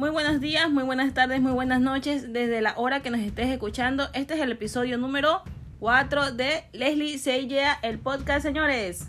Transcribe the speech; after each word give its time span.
Muy 0.00 0.08
buenos 0.08 0.40
días, 0.40 0.70
muy 0.70 0.82
buenas 0.82 1.12
tardes, 1.12 1.42
muy 1.42 1.52
buenas 1.52 1.82
noches 1.82 2.32
desde 2.32 2.62
la 2.62 2.72
hora 2.78 3.02
que 3.02 3.10
nos 3.10 3.20
estés 3.20 3.48
escuchando. 3.48 4.08
Este 4.14 4.32
es 4.32 4.40
el 4.40 4.50
episodio 4.50 4.96
número 4.96 5.42
4 5.78 6.32
de 6.32 6.64
Leslie 6.72 7.18
Seiya, 7.18 7.74
el 7.82 7.98
podcast, 7.98 8.40
señores. 8.40 9.08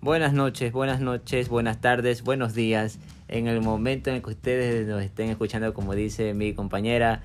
Buenas 0.00 0.32
noches, 0.32 0.72
buenas 0.72 1.00
noches, 1.00 1.50
buenas 1.50 1.82
tardes, 1.82 2.22
buenos 2.22 2.54
días. 2.54 2.98
En 3.28 3.48
el 3.48 3.60
momento 3.60 4.08
en 4.08 4.22
que 4.22 4.30
ustedes 4.30 4.86
nos 4.86 5.02
estén 5.02 5.28
escuchando, 5.28 5.74
como 5.74 5.94
dice 5.94 6.32
mi 6.32 6.54
compañera, 6.54 7.22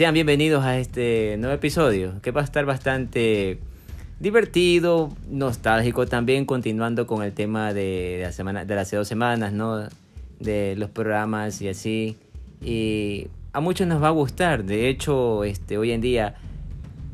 sean 0.00 0.14
bienvenidos 0.14 0.64
a 0.64 0.78
este 0.78 1.36
nuevo 1.36 1.54
episodio, 1.54 2.22
que 2.22 2.30
va 2.30 2.40
a 2.40 2.44
estar 2.44 2.64
bastante 2.64 3.58
divertido, 4.18 5.14
nostálgico 5.28 6.06
también, 6.06 6.46
continuando 6.46 7.06
con 7.06 7.22
el 7.22 7.34
tema 7.34 7.74
de, 7.74 8.20
la 8.22 8.32
semana, 8.32 8.64
de 8.64 8.78
hace 8.78 8.96
dos 8.96 9.06
semanas, 9.06 9.52
¿no? 9.52 9.90
De 10.38 10.74
los 10.76 10.88
programas 10.88 11.60
y 11.60 11.68
así. 11.68 12.16
Y 12.62 13.28
a 13.52 13.60
muchos 13.60 13.86
nos 13.86 14.02
va 14.02 14.08
a 14.08 14.12
gustar. 14.12 14.64
De 14.64 14.88
hecho, 14.88 15.44
este, 15.44 15.76
hoy 15.76 15.90
en 15.90 16.00
día, 16.00 16.34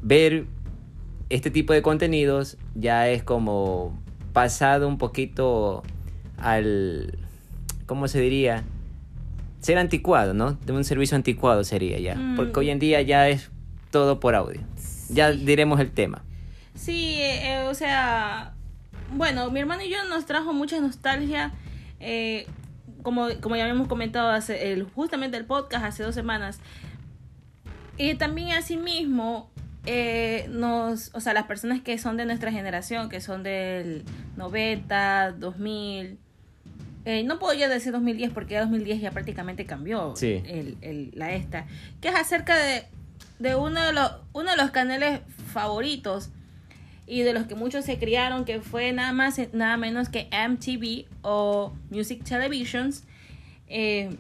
ver 0.01 0.45
este 1.29 1.51
tipo 1.51 1.73
de 1.73 1.83
contenidos 1.83 2.57
ya 2.77 3.09
es 3.09 3.25
como 3.25 4.01
pasado 4.33 4.87
un 4.87 4.99
poquito 4.99 5.83
al, 6.39 7.19
¿cómo 7.87 8.07
se 8.07 8.21
diría? 8.21 8.63
Ser 9.67 9.79
anticuado, 9.79 10.33
¿no? 10.33 10.53
De 10.53 10.73
un 10.73 10.85
servicio 10.85 11.17
anticuado 11.17 11.65
sería 11.65 11.99
ya. 11.99 12.15
Mm. 12.15 12.37
Porque 12.37 12.61
hoy 12.61 12.71
en 12.71 12.79
día 12.79 13.03
ya 13.03 13.29
es 13.29 13.51
todo 13.91 14.21
por 14.21 14.37
audio. 14.37 14.61
Ya 15.09 15.33
diremos 15.33 15.81
el 15.81 15.91
tema. 15.91 16.23
Sí, 16.77 17.17
eh, 17.19 17.65
o 17.69 17.75
sea, 17.75 18.55
bueno, 19.13 19.51
mi 19.51 19.59
hermano 19.59 19.83
y 19.83 19.91
yo 19.91 20.05
nos 20.05 20.25
trajo 20.25 20.53
mucha 20.53 20.79
nostalgia. 20.79 21.53
eh, 21.99 22.47
como, 23.03 23.27
como 23.41 23.57
ya 23.57 23.65
habíamos 23.65 23.89
comentado 23.89 24.31
hace, 24.31 24.73
el, 24.73 24.85
justamente 24.85 25.37
el 25.37 25.47
podcast 25.47 25.85
hace 25.85 26.05
dos 26.05 26.15
semanas. 26.15 26.61
Y 27.99 28.15
también 28.15 28.53
asimismo, 28.53 29.51
eh, 29.85 30.47
nos, 30.49 31.11
o 31.13 31.21
sea, 31.21 31.33
las 31.33 31.47
personas 31.47 31.81
que 31.81 31.99
son 31.99 32.17
de 32.17 32.25
nuestra 32.25 32.53
generación, 32.53 33.09
que 33.09 33.21
son 33.21 33.43
del 33.43 34.05
90, 34.37 35.33
2000, 35.33 36.19
eh, 37.07 37.23
no 37.25 37.39
puedo 37.39 37.55
ya 37.55 37.69
decir 37.69 37.93
2010 37.93 38.33
porque 38.33 38.53
ya 38.55 38.61
2010 38.61 39.01
ya 39.01 39.11
prácticamente 39.13 39.65
cambió 39.65 40.15
Sí. 40.17 40.43
el, 40.45 40.77
el- 40.83 41.13
la 41.15 41.33
esta, 41.33 41.65
que 42.03 42.09
es 42.09 42.15
acerca 42.15 42.55
de, 42.57 42.85
de 43.39 43.55
uno, 43.55 43.81
de 43.83 43.93
los, 43.95 44.13
uno 44.35 44.51
de 44.51 44.57
los 44.59 44.71
canales 44.73 45.21
favoritos 45.53 46.29
y 47.07 47.21
de 47.23 47.33
los 47.33 47.47
que 47.47 47.55
muchos 47.55 47.85
se 47.85 47.99
criaron, 47.99 48.45
que 48.45 48.61
fue 48.61 48.93
nada 48.93 49.13
más 49.13 49.41
nada 49.53 49.77
menos 49.77 50.09
que 50.09 50.29
MTV 50.33 51.07
o 51.23 51.73
Music 51.91 52.25
Televisions. 52.25 53.05
Eh, 53.69 54.11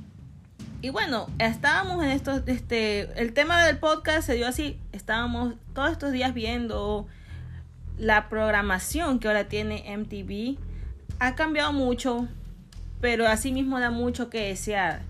y 0.82 0.90
bueno, 0.90 1.26
estábamos 1.40 2.04
en 2.04 2.10
estos, 2.10 2.42
este, 2.46 3.08
el 3.20 3.32
tema 3.32 3.64
del 3.64 3.78
podcast 3.78 4.24
se 4.26 4.34
dio 4.34 4.46
así, 4.46 4.78
estábamos 4.92 5.54
todos 5.74 5.90
estos 5.90 6.12
días 6.12 6.32
viendo 6.34 7.08
la 7.98 8.28
programación 8.28 9.18
que 9.18 9.26
ahora 9.26 9.48
tiene 9.48 9.82
MTV. 9.96 10.56
Ha 11.18 11.34
cambiado 11.34 11.72
mucho, 11.72 12.28
pero 13.00 13.26
así 13.26 13.52
mismo 13.52 13.78
da 13.80 13.90
mucho 13.90 14.30
que 14.30 14.40
desear. 14.48 15.02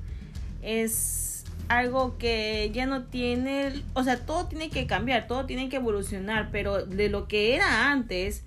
Es 0.62 1.44
algo 1.68 2.16
que 2.18 2.70
ya 2.72 2.86
no 2.86 3.04
tiene, 3.04 3.82
o 3.94 4.04
sea, 4.04 4.18
todo 4.24 4.46
tiene 4.46 4.70
que 4.70 4.86
cambiar, 4.86 5.26
todo 5.26 5.46
tiene 5.46 5.68
que 5.68 5.76
evolucionar, 5.76 6.48
pero 6.52 6.84
de 6.86 7.08
lo 7.08 7.26
que 7.28 7.54
era 7.54 7.90
antes 7.90 8.42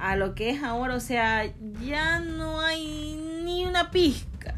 a 0.00 0.16
lo 0.16 0.34
que 0.34 0.50
es 0.50 0.62
ahora, 0.62 0.94
o 0.94 1.00
sea, 1.00 1.50
ya 1.84 2.20
no 2.20 2.60
hay 2.60 3.16
ni 3.44 3.64
una 3.64 3.90
pizca. 3.90 4.54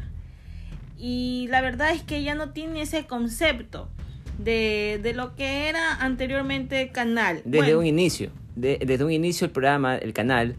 Y 0.97 1.47
la 1.49 1.61
verdad 1.61 1.91
es 1.91 2.03
que 2.03 2.21
ya 2.23 2.35
no 2.35 2.49
tiene 2.51 2.81
ese 2.83 3.05
concepto 3.07 3.89
de, 4.37 4.99
de 5.01 5.13
lo 5.13 5.35
que 5.35 5.67
era 5.67 5.95
anteriormente 5.95 6.89
canal. 6.89 7.41
Desde 7.43 7.57
Bueno, 7.57 7.79
un 7.79 7.85
inicio, 7.87 8.29
de- 8.55 8.79
desde 8.85 9.03
un 9.03 9.11
inicio 9.11 9.45
el 9.45 9.51
programa, 9.51 9.95
el 9.95 10.13
canal, 10.13 10.55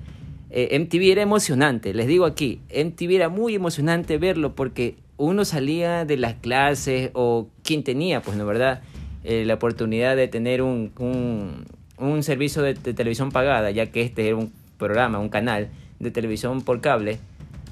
eh, 0.52 0.78
MTV 0.78 1.10
era 1.12 1.22
emocionante, 1.22 1.92
les 1.94 2.06
digo 2.06 2.24
aquí, 2.26 2.60
MTV 2.70 3.10
era 3.16 3.28
muy 3.28 3.54
emocionante 3.54 4.18
verlo 4.18 4.54
porque 4.54 4.94
uno 5.16 5.44
salía 5.44 6.04
de 6.04 6.16
las 6.16 6.34
clases 6.34 7.10
o 7.14 7.48
quien 7.64 7.82
tenía, 7.82 8.20
pues 8.22 8.36
no 8.36 8.46
verdad, 8.46 8.82
Eh, 9.24 9.44
la 9.44 9.54
oportunidad 9.54 10.16
de 10.16 10.26
tener 10.26 10.62
un, 10.62 10.90
un, 10.98 11.64
un 11.96 12.22
servicio 12.24 12.60
de, 12.60 12.74
de 12.74 12.92
televisión 12.92 13.30
pagada, 13.30 13.70
ya 13.70 13.86
que 13.86 14.02
este 14.02 14.26
era 14.26 14.34
un 14.36 14.50
programa, 14.78 15.20
un 15.20 15.28
canal 15.28 15.68
de 16.00 16.10
televisión 16.10 16.60
por 16.62 16.80
cable, 16.80 17.18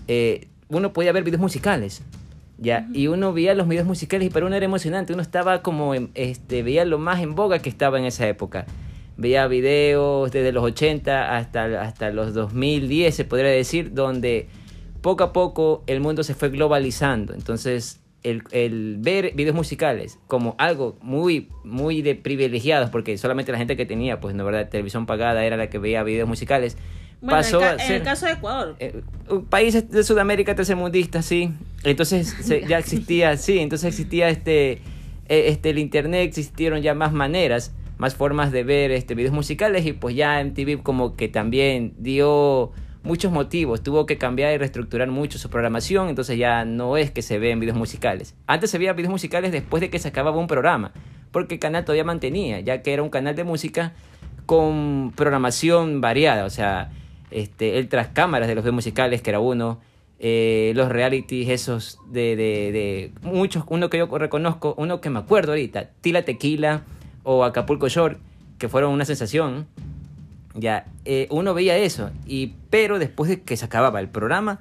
eh, 0.07 0.47
uno 0.69 0.93
podía 0.93 1.11
ver 1.13 1.25
videos 1.25 1.41
musicales. 1.41 2.03
Ya, 2.63 2.87
y 2.93 3.09
uno 3.09 3.33
veía 3.33 3.55
los 3.55 3.67
videos 3.67 3.87
musicales 3.87 4.29
y 4.29 4.31
para 4.31 4.47
uno 4.47 4.55
era 4.55 4.65
emocionante, 4.67 5.13
uno 5.13 5.23
estaba 5.23 5.61
como, 5.63 5.93
en- 5.95 6.11
este, 6.15 6.63
veía 6.63 6.85
lo 6.85 6.99
más 6.99 7.21
en 7.21 7.35
boga 7.35 7.59
que 7.59 7.69
estaba 7.71 7.99
en 7.99 8.05
esa 8.05 8.29
época. 8.29 8.65
Veía 9.21 9.47
videos 9.47 10.33
desde 10.33 10.51
los 10.51 10.65
80 10.65 11.37
hasta, 11.37 11.83
hasta 11.83 12.11
los 12.11 12.33
2010, 12.35 13.15
se 13.15 13.25
podría 13.25 13.51
decir, 13.51 13.93
donde 13.93 14.49
poco 15.03 15.25
a 15.25 15.33
poco 15.33 15.85
el 15.87 16.01
mundo 16.01 16.23
se 16.25 16.35
fue 16.35 16.49
globalizando. 16.49 17.35
Entonces, 17.35 18.01
el, 18.23 18.43
el 18.51 18.97
ver 18.99 19.33
videos 19.35 19.55
musicales 19.55 20.19
como 20.27 20.55
algo 20.59 20.97
muy, 21.03 21.49
muy 21.65 22.03
de 22.03 22.15
privilegiados, 22.15 22.91
porque 22.91 23.17
solamente 23.19 23.53
la 23.53 23.59
gente 23.59 23.77
que 23.77 23.87
tenía, 23.87 24.21
pues, 24.21 24.35
no 24.35 24.45
verdad, 24.45 24.69
televisión 24.69 25.07
pagada 25.07 25.45
era 25.45 25.57
la 25.57 25.69
que 25.71 25.79
veía 25.79 26.03
videos 26.03 26.29
musicales, 26.29 26.77
bueno, 27.23 27.39
en 27.41 27.45
el 27.47 27.53
pasó 27.53 27.61
ca- 27.61 27.69
a 27.71 27.73
en, 27.75 27.79
ser 27.81 27.97
el 27.97 28.03
caso 28.03 28.27
de 28.27 28.33
Ecuador. 28.33 28.77
eh, 28.79 29.01
países 29.51 29.91
de 29.91 30.03
Sudamérica 30.03 30.55
tercermundistas, 30.55 31.25
sí. 31.27 31.51
Entonces 31.85 32.35
se- 32.41 32.67
ya 32.67 32.79
existía, 32.79 33.37
sí, 33.37 33.59
entonces 33.59 33.89
existía 33.89 34.29
este, 34.31 34.73
eh, 34.73 34.79
este 35.49 35.71
el 35.71 35.79
internet, 35.79 36.23
existieron 36.27 36.81
ya 36.83 36.95
más 36.95 37.13
maneras, 37.13 37.75
más 38.01 38.15
formas 38.15 38.51
de 38.51 38.65
ver 38.65 38.93
este 38.93 39.15
videos 39.15 39.35
musicales 39.35 39.85
y 39.85 39.93
pues 39.93 40.17
ya 40.17 40.43
MTV 40.43 40.83
como 40.83 41.17
que 41.17 41.29
también 41.29 41.93
dio 41.99 42.73
muchos 43.03 43.31
motivos, 43.31 43.83
tuvo 43.83 44.07
que 44.07 44.17
cambiar 44.17 44.55
y 44.55 44.57
reestructurar 44.57 45.11
mucho 45.11 45.39
su 45.39 45.51
programación, 45.51 46.09
entonces 46.09 46.39
ya 46.39 46.65
no 46.65 46.97
es 46.97 47.11
que 47.11 47.21
se 47.21 47.39
vean 47.39 47.61
videos 47.61 47.77
musicales. 47.77 48.35
Antes 48.47 48.71
se 48.71 48.79
veía 48.79 48.95
videos 48.95 49.11
musicales 49.11 49.53
después 49.53 49.83
de 49.83 49.91
que 49.91 49.99
se 49.99 50.09
acababa 50.09 50.39
un 50.39 50.47
programa, 50.47 50.93
porque 51.31 51.55
el 51.57 51.61
canal 51.61 51.85
todavía 51.85 52.05
mantenía, 52.05 52.61
ya 52.61 52.81
que 52.81 52.95
era 52.95 53.03
un 53.03 53.11
canal 53.11 53.37
de 53.37 53.45
música 53.45 53.93
con 54.47 55.13
programación 55.15 56.01
variada, 56.01 56.47
o 56.47 56.51
sea, 56.51 56.91
este, 57.31 57.79
el 57.79 57.91
tras 57.91 58.09
cámaras 58.09 58.49
de 58.49 58.55
los 58.55 58.65
videos 58.65 58.77
musicales, 58.77 59.21
que 59.21 59.29
era 59.29 59.41
uno, 59.41 59.79
eh, 60.19 60.73
los 60.75 60.89
realities 60.89 61.51
esos 61.51 61.99
de, 62.09 62.35
de, 62.35 62.73
de 62.73 63.13
muchos, 63.21 63.65
uno 63.69 63.91
que 63.91 63.99
yo 63.99 64.07
reconozco, 64.07 64.75
uno 64.79 65.03
que 65.03 65.11
me 65.11 65.19
acuerdo 65.19 65.53
ahorita, 65.53 65.91
Tila 66.01 66.23
Tequila 66.23 66.85
o 67.23 67.45
Acapulco 67.45 67.89
Shore, 67.89 68.17
que 68.59 68.69
fueron 68.69 68.93
una 68.93 69.05
sensación, 69.05 69.67
ya, 70.55 70.87
eh, 71.05 71.27
uno 71.31 71.55
veía 71.55 71.77
eso, 71.77 72.11
y, 72.27 72.55
pero 72.71 72.99
después 72.99 73.31
de 73.31 73.43
que 73.43 73.57
se 73.57 73.65
acababa 73.65 74.01
el 74.01 74.09
programa, 74.09 74.61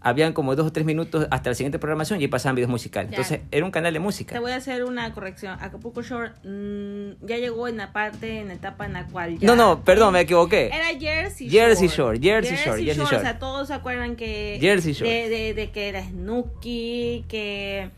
habían 0.00 0.32
como 0.34 0.54
dos 0.54 0.68
o 0.68 0.72
tres 0.72 0.86
minutos 0.86 1.26
hasta 1.32 1.50
la 1.50 1.54
siguiente 1.56 1.80
programación 1.80 2.22
y 2.22 2.28
pasaban 2.28 2.54
videos 2.54 2.70
musicales. 2.70 3.10
Ya. 3.10 3.16
Entonces, 3.16 3.40
era 3.50 3.64
un 3.64 3.72
canal 3.72 3.92
de 3.92 3.98
Te 3.98 4.04
música. 4.04 4.38
voy 4.38 4.52
a 4.52 4.56
hacer 4.56 4.84
una 4.84 5.12
corrección. 5.12 5.58
Acapulco 5.60 6.00
Shore 6.02 6.30
mm, 6.44 7.26
ya 7.26 7.38
llegó 7.38 7.66
en 7.66 7.76
la 7.76 7.92
parte, 7.92 8.38
en 8.38 8.48
la 8.48 8.54
etapa 8.54 8.86
en 8.86 8.92
la 8.92 9.06
cual 9.06 9.36
ya... 9.38 9.48
No, 9.48 9.56
no, 9.56 9.82
perdón, 9.82 10.12
me 10.12 10.20
equivoqué. 10.20 10.66
Era 10.66 10.96
Jersey 10.98 11.48
Shore. 11.48 11.50
Jersey 11.50 11.88
Shore, 11.88 12.20
Jersey 12.20 12.56
Shore, 12.56 12.84
Jersey 12.84 13.04
Shore. 13.04 13.16
O 13.16 13.20
sea, 13.20 13.38
todos 13.40 13.66
se 13.66 13.74
acuerdan 13.74 14.14
que... 14.14 14.58
Jersey 14.60 14.92
Shore. 14.92 15.10
De, 15.10 15.28
de, 15.28 15.54
de 15.54 15.70
que 15.72 15.88
era 15.88 16.04
Snooki, 16.04 17.24
que... 17.28 17.90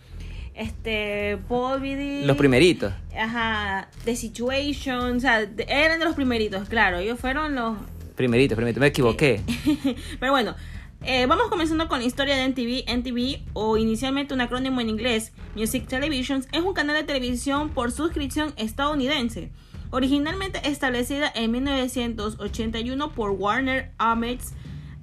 Este... 0.59 1.39
Beatty, 1.49 2.25
Los 2.27 2.37
primeritos. 2.37 2.93
Ajá. 3.17 3.89
The 4.05 4.17
Situation. 4.17 5.17
O 5.17 5.21
sea, 5.21 5.49
eran 5.69 6.01
de 6.01 6.05
los 6.05 6.17
primeritos, 6.17 6.69
claro. 6.69 6.99
Ellos 6.99 7.19
fueron 7.21 7.55
los... 7.55 7.77
Primeritos, 8.17 8.57
primeritos. 8.57 8.81
Me 8.81 8.89
equivoqué. 8.89 9.41
Pero 10.21 10.33
bueno, 10.33 10.57
eh, 11.05 11.27
vamos 11.27 11.47
comenzando 11.49 11.87
con 11.87 12.01
la 12.01 12.07
historia 12.07 12.35
de 12.35 12.43
NTV. 12.43 12.91
NTV, 12.91 13.51
o 13.53 13.77
inicialmente 13.77 14.35
un 14.35 14.41
acrónimo 14.41 14.81
en 14.81 14.89
inglés, 14.89 15.33
Music 15.55 15.87
Televisions, 15.87 16.49
es 16.51 16.61
un 16.61 16.75
canal 16.75 16.97
de 16.97 17.05
televisión 17.05 17.71
por 17.71 17.93
suscripción 17.93 18.53
estadounidense. 18.57 19.53
Originalmente 19.91 20.61
establecida 20.69 21.33
en 21.37 21.53
1981 21.53 23.13
por 23.13 23.31
Warner 23.31 23.93
Amex 23.99 24.55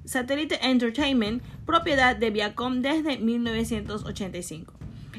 Satellite 0.04 0.58
Entertainment, 0.62 1.42
propiedad 1.64 2.14
de 2.14 2.30
Viacom 2.30 2.82
desde 2.82 3.16
1985. 3.16 4.74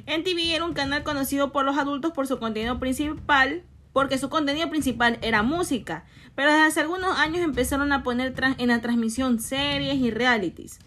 NTV 0.06 0.54
era 0.54 0.66
un 0.66 0.74
canal 0.74 1.04
conocido 1.04 1.52
por 1.52 1.66
los 1.66 1.78
adultos 1.78 2.12
por 2.12 2.28
su 2.28 2.40
contenido 2.40 2.80
principal, 2.80 3.64
porque 3.94 4.18
su 4.18 4.30
contenido 4.30 4.70
principal 4.70 5.18
era 5.22 5.44
música, 5.44 6.06
pero 6.36 6.52
desde 6.52 6.66
hace 6.66 6.82
algunos 6.82 7.18
años 7.18 7.42
empezaron 7.44 7.92
a 7.92 8.04
poner 8.04 8.34
en 8.58 8.68
la 8.68 8.82
transmisión 8.82 9.40
series 9.40 9.96
y 9.96 10.12
realities. 10.12 10.80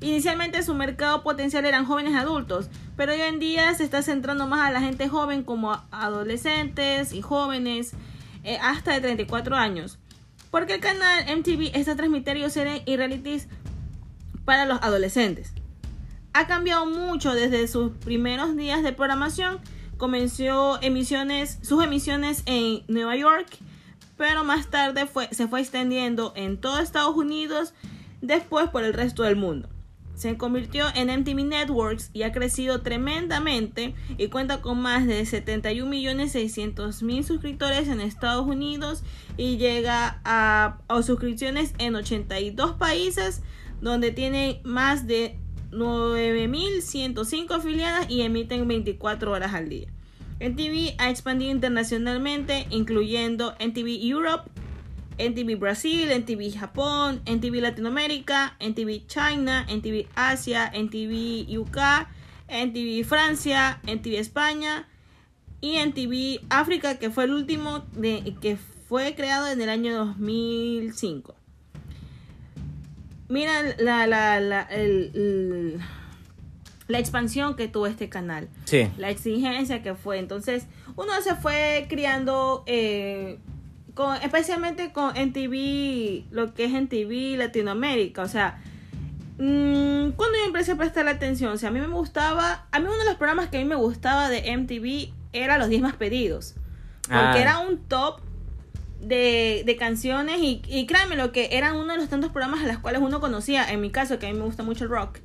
Inicialmente 0.00 0.62
su 0.62 0.74
mercado 0.74 1.22
potencial 1.22 1.64
eran 1.64 1.86
jóvenes 1.86 2.14
adultos, 2.14 2.68
pero 2.96 3.12
hoy 3.12 3.20
en 3.20 3.38
día 3.38 3.72
se 3.74 3.84
está 3.84 4.02
centrando 4.02 4.46
más 4.46 4.66
a 4.66 4.70
la 4.70 4.80
gente 4.80 5.08
joven 5.08 5.42
como 5.42 5.82
adolescentes 5.90 7.12
y 7.12 7.22
jóvenes. 7.22 7.92
eh, 8.44 8.58
hasta 8.60 8.92
de 8.92 9.00
34 9.00 9.56
años. 9.56 9.98
Porque 10.50 10.74
el 10.74 10.80
canal 10.80 11.24
MTV 11.38 11.70
está 11.74 11.96
transmitiendo 11.96 12.48
series 12.50 12.82
y 12.84 12.96
realities 12.96 13.48
para 14.44 14.66
los 14.66 14.80
adolescentes. 14.82 15.52
Ha 16.34 16.46
cambiado 16.46 16.84
mucho 16.84 17.34
desde 17.34 17.66
sus 17.68 17.92
primeros 17.92 18.56
días 18.56 18.82
de 18.82 18.92
programación. 18.92 19.60
Comenzó 19.96 20.78
emisiones, 20.82 21.58
sus 21.62 21.82
emisiones 21.82 22.42
en 22.46 22.82
Nueva 22.88 23.16
York, 23.16 23.46
pero 24.16 24.44
más 24.44 24.66
tarde 24.66 25.08
se 25.30 25.48
fue 25.48 25.60
extendiendo 25.60 26.32
en 26.36 26.60
todo 26.60 26.80
Estados 26.80 27.16
Unidos, 27.16 27.74
después 28.20 28.68
por 28.68 28.84
el 28.84 28.92
resto 28.92 29.22
del 29.22 29.36
mundo 29.36 29.68
se 30.14 30.36
convirtió 30.36 30.86
en 30.94 31.08
MTV 31.08 31.44
Networks 31.44 32.10
y 32.12 32.22
ha 32.22 32.30
crecido 32.32 32.82
tremendamente 32.82 33.94
y 34.16 34.28
cuenta 34.28 34.60
con 34.60 34.80
más 34.80 35.06
de 35.06 35.22
71.600.000 35.22 37.22
suscriptores 37.24 37.88
en 37.88 38.00
Estados 38.00 38.46
Unidos 38.46 39.02
y 39.36 39.56
llega 39.56 40.20
a, 40.24 40.78
suscripciones 41.02 41.74
en 41.78 41.96
82 41.96 42.74
países 42.74 43.42
donde 43.80 44.12
tiene 44.12 44.60
más 44.64 45.06
de 45.06 45.40
9.105 45.74 47.50
afiliadas 47.52 48.10
y 48.10 48.22
emiten 48.22 48.66
24 48.66 49.32
horas 49.32 49.54
al 49.54 49.68
día. 49.68 49.88
MTV 50.40 50.94
ha 50.98 51.10
expandido 51.10 51.52
internacionalmente 51.52 52.66
incluyendo 52.70 53.54
MTV 53.60 54.02
Europe, 54.02 54.50
NTV 55.18 55.56
Brasil, 55.58 56.10
NTV 56.10 56.58
Japón, 56.58 57.22
NTV 57.24 57.60
Latinoamérica, 57.60 58.56
NTV 58.58 59.06
China, 59.06 59.64
NTV 59.68 60.08
Asia, 60.16 60.70
NTV 60.74 61.58
UK, 61.58 61.78
NTV 62.48 63.04
Francia, 63.04 63.80
NTV 63.86 64.18
España 64.18 64.88
y 65.60 65.76
NTV 65.76 66.44
África, 66.50 66.98
que 66.98 67.10
fue 67.10 67.24
el 67.24 67.32
último 67.32 67.84
de, 67.92 68.34
que 68.40 68.56
fue 68.56 69.14
creado 69.14 69.48
en 69.48 69.60
el 69.60 69.68
año 69.68 69.94
2005. 69.94 71.34
Mira 73.28 73.62
la, 73.78 74.06
la, 74.06 74.38
la, 74.40 74.68
la 76.88 76.98
expansión 76.98 77.56
que 77.56 77.68
tuvo 77.68 77.86
este 77.86 78.08
canal. 78.08 78.48
Sí. 78.64 78.88
La 78.98 79.10
exigencia 79.10 79.82
que 79.82 79.94
fue. 79.94 80.18
Entonces, 80.18 80.66
uno 80.96 81.12
se 81.22 81.34
fue 81.34 81.86
criando 81.88 82.62
eh, 82.66 83.38
con, 83.94 84.16
especialmente 84.16 84.92
con 84.92 85.16
NTV, 85.16 86.24
lo 86.32 86.52
que 86.54 86.64
es 86.66 86.72
NTV 86.74 87.38
Latinoamérica, 87.38 88.22
o 88.22 88.28
sea, 88.28 88.58
mmm, 89.38 90.10
cuando 90.10 90.38
yo 90.38 90.44
empecé 90.46 90.72
a 90.72 90.76
prestar 90.76 91.08
atención, 91.08 91.52
o 91.52 91.56
sea, 91.56 91.70
a 91.70 91.72
mí 91.72 91.80
me 91.80 91.86
gustaba, 91.88 92.66
a 92.70 92.78
mí 92.78 92.86
uno 92.86 92.98
de 92.98 93.04
los 93.06 93.14
programas 93.14 93.48
que 93.48 93.56
a 93.56 93.60
mí 93.60 93.66
me 93.66 93.74
gustaba 93.76 94.28
de 94.28 94.50
MTV 94.56 95.12
era 95.32 95.58
los 95.58 95.68
10 95.68 95.80
más 95.82 95.94
pedidos, 95.96 96.54
porque 97.02 97.14
Ah. 97.16 97.38
era 97.40 97.58
un 97.60 97.78
top 97.78 98.20
de, 99.06 99.76
canciones 99.78 100.40
y, 100.40 100.62
y 100.66 100.86
créanme 100.86 101.16
lo 101.16 101.32
que 101.32 101.48
eran 101.52 101.76
uno 101.76 101.92
de 101.92 101.98
los 101.98 102.08
tantos 102.08 102.30
programas 102.30 102.62
a 102.64 102.66
los 102.66 102.78
cuales 102.78 103.00
uno 103.02 103.20
conocía, 103.20 103.70
en 103.70 103.80
mi 103.80 103.90
caso, 103.90 104.18
que 104.18 104.26
a 104.26 104.32
mí 104.32 104.38
me 104.38 104.44
gusta 104.44 104.62
mucho 104.62 104.84
el 104.84 104.90
rock, 104.90 105.18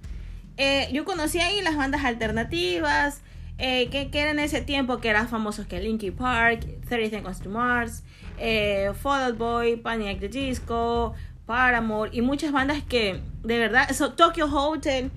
eh, 0.58 0.90
yo 0.92 1.06
conocía 1.06 1.48
ahí 1.48 1.62
las 1.62 1.78
bandas 1.78 2.04
alternativas, 2.04 3.22
eh, 3.58 3.90
que, 3.90 4.10
que 4.10 4.20
era 4.20 4.32
en 4.32 4.40
ese 4.40 4.62
tiempo 4.62 5.00
que 5.00 5.10
eran 5.10 5.30
famosos 5.30 5.68
que 5.68 5.80
Linkin 5.82 6.14
Park, 6.14 6.66
30 6.88 7.18
Seconds 7.18 7.40
to 7.42 7.50
Mars, 7.50 8.04
eh, 8.38 8.92
Fall 9.02 9.24
Out 9.24 9.38
Boy, 9.38 9.76
Panic! 9.78 10.20
the 10.20 10.28
Disco, 10.28 11.14
Paramore 11.46 12.12
y 12.14 12.22
muchas 12.22 12.52
bandas 12.52 12.84
que 12.84 13.22
de 13.44 13.58
verdad, 13.58 13.90
eso, 13.90 14.14
Tokyo 14.14 14.46
Hotel, 14.46 15.12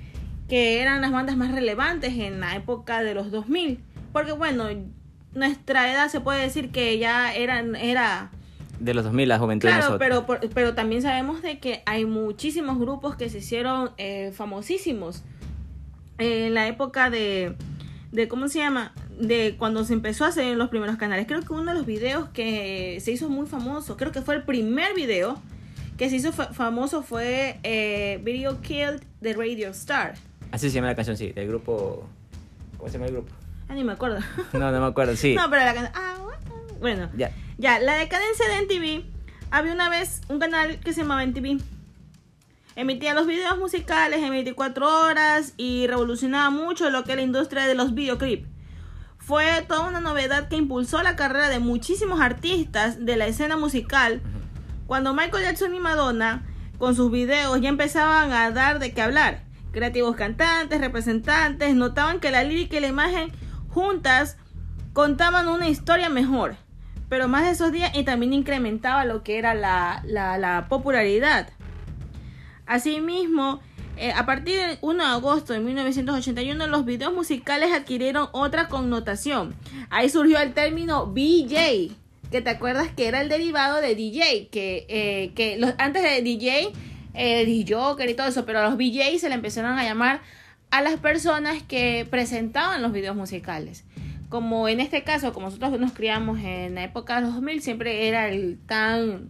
que 0.49 0.81
eran 0.81 1.01
las 1.01 1.13
bandas 1.13 1.37
más 1.37 1.53
relevantes 1.53 2.15
en 2.15 2.41
la 2.41 2.57
época 2.57 3.03
de 3.03 3.15
los 3.15 3.31
2000. 3.31 3.81
Porque 4.13 4.33
bueno, 4.33 4.67
nuestra 5.35 5.91
edad 5.93 6.09
se 6.09 6.21
puede 6.21 6.43
decir 6.43 6.71
que 6.71 6.99
ya 6.99 7.35
eran, 7.35 7.75
era... 7.77 8.31
De 8.83 8.95
los 8.95 9.05
2000, 9.05 9.29
la 9.29 9.39
juventud 9.39 9.69
de 9.69 9.75
Claro, 9.75 9.99
nosotros. 9.99 10.25
pero, 10.39 10.51
pero 10.55 10.75
también 10.75 11.03
sabemos 11.03 11.41
de 11.43 11.59
que 11.59 11.83
hay 11.87 12.05
muchísimos 12.05 12.79
grupos 12.79 13.15
que 13.17 13.29
se 13.31 13.39
hicieron 13.39 13.91
eh, 13.99 14.33
famosísimos 14.35 15.23
en 16.19 16.55
la 16.55 16.67
época 16.67 17.11
de, 17.11 17.55
de, 18.11 18.29
¿cómo 18.29 18.49
se 18.49 18.59
llama? 18.59 18.93
De 19.21 19.57
cuando 19.59 19.85
se 19.85 19.93
empezó 19.93 20.25
a 20.25 20.29
hacer 20.29 20.57
los 20.57 20.69
primeros 20.69 20.97
canales. 20.97 21.27
Creo 21.27 21.41
que 21.43 21.53
uno 21.53 21.73
de 21.73 21.79
los 21.79 21.87
videos 21.87 22.29
que 22.31 22.99
se 23.01 23.13
hizo 23.13 23.29
muy 23.29 23.47
famoso, 23.47 23.97
creo 23.97 24.11
que 24.13 24.21
fue 24.23 24.35
el 24.35 24.43
primer 24.43 24.95
video 24.95 25.41
que 25.97 26.09
se 26.11 26.17
hizo 26.17 26.33
fa- 26.33 26.53
famoso 26.53 27.03
fue 27.03 27.59
eh, 27.63 28.21
Video 28.25 28.61
Killed 28.63 29.01
de 29.21 29.33
Radio 29.35 29.69
Star. 29.71 30.15
Así 30.51 30.69
se 30.71 30.75
llama 30.75 30.89
la 30.89 30.95
canción, 30.97 31.17
sí, 31.17 31.33
del 31.33 31.47
grupo... 31.49 32.05
¿Cómo 32.79 32.89
se 32.89 32.95
llama 32.95 33.07
el 33.07 33.13
grupo? 33.13 33.33
Ah, 33.69 33.75
ni 33.75 33.85
me 33.85 33.93
acuerdo. 33.93 34.19
No, 34.55 34.73
no 34.73 34.81
me 34.81 34.87
acuerdo, 34.87 35.15
sí. 35.17 35.35
No, 35.37 35.49
pero 35.49 35.65
la 35.65 35.73
canción... 35.75 35.93
Ah, 35.95 36.17
bueno. 36.81 37.09
Ya. 37.17 37.31
Ya, 37.59 37.79
la 37.79 37.95
decadencia 37.95 38.49
de 38.49 38.59
NTV. 38.63 39.05
Había 39.51 39.73
una 39.73 39.91
vez 39.91 40.23
un 40.29 40.39
canal 40.39 40.81
que 40.81 40.93
se 40.93 41.03
llamaba 41.03 41.25
NTV. 41.25 41.61
Emitía 42.75 43.13
los 43.13 43.27
videos 43.27 43.59
musicales 43.59 44.23
en 44.23 44.31
24 44.31 45.05
horas 45.05 45.53
y 45.59 45.87
revolucionaba 45.87 46.49
mucho 46.49 46.89
lo 46.89 47.05
que 47.05 47.13
es 47.13 47.17
la 47.17 47.23
industria 47.23 47.67
de 47.67 47.75
los 47.75 47.95
videoclips. 47.95 48.49
Fue 49.19 49.63
toda 49.69 49.89
una 49.89 50.01
novedad 50.01 50.49
que 50.49 50.57
impulsó 50.57 51.03
la 51.03 51.15
carrera 51.15 51.49
de 51.51 51.59
muchísimos 51.59 52.21
artistas 52.21 53.05
de 53.05 53.17
la 53.17 53.27
escena 53.27 53.57
musical. 53.57 54.23
Cuando 54.87 55.15
Michael 55.15 55.45
Jackson 55.45 55.75
y 55.75 55.81
Madonna, 55.81 56.45
con 56.79 56.97
sus 56.97 57.11
videos, 57.11 57.61
ya 57.61 57.69
empezaban 57.69 58.33
a 58.33 58.51
dar 58.51 58.79
de 58.79 58.95
qué 58.95 59.03
hablar. 59.03 59.45
Creativos 59.71 60.17
cantantes, 60.17 60.81
representantes, 60.81 61.75
notaban 61.75 62.19
que 62.19 62.31
la 62.31 62.43
lírica 62.43 62.79
y 62.79 62.81
la 62.81 62.89
imagen 62.89 63.31
juntas 63.69 64.39
contaban 64.93 65.49
una 65.49 65.69
historia 65.69 66.09
mejor. 66.09 66.57
Pero 67.13 67.29
más 67.29 67.45
de 67.45 67.51
esos 67.51 67.73
días 67.73 67.95
y 67.95 68.05
también 68.05 68.33
incrementaba 68.33 69.05
lo 69.05 69.23
que 69.23 69.37
era 69.37 69.53
la, 69.53 70.03
la, 70.07 70.39
la 70.39 70.67
popularidad. 70.71 71.51
Asimismo, 72.65 73.61
eh, 73.99 74.13
a 74.13 74.25
partir 74.25 74.59
del 74.59 74.79
1 74.81 75.05
de 75.05 75.11
agosto 75.11 75.53
de 75.53 75.61
1981, 75.61 76.67
los 76.69 76.87
videos 76.87 77.13
musicales 77.13 77.71
adquirieron 77.71 78.29
otra 78.33 78.69
connotación. 78.69 79.55
Ahí 79.91 80.09
surgió 80.09 80.39
el 80.39 80.55
término 80.55 81.05
BJ, 81.05 81.91
que 82.31 82.41
te 82.41 82.49
acuerdas 82.49 82.89
que 82.97 83.09
era 83.09 83.21
el 83.21 83.29
derivado 83.29 83.83
de 83.83 83.95
DJ, 83.95 84.49
que, 84.49 84.87
eh, 84.89 85.75
antes 85.77 86.03
de 86.03 86.23
DJ, 86.23 86.73
eh, 87.13 87.45
DJ 87.45 88.09
y 88.09 88.15
todo 88.15 88.27
eso, 88.27 88.47
pero 88.47 88.61
a 88.61 88.63
los 88.63 88.79
BJ 88.79 89.19
se 89.19 89.29
le 89.29 89.35
empezaron 89.35 89.79
a 89.79 89.85
llamar 89.85 90.23
a 90.71 90.81
las 90.81 90.99
personas 90.99 91.63
que 91.63 92.07
presentaban 92.11 92.81
los 92.81 92.91
videos 92.91 93.17
musicales. 93.17 93.85
Como 94.33 94.67
en 94.67 94.81
este 94.81 95.05
caso, 95.05 95.35
como 95.35 95.49
nosotros 95.49 95.79
nos 95.79 95.93
criamos 95.93 96.41
en 96.41 96.75
la 96.75 96.85
época 96.85 97.17
de 97.17 97.27
los 97.27 97.35
2000, 97.35 97.61
siempre 97.61 98.09
era 98.09 98.31
el 98.31 98.59
tan... 98.67 99.29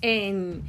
En, 0.00 0.62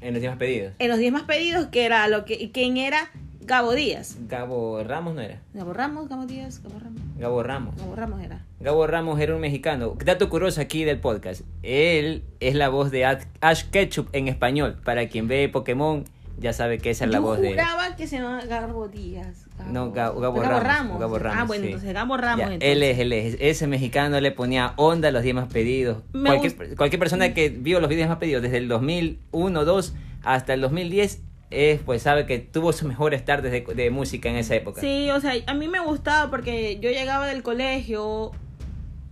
En 0.00 0.14
los 0.14 0.20
demás 0.20 0.36
pedidos. 0.36 0.72
en 0.80 0.88
los 0.88 0.98
10 0.98 1.12
más 1.12 1.22
pedidos, 1.22 1.68
que 1.68 1.84
era 1.84 2.08
lo 2.08 2.24
que, 2.24 2.50
quién 2.50 2.76
era 2.76 3.12
Gabo 3.40 3.72
Díaz. 3.72 4.16
Gabo 4.26 4.82
Ramos 4.82 5.14
no 5.14 5.20
era. 5.20 5.40
Gabo 5.52 5.72
Ramos, 5.72 6.08
Gabo 6.08 6.26
Díaz, 6.26 6.60
Gabo 6.60 6.80
Ramos. 6.80 7.00
Gabo 7.16 7.42
Ramos. 7.44 7.76
Gabo 7.76 7.94
Ramos 7.94 8.20
era. 8.20 8.44
Gabo 8.58 8.86
Ramos 8.88 9.20
era 9.20 9.32
un 9.34 9.40
mexicano. 9.40 9.94
Dato 10.04 10.28
curioso 10.28 10.60
aquí 10.60 10.82
del 10.82 10.98
podcast. 10.98 11.42
Él 11.62 12.24
es 12.40 12.56
la 12.56 12.68
voz 12.68 12.90
de 12.90 13.04
Ash 13.04 13.64
Ketchup 13.70 14.08
en 14.12 14.26
español. 14.26 14.80
Para 14.84 15.06
quien 15.08 15.28
ve 15.28 15.48
Pokémon, 15.48 16.04
ya 16.38 16.52
sabe 16.52 16.78
que 16.78 16.90
esa 16.90 17.04
es 17.04 17.10
la 17.10 17.18
Yo 17.18 17.22
voz 17.22 17.40
de. 17.40 17.50
juraba 17.50 17.96
que 17.96 18.06
se 18.06 18.16
llamaba 18.18 18.44
Gabo 18.44 18.88
Díaz. 18.88 19.46
No, 19.70 19.92
Gabo, 19.92 20.20
Gabo 20.20 20.42
Ramos. 20.42 20.98
Gabo 20.98 21.18
Ramos. 21.18 21.38
Ah, 21.40 21.44
bueno, 21.44 21.62
sí. 21.62 21.68
entonces 21.68 21.94
Gabo 21.94 22.16
Ramos. 22.16 22.38
Ya, 22.38 22.44
entonces. 22.54 22.70
él 22.70 22.82
es, 22.82 22.98
él 22.98 23.12
es. 23.12 23.36
Ese 23.40 23.66
mexicano 23.66 24.20
le 24.20 24.30
ponía 24.32 24.74
onda 24.76 25.08
a 25.08 25.12
los 25.12 25.22
10 25.22 25.34
más 25.34 25.48
pedidos. 25.52 25.98
Cualquier, 26.12 26.76
cualquier 26.76 26.98
persona 26.98 27.34
que 27.34 27.48
vio 27.50 27.80
los 27.80 27.88
videos 27.88 28.08
más 28.08 28.18
pedidos 28.18 28.42
desde 28.42 28.58
el 28.58 28.68
2001, 28.68 29.64
2 29.64 29.94
hasta 30.24 30.54
el 30.54 30.60
2010, 30.60 31.22
es, 31.50 31.80
pues 31.80 32.02
sabe 32.02 32.26
que 32.26 32.38
tuvo 32.40 32.72
sus 32.72 32.88
mejores 32.88 33.24
tardes 33.24 33.52
de, 33.52 33.60
de 33.74 33.90
música 33.90 34.28
en 34.28 34.36
esa 34.36 34.54
época. 34.56 34.80
Sí, 34.80 35.10
o 35.10 35.20
sea, 35.20 35.34
a 35.46 35.54
mí 35.54 35.68
me 35.68 35.80
gustaba 35.80 36.30
porque 36.30 36.78
yo 36.80 36.90
llegaba 36.90 37.26
del 37.26 37.42
colegio. 37.42 38.32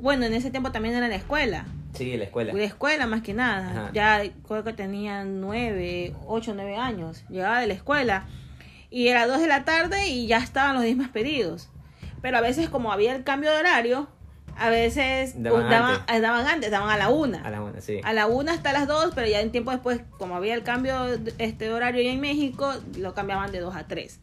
Bueno, 0.02 0.26
en 0.26 0.34
ese 0.34 0.50
tiempo 0.50 0.72
también 0.72 0.96
era 0.96 1.06
en 1.06 1.10
la 1.12 1.16
escuela. 1.16 1.64
Sí, 1.94 2.16
la 2.16 2.24
escuela. 2.24 2.52
De 2.52 2.64
escuela 2.64 3.06
más 3.06 3.22
que 3.22 3.34
nada. 3.34 3.70
Ajá. 3.70 3.90
Ya 3.94 4.20
creo 4.48 4.64
que 4.64 4.72
tenía 4.72 5.24
nueve, 5.24 6.12
ocho, 6.26 6.52
nueve 6.54 6.76
años. 6.76 7.22
Llegaba 7.28 7.60
de 7.60 7.68
la 7.68 7.74
escuela. 7.74 8.26
Y 8.90 9.08
era 9.08 9.26
dos 9.28 9.40
de 9.40 9.46
la 9.46 9.64
tarde 9.64 10.08
y 10.08 10.26
ya 10.26 10.38
estaban 10.38 10.74
los 10.74 10.82
10 10.84 10.96
más 10.96 11.08
pedidos. 11.08 11.70
Pero 12.20 12.36
a 12.38 12.40
veces 12.40 12.68
como 12.68 12.92
había 12.92 13.14
el 13.14 13.22
cambio 13.24 13.50
de 13.52 13.58
horario, 13.58 14.08
a 14.58 14.68
veces 14.70 15.40
Daban 15.42 15.70
daban, 15.70 15.94
antes. 16.00 16.16
eh, 16.16 16.20
daban 16.20 16.46
antes, 16.46 16.70
daban 16.72 16.90
a 16.90 16.96
la 16.98 17.08
una. 17.08 17.40
A 17.42 17.50
la 17.50 17.62
una, 17.62 17.80
sí. 17.80 18.00
A 18.04 18.12
la 18.12 18.26
una 18.26 18.52
hasta 18.52 18.72
las 18.72 18.86
dos, 18.88 19.12
pero 19.14 19.26
ya 19.28 19.40
en 19.40 19.50
tiempo 19.52 19.70
después, 19.70 20.00
como 20.18 20.34
había 20.36 20.54
el 20.54 20.62
cambio 20.62 21.04
de- 21.16 21.32
este 21.38 21.66
de 21.66 21.72
horario 21.72 22.02
ya 22.02 22.10
en 22.10 22.20
México, 22.20 22.74
lo 22.98 23.14
cambiaban 23.14 23.50
de 23.52 23.60
dos 23.60 23.74
a 23.76 23.86
tres. 23.86 24.20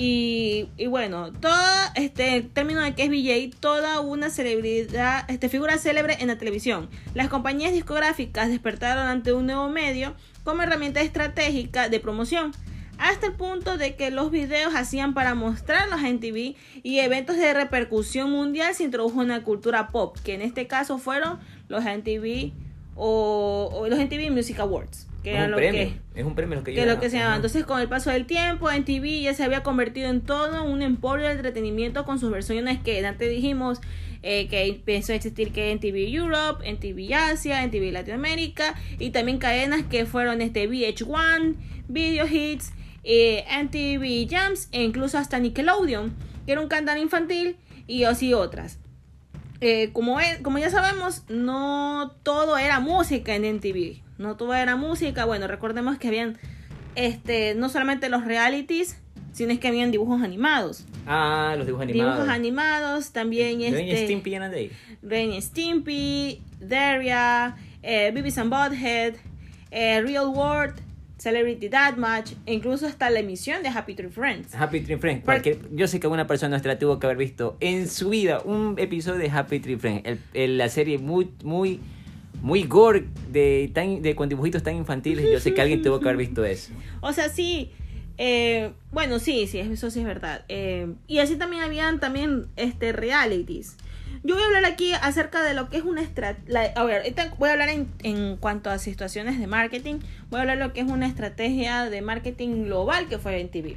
Y, 0.00 0.68
bueno, 0.88 1.32
toda 1.32 1.92
este 1.96 2.42
término 2.42 2.82
de 2.82 2.94
que 2.94 3.02
es 3.02 3.10
VJ, 3.10 3.58
toda 3.58 3.98
una 4.00 4.30
celebridad, 4.30 5.28
este 5.28 5.48
figura 5.48 5.76
célebre 5.76 6.18
en 6.20 6.28
la 6.28 6.38
televisión. 6.38 6.88
Las 7.14 7.28
compañías 7.28 7.72
discográficas 7.72 8.48
despertaron 8.48 9.08
ante 9.08 9.32
un 9.32 9.46
nuevo 9.46 9.68
medio 9.68 10.14
como 10.44 10.62
herramienta 10.62 11.00
estratégica 11.00 11.88
de 11.88 11.98
promoción. 11.98 12.52
hasta 12.98 13.26
el 13.28 13.34
punto 13.34 13.76
de 13.76 13.94
que 13.94 14.10
los 14.10 14.30
videos 14.30 14.74
hacían 14.74 15.14
para 15.14 15.34
mostrarlos 15.34 16.02
en 16.02 16.18
TV 16.18 16.56
y 16.82 16.98
eventos 16.98 17.36
de 17.36 17.54
repercusión 17.54 18.30
mundial 18.30 18.74
se 18.74 18.84
introdujo 18.84 19.20
una 19.20 19.44
cultura 19.44 19.88
pop, 19.88 20.16
que 20.24 20.34
en 20.34 20.42
este 20.42 20.66
caso 20.66 20.98
fueron 20.98 21.38
los 21.68 21.84
MTV 21.84 22.52
o, 22.96 23.70
o 23.72 23.88
los 23.88 23.98
MTV 23.98 24.32
Music 24.32 24.58
Awards. 24.58 25.07
Que 25.22 25.32
es 25.36 25.44
un 25.46 25.54
premio. 25.56 25.80
que, 26.14 26.20
es 26.20 26.24
un 26.26 26.34
premio 26.34 26.56
lo 26.58 26.64
que, 26.64 26.72
lo 26.86 27.00
que 27.00 27.10
se 27.10 27.18
llama. 27.18 27.36
Entonces, 27.36 27.64
con 27.64 27.80
el 27.80 27.88
paso 27.88 28.10
del 28.10 28.26
tiempo, 28.26 28.70
en 28.70 28.84
TV 28.84 29.20
ya 29.22 29.34
se 29.34 29.42
había 29.44 29.62
convertido 29.62 30.08
en 30.08 30.20
todo 30.20 30.62
un 30.64 30.80
emporio 30.82 31.26
de 31.26 31.32
entretenimiento 31.32 32.04
con 32.04 32.18
sus 32.20 32.30
versiones 32.30 32.78
que 32.80 33.04
antes 33.04 33.28
dijimos 33.28 33.80
eh, 34.22 34.48
que 34.48 34.64
empezó 34.64 35.12
a 35.12 35.16
existir 35.16 35.52
que 35.52 35.70
en 35.70 35.80
TV 35.80 36.08
Europe, 36.12 36.68
en 36.68 36.78
TV 36.78 37.14
Asia, 37.14 37.62
en 37.64 37.70
TV 37.70 37.90
Latinoamérica 37.92 38.74
y 38.98 39.10
también 39.10 39.38
cadenas 39.38 39.82
que 39.84 40.06
fueron 40.06 40.40
este 40.40 40.68
VH1, 40.68 41.54
Video 41.88 42.26
Hits, 42.26 42.72
eh, 43.04 43.44
MTV 43.62 44.28
Jams 44.30 44.68
e 44.72 44.82
incluso 44.82 45.18
hasta 45.18 45.38
Nickelodeon, 45.38 46.14
que 46.46 46.52
era 46.52 46.60
un 46.60 46.68
canal 46.68 46.98
infantil 46.98 47.56
y 47.86 48.04
así 48.04 48.34
otras. 48.34 48.78
Eh, 49.60 49.90
como, 49.92 50.20
es- 50.20 50.38
como 50.38 50.58
ya 50.58 50.70
sabemos, 50.70 51.24
no 51.28 52.14
todo 52.22 52.56
era 52.58 52.78
música 52.80 53.34
en 53.34 53.44
MTV. 53.44 54.02
No 54.18 54.36
todo 54.36 54.54
era 54.54 54.76
música. 54.76 55.24
Bueno, 55.24 55.46
recordemos 55.46 55.98
que 55.98 56.08
habían 56.08 56.36
este, 56.94 57.54
no 57.54 57.68
solamente 57.68 58.08
los 58.08 58.24
realities, 58.24 58.98
sino 59.32 59.52
es 59.52 59.60
que 59.60 59.68
habían 59.68 59.90
dibujos 59.92 60.20
animados. 60.22 60.84
Ah, 61.06 61.54
los 61.56 61.66
dibujos 61.66 61.84
animados. 61.84 62.14
Dibujos 62.16 62.34
animados, 62.34 63.12
también 63.12 63.60
y 63.60 63.66
este, 63.66 64.04
Stimpy 64.04 64.34
eran 64.34 64.50
de 64.50 64.70
ahí. 65.02 65.32
Y 65.36 65.40
Stimpy, 65.40 66.42
Daria, 66.60 67.56
eh, 67.82 68.10
Beavis 68.12 68.36
and 68.38 68.50
Butthead, 68.50 69.14
eh, 69.70 70.00
Real 70.02 70.26
World, 70.26 70.74
Celebrity 71.18 71.68
Deathmatch, 71.68 72.32
e 72.46 72.54
incluso 72.54 72.86
hasta 72.86 73.10
la 73.10 73.20
emisión 73.20 73.62
de 73.62 73.68
Happy 73.68 73.94
Tree 73.94 74.08
Friends. 74.08 74.54
Happy 74.54 74.80
Tree 74.80 74.96
Friends. 74.98 75.24
Por- 75.24 75.34
Cualquier- 75.34 75.58
yo 75.72 75.86
sé 75.88 75.98
que 76.00 76.06
una 76.08 76.26
persona 76.26 76.50
nuestra 76.50 76.78
tuvo 76.78 76.98
que 76.98 77.06
haber 77.06 77.16
visto 77.18 77.56
en 77.60 77.88
su 77.88 78.10
vida 78.10 78.40
un 78.44 78.74
episodio 78.78 79.18
de 79.20 79.30
Happy 79.30 79.60
Tree 79.60 79.76
Friends. 79.76 80.02
El- 80.04 80.18
el- 80.34 80.58
la 80.58 80.68
serie 80.68 80.98
muy, 80.98 81.30
muy, 81.44 81.80
muy 82.42 82.62
gore 82.64 83.06
de, 83.30 83.70
tan, 83.74 84.02
de 84.02 84.14
con 84.14 84.28
dibujitos 84.28 84.62
tan 84.62 84.76
infantiles. 84.76 85.26
Yo 85.30 85.40
sé 85.40 85.54
que 85.54 85.60
alguien 85.60 85.82
tuvo 85.82 86.00
que 86.00 86.08
haber 86.08 86.16
visto 86.18 86.44
eso. 86.44 86.72
O 87.00 87.12
sea, 87.12 87.28
sí. 87.28 87.72
eh, 88.16 88.72
bueno, 88.92 89.18
sí, 89.18 89.46
sí, 89.46 89.58
eso 89.58 89.90
sí 89.90 90.00
es 90.00 90.06
verdad. 90.06 90.44
Eh, 90.48 90.92
y 91.06 91.18
así 91.18 91.36
también 91.36 91.62
habían 91.62 92.00
también 92.00 92.46
este 92.56 92.92
realities. 92.92 93.76
Yo 94.24 94.34
voy 94.34 94.42
a 94.42 94.46
hablar 94.46 94.64
aquí 94.64 94.92
acerca 94.94 95.42
de 95.42 95.54
lo 95.54 95.68
que 95.68 95.76
es 95.76 95.84
una 95.84 96.02
estrategia. 96.02 96.72
A 96.74 96.82
voy 96.82 97.48
a 97.48 97.52
hablar 97.52 97.68
en, 97.68 97.88
en 98.02 98.36
cuanto 98.36 98.68
a 98.70 98.78
situaciones 98.78 99.38
de 99.38 99.46
marketing. 99.46 100.00
Voy 100.30 100.38
a 100.38 100.40
hablar 100.42 100.58
de 100.58 100.64
lo 100.64 100.72
que 100.72 100.80
es 100.80 100.90
una 100.90 101.06
estrategia 101.06 101.88
de 101.88 102.02
marketing 102.02 102.64
global 102.64 103.08
que 103.08 103.18
fue 103.18 103.40
en 103.40 103.48
TV. 103.48 103.76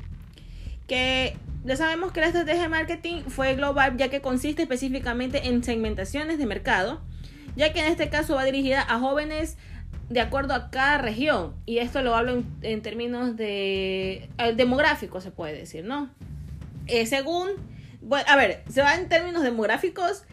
Que 0.88 1.38
ya 1.64 1.76
sabemos 1.76 2.12
que 2.12 2.22
la 2.22 2.28
estrategia 2.28 2.64
de 2.64 2.70
marketing 2.70 3.22
fue 3.28 3.56
global 3.56 3.96
ya 3.98 4.10
que 4.10 4.22
consiste 4.22 4.64
específicamente 4.64 5.48
en 5.48 5.64
segmentaciones 5.64 6.40
de 6.40 6.46
mercado. 6.48 7.02
Ya 7.56 7.74
que 7.74 7.80
en 7.80 7.88
este 7.88 8.10
caso 8.10 8.36
va 8.36 8.44
dirigida 8.44 8.82
a 8.82 9.00
jóvenes 9.00 9.58
de 10.10 10.20
acuerdo 10.20 10.54
a 10.54 10.70
cada 10.70 10.98
región. 10.98 11.54
Y 11.66 11.78
esto 11.78 12.02
lo 12.02 12.16
hablo 12.16 12.44
en, 12.62 12.82
términos 12.82 13.38
de 13.38 14.30
eh, 14.38 14.54
demográficos, 14.56 15.24
se 15.24 15.32
puede 15.32 15.54
decir, 15.54 15.86
¿no? 15.86 16.10
Eh, 16.88 17.06
según, 17.06 17.50
bueno, 18.02 18.26
a 18.30 18.36
ver, 18.36 18.64
se 18.70 18.82
va 18.82 18.96
en 18.96 19.08
términos 19.08 19.44
demográficos, 19.44 20.24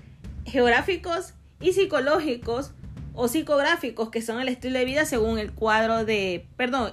geográficos 0.46 1.34
y 1.60 1.72
psicológicos 1.72 2.72
o 3.14 3.28
psicográficos, 3.28 4.10
que 4.10 4.22
son 4.22 4.40
el 4.40 4.48
estilo 4.48 4.78
de 4.78 4.84
vida 4.84 5.04
según 5.04 5.38
el 5.38 5.52
cuadro 5.52 6.04
de, 6.04 6.46
perdón, 6.56 6.92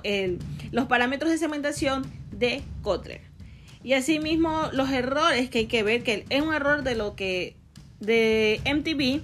los 0.72 0.86
parámetros 0.86 1.32
de 1.32 1.38
segmentación 1.38 2.04
de 2.32 2.64
Kotler. 2.82 3.22
Y 3.84 3.94
asimismo 3.94 4.70
los 4.74 4.90
errores 4.90 5.50
que 5.50 5.60
hay 5.60 5.66
que 5.68 5.84
ver, 5.84 6.04
que 6.04 6.26
es 6.30 6.42
un 6.42 6.54
error 6.54 6.84
de 6.84 6.96
lo 6.96 7.16
que 7.16 7.56
de 8.00 8.60
MTV, 8.66 9.22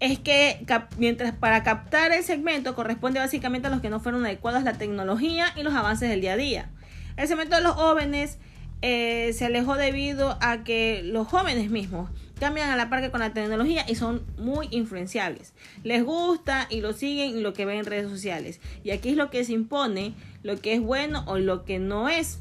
es 0.00 0.18
que 0.18 0.64
mientras 0.96 1.34
para 1.34 1.62
captar 1.62 2.12
el 2.12 2.24
segmento 2.24 2.74
corresponde 2.74 3.20
básicamente 3.20 3.68
a 3.68 3.70
los 3.70 3.80
que 3.80 3.90
no 3.90 4.00
fueron 4.00 4.24
adecuados 4.24 4.64
la 4.64 4.72
tecnología 4.72 5.52
y 5.56 5.62
los 5.62 5.74
avances 5.74 6.08
del 6.08 6.22
día 6.22 6.32
a 6.32 6.36
día. 6.36 6.70
El 7.16 7.28
segmento 7.28 7.56
de 7.56 7.62
los 7.62 7.72
jóvenes 7.72 8.38
eh, 8.80 9.32
se 9.34 9.44
alejó 9.44 9.76
debido 9.76 10.38
a 10.40 10.64
que 10.64 11.02
los 11.04 11.28
jóvenes 11.28 11.70
mismos 11.70 12.10
cambian 12.38 12.70
a 12.70 12.76
la 12.76 12.88
par 12.88 13.02
que 13.02 13.10
con 13.10 13.20
la 13.20 13.34
tecnología 13.34 13.84
y 13.86 13.94
son 13.94 14.22
muy 14.38 14.68
influenciables. 14.70 15.52
Les 15.84 16.02
gusta 16.02 16.66
y 16.70 16.80
lo 16.80 16.94
siguen 16.94 17.36
y 17.36 17.42
lo 17.42 17.52
que 17.52 17.66
ven 17.66 17.80
en 17.80 17.84
redes 17.84 18.08
sociales. 18.10 18.60
Y 18.82 18.92
aquí 18.92 19.10
es 19.10 19.16
lo 19.16 19.28
que 19.28 19.44
se 19.44 19.52
impone, 19.52 20.14
lo 20.42 20.58
que 20.58 20.72
es 20.72 20.80
bueno 20.80 21.24
o 21.26 21.38
lo 21.38 21.66
que 21.66 21.78
no 21.78 22.08
es, 22.08 22.38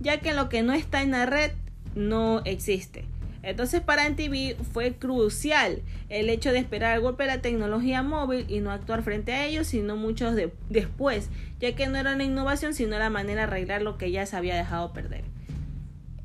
ya 0.00 0.20
que 0.20 0.32
lo 0.32 0.48
que 0.48 0.62
no 0.62 0.72
está 0.72 1.02
en 1.02 1.10
la 1.10 1.26
red 1.26 1.50
no 1.96 2.42
existe. 2.44 3.04
Entonces 3.46 3.80
para 3.80 4.08
MTV 4.08 4.56
fue 4.72 4.94
crucial 4.94 5.82
el 6.08 6.28
hecho 6.30 6.52
de 6.52 6.58
esperar 6.58 6.94
el 6.96 7.02
golpe 7.02 7.24
de 7.24 7.28
la 7.28 7.42
tecnología 7.42 8.02
móvil 8.02 8.46
y 8.48 8.60
no 8.60 8.70
actuar 8.70 9.02
frente 9.02 9.32
a 9.32 9.44
ellos, 9.46 9.66
sino 9.66 9.96
muchos 9.96 10.34
de- 10.34 10.52
después, 10.70 11.30
ya 11.60 11.74
que 11.74 11.86
no 11.86 11.98
era 11.98 12.16
la 12.16 12.24
innovación, 12.24 12.74
sino 12.74 12.98
la 12.98 13.10
manera 13.10 13.42
de 13.42 13.46
arreglar 13.48 13.82
lo 13.82 13.98
que 13.98 14.10
ya 14.10 14.26
se 14.26 14.36
había 14.36 14.56
dejado 14.56 14.92
perder. 14.92 15.24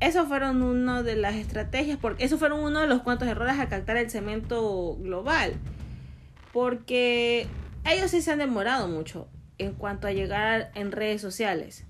Esos 0.00 0.28
fueron 0.28 0.62
una 0.62 1.02
de 1.02 1.14
las 1.16 1.34
estrategias, 1.34 1.98
porque 2.00 2.24
esos 2.24 2.38
fueron 2.38 2.60
uno 2.60 2.80
de 2.80 2.86
los 2.86 3.02
cuantos 3.02 3.28
errores 3.28 3.58
a 3.58 3.68
captar 3.68 3.98
el 3.98 4.10
cemento 4.10 4.96
global. 4.96 5.52
Porque 6.52 7.46
ellos 7.84 8.10
sí 8.10 8.22
se 8.22 8.32
han 8.32 8.38
demorado 8.38 8.88
mucho 8.88 9.28
en 9.58 9.72
cuanto 9.74 10.06
a 10.06 10.12
llegar 10.12 10.70
en 10.74 10.90
redes 10.90 11.20
sociales. 11.20 11.84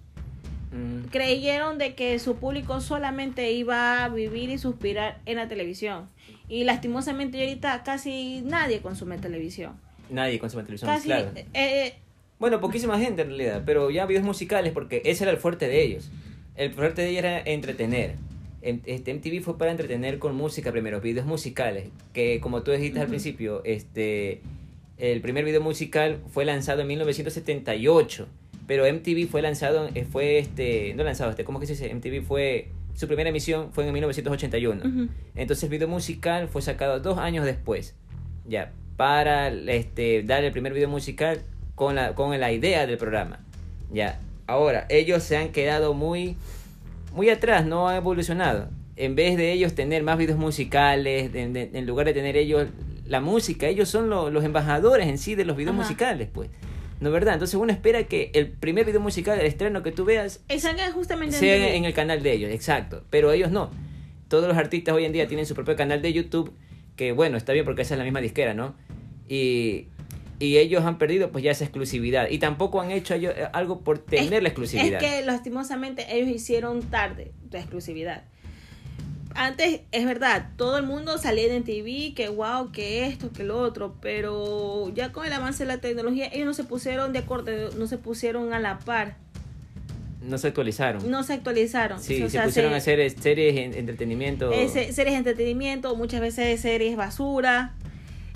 Mm. 0.72 1.08
Creyeron 1.10 1.78
de 1.78 1.94
que 1.94 2.18
su 2.18 2.36
público 2.36 2.80
solamente 2.80 3.52
iba 3.52 4.04
a 4.04 4.08
vivir 4.08 4.50
y 4.50 4.58
suspirar 4.58 5.20
en 5.26 5.36
la 5.36 5.48
televisión. 5.48 6.08
Y 6.48 6.64
lastimosamente 6.64 7.38
ahorita 7.40 7.82
casi 7.82 8.42
nadie 8.44 8.80
consume 8.80 9.18
televisión. 9.18 9.74
Nadie 10.10 10.38
consume 10.38 10.62
televisión, 10.64 10.90
Casi, 10.90 11.06
claro. 11.06 11.30
eh, 11.54 11.94
Bueno, 12.38 12.60
poquísima 12.60 12.98
gente 12.98 13.22
en 13.22 13.28
realidad, 13.28 13.62
pero 13.64 13.90
ya 13.90 14.06
videos 14.06 14.24
musicales 14.24 14.72
porque 14.72 15.02
ese 15.04 15.24
era 15.24 15.30
el 15.32 15.38
fuerte 15.38 15.68
de 15.68 15.82
ellos. 15.82 16.10
El 16.56 16.72
fuerte 16.72 17.02
de 17.02 17.10
ellos 17.10 17.24
era 17.24 17.40
entretener. 17.40 18.16
Este 18.62 19.14
MTV 19.14 19.42
fue 19.42 19.56
para 19.56 19.70
entretener 19.70 20.18
con 20.18 20.34
música 20.36 20.70
primero, 20.70 21.00
videos 21.00 21.26
musicales, 21.26 21.88
que 22.12 22.40
como 22.40 22.62
tú 22.62 22.72
dijiste 22.72 23.00
al 23.00 23.06
principio, 23.06 23.62
este 23.64 24.42
el 24.98 25.22
primer 25.22 25.46
video 25.46 25.62
musical 25.62 26.18
fue 26.30 26.44
lanzado 26.44 26.82
en 26.82 26.88
1978, 26.88 28.28
pero 28.70 28.84
MTV 28.86 29.26
fue 29.28 29.42
lanzado 29.42 29.88
eh, 29.96 30.04
fue 30.08 30.38
este 30.38 30.94
no 30.94 31.02
lanzado, 31.02 31.30
este 31.30 31.42
¿cómo 31.42 31.58
que 31.58 31.66
se 31.66 31.72
dice? 31.72 31.92
MTV 31.92 32.22
fue 32.24 32.68
su 32.94 33.08
primera 33.08 33.28
emisión 33.30 33.72
fue 33.72 33.84
en 33.84 33.92
1981. 33.92 34.82
Ujú. 34.84 35.08
Entonces 35.34 35.64
el 35.64 35.70
video 35.70 35.88
musical 35.88 36.46
fue 36.46 36.62
sacado 36.62 37.00
dos 37.00 37.18
años 37.18 37.44
después, 37.44 37.96
ya, 38.46 38.70
para 38.96 39.48
este, 39.48 40.22
dar 40.22 40.44
el 40.44 40.52
primer 40.52 40.72
video 40.72 40.88
musical 40.88 41.42
con 41.74 41.96
la, 41.96 42.14
con 42.14 42.38
la 42.38 42.52
idea 42.52 42.86
del 42.86 42.96
programa. 42.96 43.40
Ya, 43.92 44.20
ahora, 44.46 44.86
ellos 44.88 45.24
se 45.24 45.36
han 45.36 45.48
quedado 45.48 45.92
muy, 45.92 46.36
muy 47.12 47.28
atrás, 47.28 47.66
no 47.66 47.88
han 47.88 47.96
evolucionado. 47.96 48.68
En 48.94 49.16
vez 49.16 49.36
de 49.36 49.50
ellos 49.50 49.74
tener 49.74 50.04
más 50.04 50.16
videos 50.16 50.38
musicales, 50.38 51.32
de- 51.32 51.48
de- 51.48 51.70
en 51.74 51.86
lugar 51.86 52.06
de 52.06 52.12
tener 52.14 52.36
ellos 52.36 52.68
la 53.04 53.20
música, 53.20 53.66
ellos 53.66 53.88
son 53.88 54.08
lo- 54.10 54.30
los 54.30 54.44
embajadores 54.44 55.08
en 55.08 55.18
sí 55.18 55.34
de 55.34 55.44
los 55.44 55.56
videos 55.56 55.74
Ajá. 55.74 55.82
musicales, 55.82 56.28
pues. 56.32 56.50
¿No 57.00 57.08
es 57.08 57.12
verdad? 57.12 57.34
Entonces 57.34 57.54
uno 57.54 57.72
espera 57.72 58.04
que 58.04 58.30
el 58.34 58.48
primer 58.48 58.84
video 58.84 59.00
musical, 59.00 59.38
el 59.40 59.46
estreno 59.46 59.82
que 59.82 59.90
tú 59.92 60.04
veas, 60.04 60.40
Y 60.54 60.60
salga 60.60 60.90
justamente 60.92 61.34
en 61.36 61.40
TV. 61.40 61.76
en 61.76 61.84
el 61.86 61.94
canal 61.94 62.22
de 62.22 62.32
ellos, 62.32 62.50
exacto. 62.52 63.02
Pero 63.10 63.32
ellos 63.32 63.50
no. 63.50 63.70
Todos 64.28 64.46
los 64.46 64.56
artistas 64.56 64.94
hoy 64.94 65.04
en 65.06 65.12
día 65.12 65.26
tienen 65.26 65.46
su 65.46 65.54
propio 65.54 65.76
canal 65.76 66.02
de 66.02 66.12
YouTube, 66.12 66.52
que 66.96 67.12
bueno, 67.12 67.36
está 67.36 67.52
bien 67.52 67.64
porque 67.64 67.82
esa 67.82 67.94
es 67.94 67.98
la 67.98 68.04
misma 68.04 68.20
disquera, 68.20 68.52
¿no? 68.54 68.74
Y, 69.28 69.86
y 70.38 70.58
ellos 70.58 70.84
han 70.84 70.98
perdido 70.98 71.30
pues 71.32 71.42
ya 71.42 71.50
esa 71.52 71.64
exclusividad. 71.64 72.28
Y 72.30 72.38
tampoco 72.38 72.80
han 72.80 72.90
hecho 72.90 73.14
ellos, 73.14 73.32
eh, 73.36 73.46
algo 73.52 73.80
por 73.80 73.98
tener 73.98 74.34
Es- 74.34 74.42
la 74.42 74.48
exclusividad. 74.50 75.02
Es 75.02 75.10
que 75.10 75.24
lastimosamente 75.24 76.06
ellos 76.14 76.28
hicieron 76.28 76.82
tarde 76.82 77.32
la 77.50 77.60
exclusividad. 77.60 78.24
Antes, 79.34 79.80
es 79.92 80.04
verdad, 80.06 80.48
todo 80.56 80.76
el 80.76 80.82
mundo 80.84 81.16
salía 81.18 81.54
en 81.54 81.62
TV, 81.64 82.12
que 82.14 82.28
wow, 82.28 82.72
que 82.72 83.06
esto, 83.06 83.30
que 83.32 83.44
lo 83.44 83.58
otro, 83.60 83.94
pero 84.00 84.90
ya 84.94 85.12
con 85.12 85.24
el 85.24 85.32
avance 85.32 85.62
de 85.64 85.68
la 85.68 85.78
tecnología, 85.78 86.28
ellos 86.32 86.46
no 86.46 86.54
se 86.54 86.64
pusieron 86.64 87.12
de 87.12 87.20
acuerdo, 87.20 87.70
no 87.76 87.86
se 87.86 87.96
pusieron 87.96 88.52
a 88.52 88.58
la 88.58 88.78
par, 88.80 89.16
No 90.22 90.36
se 90.36 90.48
actualizaron. 90.48 91.08
no 91.10 91.22
se 91.22 91.32
actualizaron. 91.34 92.00
Sí, 92.00 92.20
O 92.22 92.26
se 92.26 92.30
sea, 92.32 92.44
pusieron 92.44 92.72
se- 92.72 92.74
a 92.74 92.78
hacer 92.78 93.00
eh, 93.00 93.10
series 93.10 93.56
en 93.56 93.74
entretenimiento. 93.74 94.52
ese- 94.52 94.92
series 94.92 95.12
de 95.14 95.18
entretenimiento, 95.30 95.94
muchas 95.96 96.20
veces 96.20 96.60
series 96.60 96.96
basura. 96.96 97.74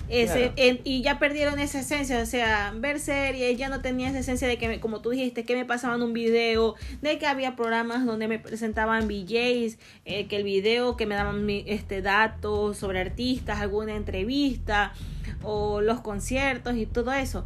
Ese, 0.07 0.33
Claro. 0.33 0.53
en- 0.57 0.81
y 0.83 1.01
ya 1.01 1.17
perdieron 1.17 1.57
esa 1.59 1.79
esencia, 1.79 2.21
o 2.21 2.25
sea, 2.27 2.71
ver 2.77 2.99
series, 2.99 3.57
ya 3.57 3.69
no 3.69 3.81
tenía 3.81 4.09
esa 4.09 4.19
esencia 4.19 4.47
de 4.47 4.57
que, 4.57 4.67
me- 4.67 4.79
como 4.79 5.01
tú 5.01 5.09
dijiste, 5.09 5.45
que 5.45 5.55
me 5.55 5.65
pasaban 5.65 6.03
un 6.03 6.13
video, 6.13 6.75
de 7.01 7.17
que 7.17 7.25
había 7.25 7.55
programas 7.55 8.05
donde 8.05 8.27
me 8.27 8.37
presentaban 8.37 9.07
VJs, 9.07 9.79
eh, 10.05 10.27
que 10.27 10.35
el 10.35 10.43
video, 10.43 10.95
que 10.95 11.07
me 11.07 11.15
daban 11.15 11.45
mi- 11.45 11.63
este 11.67 12.03
datos 12.03 12.77
sobre 12.77 13.01
artistas, 13.01 13.59
alguna 13.61 13.95
entrevista, 13.95 14.93
o 15.41 15.81
los 15.81 16.01
conciertos 16.01 16.75
y 16.75 16.85
todo 16.85 17.11
eso. 17.11 17.43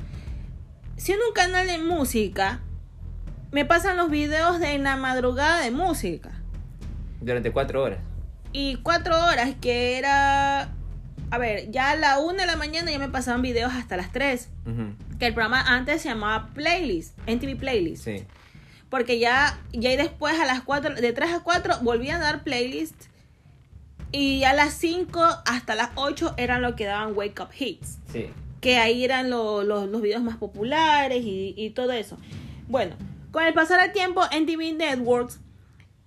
Siendo 0.97 1.25
un 1.27 1.33
canal 1.33 1.65
de 1.65 1.77
música, 1.77 2.59
me 3.51 3.63
pasan 3.63 3.95
los 3.95 4.09
videos 4.09 4.59
de 4.59 4.77
la 4.79 4.97
madrugada 4.97 5.61
de 5.61 5.71
música. 5.71 6.31
Durante 7.21 7.51
cuatro 7.51 7.83
horas. 7.83 7.99
Y 8.51 8.75
cuatro 8.83 9.15
horas, 9.25 9.53
que 9.61 9.97
era. 9.97 10.75
A 11.31 11.37
ver, 11.37 11.69
ya 11.71 11.91
a 11.91 11.95
la 11.95 12.19
una 12.19 12.41
de 12.43 12.47
la 12.47 12.55
mañana 12.55 12.91
ya 12.91 12.99
me 12.99 13.09
pasaban 13.09 13.41
videos 13.41 13.71
hasta 13.73 13.95
las 13.97 14.11
3. 14.11 14.49
Ujú. 14.65 15.17
Que 15.19 15.27
el 15.27 15.33
programa 15.33 15.61
antes 15.61 16.01
se 16.01 16.09
llamaba 16.09 16.49
Playlist, 16.53 17.17
NTV 17.27 17.55
Playlist. 17.57 18.03
Sí. 18.03 18.23
Porque 18.89 19.19
ya, 19.19 19.59
ya 19.71 19.91
y 19.93 19.97
después 19.97 20.39
a 20.39 20.45
las 20.45 20.61
4, 20.63 20.95
de 20.95 21.13
3 21.13 21.31
a 21.33 21.39
4 21.41 21.79
volvían 21.81 22.21
a 22.21 22.23
dar 22.25 22.43
playlist. 22.43 22.95
Y 24.11 24.43
a 24.43 24.53
las 24.53 24.73
5 24.73 25.23
hasta 25.45 25.75
las 25.75 25.89
8 25.95 26.33
eran 26.37 26.63
lo 26.63 26.75
que 26.75 26.85
daban 26.85 27.15
Wake 27.15 27.39
Up 27.43 27.49
Hits. 27.57 27.99
Sí. 28.11 28.27
Que 28.61 28.77
ahí 28.77 29.03
eran 29.05 29.29
lo- 29.29 29.63
lo- 29.63 29.85
los 29.85 30.01
videos 30.01 30.23
más 30.23 30.37
populares 30.37 31.23
y, 31.23 31.53
y 31.55 31.69
todo 31.69 31.91
eso. 31.91 32.17
Bueno, 32.67 32.95
con 33.31 33.43
el 33.45 33.53
pasar 33.53 33.79
del 33.81 33.91
tiempo, 33.91 34.23
NTV 34.31 34.73
Networks, 34.73 35.39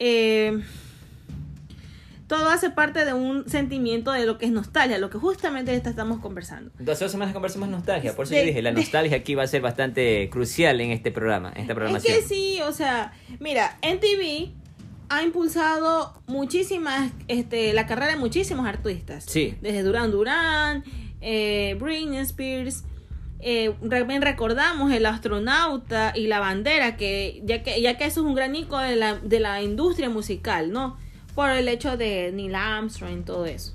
eh, 0.00 0.60
todo 2.32 2.48
hace 2.48 2.70
parte 2.70 3.04
de 3.04 3.12
un 3.12 3.46
sentimiento 3.46 4.10
de 4.12 4.24
lo 4.24 4.38
que 4.38 4.46
es 4.46 4.52
nostalgia, 4.52 4.96
lo 4.98 5.10
que 5.10 5.18
justamente 5.18 5.74
esta 5.74 5.90
estamos 5.90 6.18
conversando. 6.20 6.70
Dos 6.78 6.98
dos 6.98 7.10
semanas 7.12 7.34
conversamos 7.34 7.68
nostalgia, 7.68 8.16
por 8.16 8.24
eso 8.24 8.34
De- 8.34 8.40
yo 8.40 8.46
dije, 8.46 8.62
la 8.62 8.70
de- 8.70 8.76
nostalgia 8.80 9.18
aquí 9.18 9.34
va 9.34 9.42
a 9.42 9.46
ser 9.46 9.60
bastante 9.60 10.30
crucial 10.30 10.80
en 10.80 10.92
este 10.92 11.10
programa, 11.10 11.50
en 11.54 11.60
esta 11.60 11.72
Es 11.72 11.76
programación. 11.76 12.14
que 12.16 12.22
sí, 12.22 12.58
o 12.62 12.72
sea, 12.72 13.12
mira, 13.38 13.76
NTV 13.82 14.50
ha 15.10 15.22
impulsado 15.22 16.14
muchísimas, 16.26 17.12
este, 17.28 17.74
la 17.74 17.86
carrera 17.86 18.12
de 18.12 18.16
muchísimos 18.18 18.66
artistas. 18.66 19.24
Sí. 19.28 19.54
Desde 19.60 19.82
Duran 19.82 20.10
Duran, 20.10 20.84
eh, 21.20 21.76
Britney 21.78 22.18
Spears. 22.20 22.84
eh, 23.44 23.74
también 23.90 24.22
recordamos 24.22 24.90
el 24.92 25.04
astronauta 25.04 26.12
y 26.14 26.28
la 26.28 26.38
bandera, 26.40 26.96
que 26.96 27.42
ya 27.44 27.62
que, 27.62 27.82
ya 27.82 27.98
que 27.98 28.04
eso 28.06 28.20
es 28.20 28.26
un 28.26 28.34
gran 28.36 28.52
de 28.52 28.96
la, 28.96 29.16
de 29.16 29.40
la 29.40 29.60
industria 29.62 30.08
musical, 30.08 30.70
¿no? 30.72 30.96
Por 31.34 31.50
el 31.50 31.68
hecho 31.68 31.96
de 31.96 32.30
Neil 32.32 32.54
Armstrong 32.54 33.20
y 33.20 33.22
todo 33.22 33.46
eso. 33.46 33.72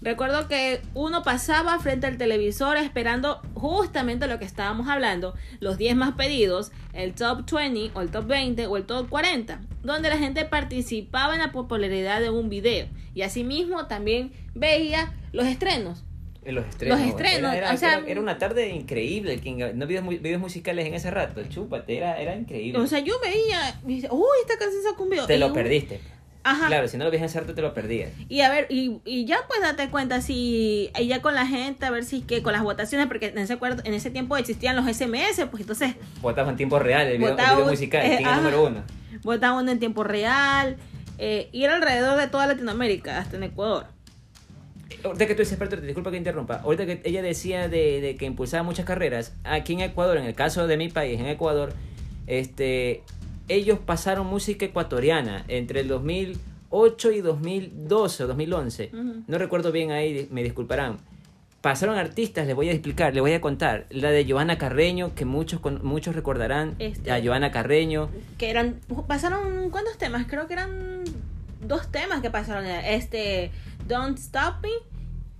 Recuerdo 0.00 0.48
que 0.48 0.80
uno 0.94 1.22
pasaba 1.22 1.78
frente 1.78 2.08
al 2.08 2.18
televisor 2.18 2.76
esperando 2.76 3.40
justamente 3.54 4.26
lo 4.26 4.38
que 4.40 4.44
estábamos 4.44 4.88
hablando, 4.88 5.34
los 5.60 5.78
10 5.78 5.94
más 5.94 6.14
pedidos, 6.14 6.72
el 6.92 7.14
top 7.14 7.48
20 7.50 7.92
o 7.94 8.00
el 8.00 8.10
top 8.10 8.26
20 8.26 8.66
o 8.66 8.76
el 8.76 8.84
top 8.84 9.08
40, 9.08 9.60
donde 9.84 10.08
la 10.08 10.18
gente 10.18 10.44
participaba 10.44 11.34
en 11.34 11.40
la 11.40 11.52
popularidad 11.52 12.20
de 12.20 12.30
un 12.30 12.48
video 12.48 12.88
y 13.14 13.22
asimismo 13.22 13.86
también 13.86 14.32
veía 14.54 15.14
los 15.32 15.46
estrenos. 15.46 16.02
En 16.44 16.56
Los 16.56 16.66
estrenos. 16.66 16.98
Los 16.98 17.08
estrenos, 17.08 17.54
Era, 17.54 17.66
era- 17.66 17.74
o 17.74 17.76
sea- 17.78 17.98
era- 17.98 18.06
era 18.08 18.20
una 18.20 18.38
tarde 18.38 18.70
increíble. 18.70 19.40
no 19.74 19.86
videos, 19.86 20.08
videos 20.08 20.40
musicales 20.40 20.84
en 20.86 20.94
ese 20.94 21.12
rato. 21.12 21.40
Chúpate, 21.48 21.96
era, 21.96 22.20
era 22.20 22.34
increíble. 22.34 22.80
O 22.80 22.86
sea, 22.88 22.98
yo 22.98 23.14
veía, 23.22 23.78
uy, 23.84 24.26
esta 24.40 24.58
canción 24.58 24.82
sacó 24.82 25.04
un 25.04 25.10
video. 25.10 25.26
te 25.28 25.38
lo 25.38 25.52
perdiste. 25.52 26.00
Ajá. 26.44 26.66
Claro, 26.66 26.88
si 26.88 26.96
no 26.96 27.04
lo 27.04 27.10
veías 27.10 27.34
en 27.34 27.40
rato 27.42 27.54
te 27.54 27.62
lo 27.62 27.72
perdías. 27.74 28.10
Y 28.28 28.40
a 28.40 28.50
ver, 28.50 28.66
y, 28.68 29.00
y 29.04 29.24
ya 29.26 29.38
pues 29.46 29.60
date 29.60 29.88
cuenta 29.90 30.20
si 30.20 30.90
y 30.98 31.06
ya 31.06 31.22
con 31.22 31.34
la 31.34 31.46
gente, 31.46 31.86
a 31.86 31.90
ver 31.90 32.04
si 32.04 32.22
que 32.22 32.42
con 32.42 32.52
las 32.52 32.62
votaciones, 32.62 33.06
porque 33.06 33.26
en 33.26 33.38
ese 33.38 33.52
acuerdo, 33.52 33.82
en 33.84 33.94
ese 33.94 34.10
tiempo 34.10 34.36
existían 34.36 34.74
los 34.76 34.84
SMS, 34.86 35.46
pues 35.50 35.60
entonces 35.60 35.94
Votabas 36.20 36.50
en 36.50 36.56
tiempo 36.56 36.78
real 36.78 37.06
el 37.06 37.18
video, 37.18 37.58
el 37.60 37.64
musical. 37.66 38.04
eh, 38.04 38.16
¿Quién 38.18 38.28
es 38.28 38.36
número 38.36 38.64
uno? 38.66 38.82
votaban 39.22 39.68
en 39.68 39.78
tiempo 39.78 40.02
real, 40.02 40.76
eh, 41.18 41.48
y 41.52 41.62
era 41.64 41.76
alrededor 41.76 42.18
de 42.18 42.26
toda 42.26 42.46
Latinoamérica, 42.48 43.18
hasta 43.18 43.36
en 43.36 43.44
Ecuador. 43.44 43.86
Ahorita 45.04 45.26
que 45.26 45.34
tú 45.34 45.40
dices, 45.42 45.54
Alberto, 45.60 45.76
disculpa 45.76 46.10
que 46.10 46.16
interrumpa. 46.16 46.56
Ahorita 46.56 46.86
que 46.86 47.00
ella 47.04 47.22
decía 47.22 47.68
de, 47.68 48.00
de 48.00 48.16
que 48.16 48.24
impulsaba 48.24 48.62
muchas 48.62 48.84
carreras, 48.84 49.34
aquí 49.44 49.72
en 49.74 49.80
Ecuador, 49.80 50.16
en 50.16 50.24
el 50.24 50.34
caso 50.34 50.66
de 50.66 50.76
mi 50.76 50.88
país, 50.88 51.18
en 51.20 51.26
Ecuador, 51.26 51.72
este, 52.26 53.02
ellos 53.54 53.78
pasaron 53.84 54.26
música 54.26 54.64
ecuatoriana 54.66 55.44
entre 55.48 55.80
el 55.80 55.88
2008 55.88 57.12
y 57.12 57.20
2012 57.20 58.24
o 58.24 58.26
2011. 58.26 58.90
Ujú. 58.92 59.22
No 59.26 59.38
recuerdo 59.38 59.72
bien 59.72 59.90
ahí, 59.90 60.28
me 60.30 60.42
disculparán. 60.42 60.98
Pasaron 61.60 61.96
artistas, 61.96 62.44
les 62.46 62.56
voy 62.56 62.68
a 62.68 62.72
explicar, 62.72 63.14
les 63.14 63.20
voy 63.20 63.32
a 63.34 63.40
contar. 63.40 63.86
La 63.90 64.10
de 64.10 64.24
Joana 64.28 64.58
Carreño, 64.58 65.14
que 65.14 65.24
muchos 65.24 65.60
muchos 65.82 66.14
recordarán. 66.16 66.74
Este- 66.80 67.12
A 67.12 67.22
Joana 67.22 67.52
Carreño. 67.52 68.08
Que 68.36 68.50
eran, 68.50 68.80
pasaron, 69.06 69.70
¿cuántos 69.70 69.96
temas? 69.96 70.26
Creo 70.28 70.48
que 70.48 70.54
eran 70.54 71.04
dos 71.64 71.90
temas 71.92 72.20
que 72.20 72.30
pasaron, 72.30 72.66
este, 72.66 73.52
Don't 73.86 74.18
Stop 74.18 74.54
Me 74.62 74.70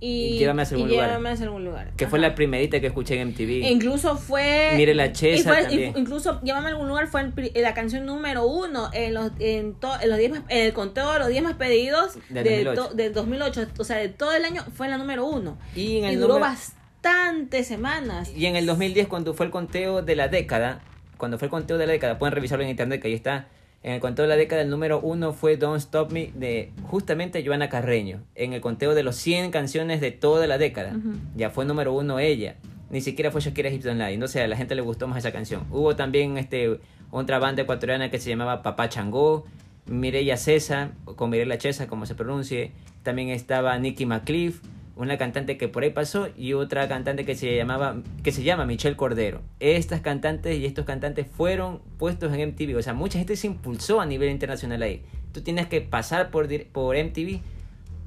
y, 0.03 0.35
Y 0.35 0.37
Llévame 0.39 0.63
hacia 0.63 0.75
algún 0.75 0.89
y 0.89 0.93
lugar. 0.93 1.07
Llévame 1.09 1.29
hacia 1.29 1.45
algún 1.45 1.63
lugar. 1.65 1.91
Que 1.95 2.07
fue 2.07 2.19
la 2.19 2.35
primerita 2.35 2.79
que 2.81 2.87
escuché 2.87 3.19
en 3.21 3.29
MTV. 3.29 3.63
E 3.65 3.71
incluso 3.71 4.17
fue. 4.17 4.73
Mire 4.75 4.93
la 4.95 5.11
Chesa 5.13 5.49
fue- 5.53 5.63
también. 5.63 5.93
incluso 5.95 6.41
Llámame 6.43 6.67
a 6.67 6.71
algún 6.71 6.87
lugar 6.89 7.07
fue 7.07 7.21
el 7.21 7.31
pri- 7.31 7.51
la 7.55 7.73
canción 7.73 8.05
número 8.05 8.45
uno 8.45 8.89
en 8.91 9.13
los 9.13 9.31
en, 9.39 9.75
to- 9.75 9.99
en 10.01 10.09
los 10.09 10.17
10 10.19 10.31
más- 10.31 10.41
en 10.49 10.65
el 10.65 10.73
conteo 10.73 11.13
de 11.13 11.19
los 11.19 11.27
10 11.29 11.41
más 11.43 11.53
pedidos 11.55 12.15
Del 12.29 12.43
de 12.43 12.63
2008. 12.65 12.87
to- 12.89 12.93
del 12.95 13.13
2008. 13.13 13.67
O 13.79 13.83
sea, 13.85 13.97
de 13.97 14.09
todo 14.09 14.33
el 14.33 14.43
año 14.43 14.63
fue 14.75 14.89
la 14.89 14.97
número 14.97 15.25
uno. 15.25 15.57
Y 15.75 15.99
en 15.99 16.03
el 16.05 16.15
duró 16.19 16.35
número- 16.35 16.51
bastantes 16.51 17.67
semanas. 17.67 18.31
Y 18.35 18.45
en 18.45 18.55
el 18.55 18.65
2010, 18.65 19.07
cuando 19.07 19.33
fue 19.33 19.45
el 19.45 19.51
conteo 19.51 20.01
de 20.01 20.15
la 20.15 20.27
década, 20.27 20.81
cuando 21.17 21.37
fue 21.37 21.45
el 21.45 21.51
conteo 21.51 21.77
de 21.77 21.87
la 21.87 21.93
década, 21.93 22.19
pueden 22.19 22.33
revisarlo 22.33 22.63
en 22.63 22.69
internet, 22.71 23.01
que 23.01 23.07
ahí 23.07 23.13
está. 23.13 23.47
En 23.83 23.91
el 23.91 23.99
conteo 23.99 24.23
de 24.23 24.29
la 24.29 24.37
década, 24.37 24.61
el 24.61 24.69
número 24.69 25.01
uno 25.01 25.33
fue 25.33 25.57
Don't 25.57 25.77
Stop 25.77 26.11
Me 26.11 26.31
de 26.33 26.71
justamente 26.83 27.45
Joana 27.45 27.67
Carreño. 27.67 28.21
En 28.33 28.53
el 28.53 28.61
conteo 28.61 28.95
de 28.95 29.03
los 29.03 29.17
100 29.17 29.51
canciones 29.51 29.99
de 29.99 30.11
toda 30.11 30.47
la 30.47 30.57
década, 30.57 30.95
ya 31.35 31.49
fue 31.49 31.65
número 31.65 31.91
uno 31.91 32.17
ella. 32.19 32.55
Ni 32.89 33.01
siquiera 33.01 33.29
fue 33.29 33.41
Shakira 33.41 33.69
Hips 33.69 33.85
Online. 33.85 34.15
No 34.17 34.29
sé, 34.29 34.41
a 34.41 34.47
la 34.47 34.55
gente 34.55 34.73
le 34.73 34.81
gustó 34.81 35.07
más 35.07 35.17
esa 35.17 35.33
canción. 35.33 35.65
Hubo 35.69 35.97
también 35.97 36.37
este, 36.37 36.79
otra 37.11 37.39
banda 37.39 37.63
ecuatoriana 37.63 38.09
que 38.09 38.19
se 38.19 38.29
llamaba 38.29 38.63
Papá 38.63 38.87
Changó, 38.87 39.45
Mireya 39.85 40.37
Cesa, 40.37 40.91
con 41.17 41.29
Mirela 41.29 41.57
Chesa, 41.57 41.87
como 41.87 42.05
se 42.05 42.15
pronuncie. 42.15 42.71
También 43.03 43.29
estaba 43.29 43.77
Nicky 43.79 44.05
McCliff, 44.05 44.61
una 44.95 45.17
cantante 45.17 45.57
que 45.57 45.67
por 45.67 45.83
ahí 45.83 45.89
pasó, 45.89 46.27
y 46.37 46.53
otra 46.53 46.87
cantante 46.87 47.25
que 47.25 47.35
se 47.35 47.55
llamaba, 47.55 47.97
que 48.23 48.31
se 48.31 48.43
llama 48.43 48.65
Michelle 48.65 48.95
Cordero. 48.95 49.41
Estas 49.59 50.01
cantantes 50.01 50.57
y 50.57 50.65
estos 50.65 50.85
cantantes 50.85 51.27
fueron 51.27 51.81
puestos 51.97 52.31
en 52.33 52.49
MTV. 52.49 52.77
O 52.77 52.81
sea, 52.81 52.93
mucha 52.93 53.17
gente 53.17 53.35
se 53.35 53.47
impulsó 53.47 54.01
a 54.01 54.05
nivel 54.05 54.29
internacional 54.29 54.81
ahí. 54.83 55.03
Tú 55.31 55.41
tienes 55.41 55.67
que 55.67 55.81
pasar 55.81 56.29
por, 56.29 56.47
por 56.71 56.95
MTV 56.95 57.39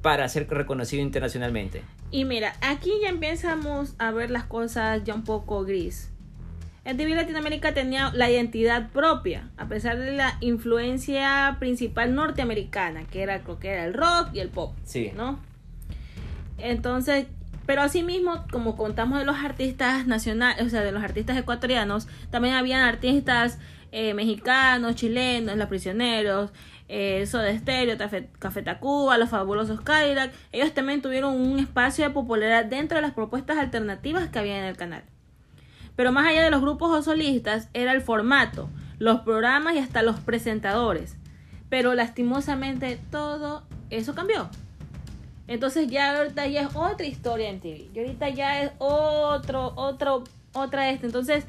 para 0.01 0.27
ser 0.29 0.47
reconocido 0.49 1.01
internacionalmente. 1.01 1.81
Y 2.11 2.23
mira, 2.23 2.53
aquí 2.61 2.91
ya 3.01 3.09
empezamos 3.09 3.95
a 3.99 4.11
ver 4.11 4.31
las 4.31 4.45
cosas 4.45 5.03
ya 5.03 5.13
un 5.13 5.23
poco 5.25 5.63
gris. 5.65 6.11
En 6.85 6.95
TV 6.95 7.15
Latinoamérica 7.15 7.73
tenía 7.73 8.11
la 8.13 8.29
identidad 8.31 8.91
propia, 8.91 9.49
a 9.57 9.67
pesar 9.67 9.97
de 9.99 10.13
la 10.13 10.37
influencia 10.39 11.57
principal 11.59 12.15
norteamericana, 12.15 13.03
que 13.03 13.23
era 13.23 13.41
creo 13.41 13.59
que 13.59 13.67
era 13.71 13.83
el 13.83 13.93
rock 13.93 14.29
y 14.31 14.39
el 14.39 14.47
pop, 14.47 14.73
Sí. 14.85 15.11
¿no? 15.13 15.37
Entonces, 16.57 17.27
pero 17.65 17.81
asimismo, 17.81 18.45
como 18.49 18.77
contamos 18.77 19.19
de 19.19 19.25
los 19.25 19.35
artistas 19.35 20.07
nacionales, 20.07 20.65
o 20.65 20.69
sea, 20.69 20.81
de 20.83 20.91
los 20.93 21.03
artistas 21.03 21.37
ecuatorianos, 21.37 22.07
también 22.31 22.55
habían 22.55 22.81
artistas 22.81 23.59
eh, 23.91 24.13
mexicanos, 24.13 24.95
chilenos, 24.95 25.57
Los 25.57 25.67
Prisioneros, 25.67 26.51
eh, 26.87 27.25
Soda 27.25 27.53
Stereo, 27.57 27.97
Café, 27.97 28.29
Café 28.39 28.61
Tacuba, 28.61 29.17
Los 29.17 29.29
Fabulosos 29.29 29.81
Cadillac. 29.81 30.33
Ellos 30.53 30.73
también 30.73 31.01
tuvieron 31.01 31.33
un 31.35 31.59
espacio 31.59 32.05
de 32.05 32.11
popularidad 32.11 32.65
dentro 32.65 32.95
de 32.95 33.01
las 33.01 33.13
propuestas 33.13 33.57
alternativas 33.57 34.29
que 34.29 34.39
había 34.39 34.57
en 34.57 34.63
el 34.63 34.77
canal. 34.77 35.03
Pero 35.97 36.13
más 36.13 36.27
allá 36.27 36.43
de 36.43 36.51
los 36.51 36.61
grupos 36.61 36.91
o 36.91 37.01
solistas, 37.01 37.69
era 37.73 37.91
el 37.91 38.01
formato, 38.01 38.69
los 38.97 39.21
programas 39.21 39.75
y 39.75 39.79
hasta 39.79 40.03
los 40.03 40.19
presentadores. 40.19 41.17
Pero 41.69 41.95
lastimosamente 41.95 42.97
todo 43.11 43.63
eso 43.89 44.15
cambió. 44.15 44.49
Entonces 45.47 45.87
ya 45.87 46.17
ahorita 46.17 46.45
ya 46.47 46.61
es 46.61 46.75
otra 46.75 47.05
historia 47.05 47.49
en 47.49 47.59
TV. 47.59 47.87
Y 47.93 47.99
ahorita 47.99 48.29
ya 48.29 48.61
es 48.61 48.71
otro, 48.79 49.73
otro, 49.75 50.23
otra 50.53 50.89
este. 50.89 51.05
Entonces, 51.05 51.45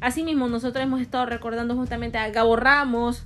así 0.00 0.24
mismo 0.24 0.48
nosotros 0.48 0.82
hemos 0.82 1.00
estado 1.00 1.26
recordando 1.26 1.76
justamente 1.76 2.18
a 2.18 2.30
Gabo 2.30 2.56
Ramos, 2.56 3.24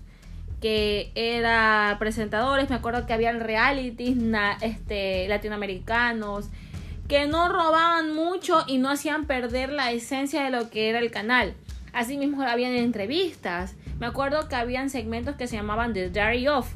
que 0.60 1.12
era 1.14 1.96
presentadores. 1.98 2.68
Me 2.68 2.76
acuerdo 2.76 3.06
que 3.06 3.12
habían 3.12 3.40
realities 3.40 4.16
este, 4.62 5.28
latinoamericanos 5.28 6.48
que 7.08 7.26
no 7.26 7.48
robaban 7.48 8.12
mucho 8.14 8.64
y 8.66 8.78
no 8.78 8.90
hacían 8.90 9.26
perder 9.26 9.70
la 9.70 9.92
esencia 9.92 10.42
de 10.42 10.50
lo 10.50 10.70
que 10.70 10.88
era 10.88 10.98
el 10.98 11.12
canal. 11.12 11.54
Asimismo, 11.92 12.42
habían 12.42 12.72
entrevistas. 12.72 13.76
Me 14.00 14.06
acuerdo 14.06 14.48
que 14.48 14.56
habían 14.56 14.90
segmentos 14.90 15.36
que 15.36 15.46
se 15.46 15.56
llamaban 15.56 15.92
The 15.92 16.10
Diary 16.10 16.48
Of 16.48 16.68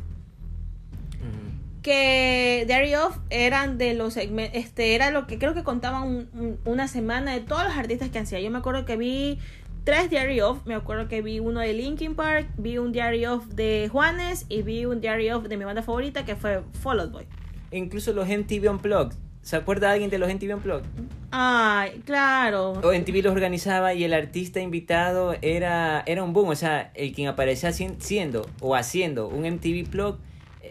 que 1.83 2.65
Diary 2.67 2.95
Off 2.95 3.17
eran 3.31 3.79
de 3.79 3.95
los 3.95 4.15
segmentos, 4.15 4.57
este 4.57 4.95
era 4.95 5.11
lo 5.11 5.27
que 5.27 5.39
creo 5.39 5.55
que 5.55 5.63
contaban 5.65 6.03
un- 6.03 6.29
un- 6.35 6.59
una 6.65 6.89
semana 6.89 7.33
de 7.33 7.41
todos 7.41 7.65
los 7.65 7.73
artistas 7.75 8.11
que 8.11 8.19
hacía. 8.19 8.41
Yo 8.41 8.51
me 8.51 8.59
acuerdo 8.59 8.85
que 8.85 8.97
vi 8.97 9.39
tres 9.85 10.11
Diary 10.11 10.41
Off, 10.43 10.59
me 10.67 10.75
acuerdo 10.75 11.09
que 11.09 11.23
vi 11.23 11.41
uno 11.41 11.61
de 11.61 11.73
Linkin 11.73 12.15
Park, 12.15 12.49
vi 12.59 12.79
un 12.79 12.93
Diary 12.93 13.25
Off 13.27 13.47
de 13.47 13.89
Juanes 13.91 14.45
y 14.49 14.63
vi 14.63 14.85
un 14.85 15.01
Diary 15.01 15.31
Off 15.31 15.45
de 15.49 15.57
mi 15.57 15.65
banda 15.65 15.83
favorita 15.83 16.25
que 16.25 16.37
fue 16.37 16.63
Fall 16.83 17.01
Out 17.01 17.13
Boy. 17.13 17.27
Incluso 17.73 18.13
los 18.13 18.29
MTV 18.29 18.69
Unplugged. 18.71 19.17
¿Se 19.43 19.57
acuerda 19.57 19.91
alguien 19.91 20.11
de 20.11 20.19
los 20.19 20.29
MTV 20.29 20.55
Unplugged? 20.57 20.85
Ay, 21.31 22.03
claro. 22.05 22.73
O 22.73 22.93
MTV 22.93 23.23
los 23.23 23.33
organizaba 23.33 23.95
y 23.95 24.05
el 24.05 24.13
artista 24.13 24.61
invitado 24.61 25.35
era, 25.41 26.03
era 26.05 26.23
un 26.23 26.35
boom. 26.35 26.51
O 26.51 26.55
sea, 26.55 26.91
el 26.95 27.13
quien 27.15 27.29
aparecía 27.29 27.73
siendo 27.73 28.47
o 28.61 28.75
haciendo 28.77 29.29
un 29.29 29.47
MTV 29.47 29.89
Plug, 29.89 30.19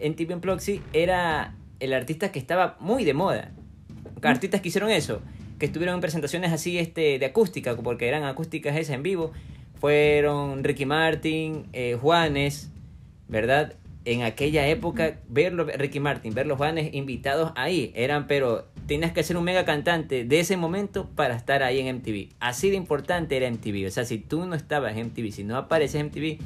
MTV 0.02 0.36
Unplugged, 0.36 0.62
sí, 0.62 0.82
era 0.94 1.56
el 1.80 1.94
artista 1.94 2.32
que 2.32 2.40
estaba 2.40 2.78
muy 2.80 3.04
de 3.06 3.14
moda. 3.14 3.52
Artistas 4.22 4.62
que 4.62 4.68
hicieron 4.68 4.92
eso, 4.92 5.22
que 5.60 5.66
estuvieron 5.66 5.96
en 5.96 6.02
presentaciones 6.02 6.52
así 6.52 6.78
este, 6.78 7.20
de 7.20 7.26
acústica, 7.26 7.76
porque 7.76 8.08
eran 8.08 8.24
acústicas 8.24 8.76
esas 8.76 8.96
en 8.96 9.04
vivo, 9.04 9.32
fueron 9.80 10.64
Ricky 10.64 10.86
Martin, 10.86 11.68
eh, 11.74 11.98
Juanes, 12.00 12.70
¿verdad? 13.28 13.76
En 14.06 14.24
aquella 14.24 14.68
época, 14.68 15.20
verlo, 15.30 15.66
Ricky 15.66 16.00
Martin, 16.00 16.34
ver 16.34 16.48
los 16.48 16.58
Juanes 16.58 16.94
invitados 16.94 17.52
ahí, 17.56 17.92
eran, 17.96 18.28
pero 18.28 18.68
tenías 18.88 19.12
que 19.12 19.24
ser 19.24 19.38
un 19.38 19.44
mega 19.44 19.66
cantante 19.66 20.26
de 20.26 20.40
ese 20.40 20.58
momento 20.58 21.08
para 21.16 21.36
estar 21.36 21.62
ahí 21.64 21.80
en 21.80 21.98
MTV. 21.98 22.30
Así 22.40 22.70
de 22.72 22.76
importante 22.76 23.38
era 23.38 23.50
MTV. 23.50 23.86
O 23.88 23.92
sea, 23.92 24.04
si 24.04 24.18
tú 24.18 24.46
no 24.48 24.56
estabas 24.56 24.98
en 24.98 25.08
MTV, 25.08 25.32
si 25.32 25.44
no 25.44 25.58
apareces 25.58 26.02
en 26.02 26.08
MTV, 26.08 26.40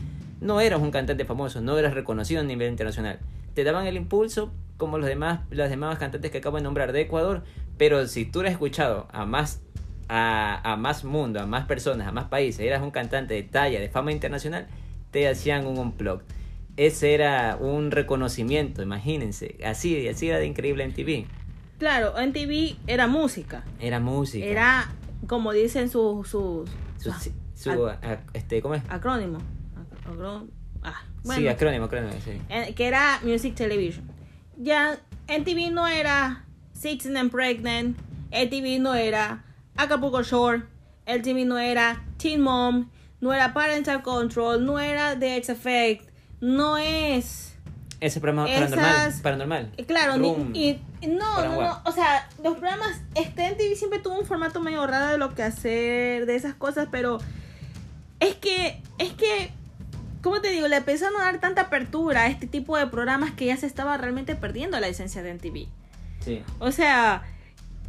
no 0.43 0.59
eras 0.59 0.81
un 0.81 0.91
cantante 0.91 1.25
famoso, 1.25 1.61
no 1.61 1.77
eras 1.77 1.93
reconocido 1.93 2.41
a 2.41 2.43
nivel 2.43 2.69
internacional. 2.69 3.19
Te 3.53 3.63
daban 3.63 3.87
el 3.87 3.95
impulso 3.95 4.51
como 4.77 4.97
los 4.97 5.07
demás, 5.07 5.41
los 5.49 5.69
demás 5.69 5.97
cantantes 5.97 6.31
que 6.31 6.39
acabo 6.39 6.57
de 6.57 6.63
nombrar 6.63 6.91
de 6.91 7.01
Ecuador, 7.01 7.43
pero 7.77 8.05
si 8.07 8.25
tú 8.25 8.41
eras 8.41 8.51
escuchado 8.51 9.07
a 9.11 9.25
más, 9.25 9.61
a, 10.09 10.75
más 10.77 11.05
mundo, 11.05 11.39
a 11.39 11.45
más 11.45 11.65
personas, 11.65 12.07
a 12.07 12.11
más 12.11 12.25
países, 12.25 12.59
eras 12.59 12.81
un 12.81 12.91
cantante 12.91 13.33
de 13.33 13.43
talla, 13.43 13.79
de 13.79 13.87
fama 13.89 14.11
internacional, 14.11 14.67
te 15.11 15.29
hacían 15.29 15.65
un 15.65 15.77
unplug. 15.77 16.21
Ese 16.75 17.13
era 17.13 17.57
un 17.59 17.91
reconocimiento, 17.91 18.81
imagínense. 18.81 19.57
Así, 19.63 20.07
así 20.07 20.27
era 20.27 20.39
de 20.39 20.47
increíble 20.47 20.83
en 20.83 20.93
TV. 20.93 21.27
Claro, 21.77 22.19
en 22.19 22.33
TV 22.33 22.75
era 22.87 23.07
música. 23.07 23.63
Era 23.79 23.99
música. 23.99 24.45
Era, 24.45 24.91
como 25.27 25.53
dicen 25.53 25.89
sus... 25.89 26.27
Su, 26.27 26.65
su, 27.55 27.91
este, 28.33 28.61
¿Cómo 28.61 28.75
es? 28.75 28.83
Acrónimo. 28.89 29.37
Ah, 30.83 31.01
sí, 31.23 31.47
acrónimo, 31.47 31.85
acrónimo, 31.85 32.13
sí. 32.23 32.41
Eh, 32.49 32.73
que 32.75 32.87
era 32.87 33.19
Music 33.23 33.55
Television. 33.55 34.09
Ya, 34.57 34.99
en 35.27 35.43
TV 35.43 35.71
no 35.71 35.87
era 35.87 36.45
Sixteen 36.73 37.17
and 37.17 37.31
Pregnant, 37.31 37.97
TV 38.31 38.79
no 38.79 38.93
era 38.93 39.43
Acapulco 39.75 40.23
Shore, 40.23 40.63
TV 41.05 41.45
no 41.45 41.57
era 41.57 42.03
Teen 42.17 42.41
Mom, 42.41 42.89
no 43.21 43.33
era 43.33 43.53
Parental 43.53 44.01
Control, 44.01 44.65
no 44.65 44.79
era 44.79 45.17
The 45.17 45.37
X 45.37 45.49
Effect, 45.49 46.09
no 46.41 46.77
es... 46.77 47.57
Ese 47.99 48.19
programa 48.19 48.45
paranormal, 48.45 49.13
paranormal. 49.21 49.71
Eh, 49.77 49.85
claro, 49.85 50.17
y, 50.53 50.81
no, 51.07 51.41
no, 51.41 51.61
no, 51.61 51.81
o 51.85 51.91
sea, 51.93 52.27
los 52.43 52.57
programas, 52.57 53.01
este 53.15 53.45
en 53.45 53.55
TV 53.55 53.77
siempre 53.77 53.99
tuvo 53.99 54.19
un 54.19 54.25
formato 54.25 54.59
medio 54.59 54.85
raro 54.85 55.13
de 55.13 55.17
lo 55.17 55.33
que 55.33 55.43
hacer, 55.43 56.25
de 56.25 56.35
esas 56.35 56.53
cosas, 56.53 56.89
pero 56.91 57.19
es 58.19 58.35
que, 58.35 58.81
es 58.97 59.13
que 59.13 59.53
como 60.23 60.39
te 60.39 60.49
digo, 60.49 60.69
le 60.69 60.77
empezaron 60.77 61.19
a 61.21 61.25
dar 61.25 61.39
tanta 61.39 61.63
apertura 61.63 62.21
a 62.21 62.27
este 62.27 62.47
tipo 62.47 62.77
de 62.77 62.87
programas 62.87 63.31
que 63.31 63.45
ya 63.45 63.57
se 63.57 63.67
estaba 63.67 63.97
realmente 63.97 64.35
perdiendo 64.35 64.79
la 64.79 64.87
esencia 64.87 65.21
de 65.21 65.33
MTV. 65.33 65.67
O 66.59 66.71
sea, 66.71 67.23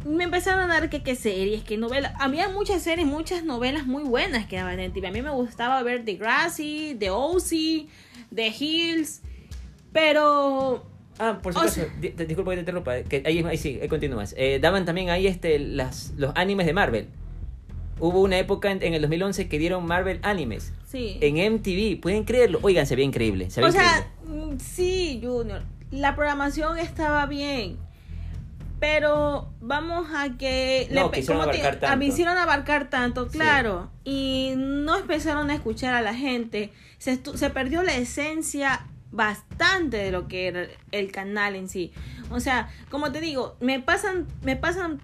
me 0.05 0.25
empezaron 0.25 0.69
a 0.69 0.73
dar 0.73 0.89
que, 0.89 1.01
qué 1.01 1.15
series, 1.15 1.63
que 1.63 1.77
novelas. 1.77 2.13
Había 2.19 2.49
muchas 2.49 2.83
series, 2.83 3.07
muchas 3.07 3.45
novelas 3.45 3.87
muy 3.87 4.03
buenas 4.03 4.47
que 4.47 4.57
daban 4.57 4.81
en 4.81 4.91
TV. 4.91 5.07
A 5.07 5.11
mí 5.11 5.21
me 5.21 5.31
gustaba 5.31 5.81
ver 5.81 6.03
The 6.03 6.15
Grassy, 6.15 6.97
The 6.99 7.09
OC, 7.09 7.87
The 8.35 8.47
Hills, 8.59 9.21
pero... 9.93 10.85
Ah, 11.17 11.39
por 11.41 11.53
supuesto, 11.53 11.83
disculpa 12.01 12.51
que 12.51 12.57
te 12.57 12.59
interrumpa, 12.59 13.03
que 13.03 13.23
ahí, 13.25 13.41
ahí 13.47 13.57
sí, 13.57 13.79
ahí 13.81 13.87
continúas. 13.87 14.35
Eh, 14.37 14.59
daban 14.61 14.83
también 14.83 15.09
ahí 15.09 15.25
este, 15.25 15.57
las, 15.57 16.13
los 16.17 16.33
animes 16.35 16.65
de 16.65 16.73
Marvel. 16.73 17.07
Hubo 17.99 18.21
una 18.21 18.37
época 18.37 18.71
en, 18.71 18.93
el 18.93 19.01
2011 19.01 19.47
que 19.47 19.57
dieron 19.57 19.85
Marvel 19.85 20.19
animes. 20.21 20.73
Sí. 20.87 21.17
En 21.21 21.35
MTV, 21.35 22.01
pueden 22.01 22.23
creerlo. 22.23 22.59
Oigan, 22.61 22.85
se 22.85 22.95
ve 22.95 23.03
increíble. 23.03 23.49
Se 23.49 23.61
ve 23.61 23.67
o 23.67 23.71
sea, 23.71 24.07
mm, 24.25 24.57
sí, 24.59 25.21
Junior. 25.23 25.63
La 25.91 26.15
programación 26.15 26.77
estaba 26.77 27.25
bien 27.25 27.77
pero 28.79 29.49
vamos 29.61 30.07
a 30.13 30.37
que 30.37 30.87
no, 30.91 31.09
le, 31.11 31.33
abarcar 31.33 31.79
tanto. 31.79 31.97
me 31.97 32.05
hicieron 32.05 32.37
abarcar 32.37 32.89
tanto, 32.89 33.27
claro, 33.29 33.89
y 34.03 34.53
no 34.57 34.97
empezaron 34.97 35.49
a 35.49 35.55
escuchar 35.55 35.93
a 35.93 36.01
la 36.01 36.13
gente, 36.13 36.71
se, 36.97 37.19
se 37.35 37.49
perdió 37.49 37.83
la 37.83 37.95
esencia 37.95 38.85
bastante 39.11 39.97
de 39.97 40.11
lo 40.11 40.27
que 40.27 40.47
era 40.47 40.67
el 40.91 41.11
canal 41.11 41.55
en 41.55 41.69
sí. 41.69 41.93
O 42.29 42.39
sea, 42.39 42.69
como 42.89 43.11
te 43.11 43.21
digo, 43.21 43.55
me 43.59 43.79
pasan, 43.79 44.27
me 44.43 44.55
pasan 44.55 45.01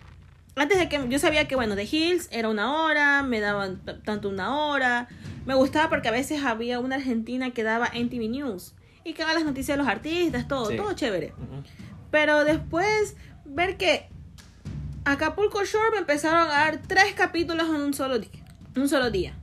antes 0.61 0.77
de 0.77 0.87
que 0.89 1.03
yo 1.09 1.17
sabía 1.17 1.47
que 1.47 1.55
bueno, 1.55 1.75
The 1.75 1.85
Hills 1.85 2.29
era 2.31 2.47
una 2.47 2.83
hora, 2.83 3.23
me 3.23 3.39
daban 3.39 3.81
tanto 4.03 4.29
una 4.29 4.55
hora. 4.55 5.07
Me 5.47 5.55
gustaba 5.55 5.89
porque 5.89 6.07
a 6.07 6.11
veces 6.11 6.43
había 6.43 6.79
una 6.79 6.97
argentina 6.97 7.49
que 7.49 7.63
daba 7.63 7.87
NTV 7.87 8.29
News 8.29 8.75
y 9.03 9.13
que 9.13 9.23
haga 9.23 9.33
las 9.33 9.43
noticias 9.43 9.75
de 9.75 9.83
los 9.83 9.91
artistas, 9.91 10.47
todo, 10.47 10.69
todo 10.75 10.93
chévere. 10.93 11.33
Pero 12.11 12.45
después 12.45 13.15
ver 13.43 13.77
que 13.77 14.07
Acapulco 15.03 15.65
Shore 15.65 15.89
me 15.93 15.97
empezaron 15.97 16.47
a 16.47 16.51
dar 16.51 16.79
tres 16.87 17.13
capítulos 17.15 17.67
en 17.67 17.81
un 17.81 17.93
solo 17.95 18.19
día. 18.19 18.45
Un 18.75 18.87
solo 18.87 19.09
día. 19.09 19.33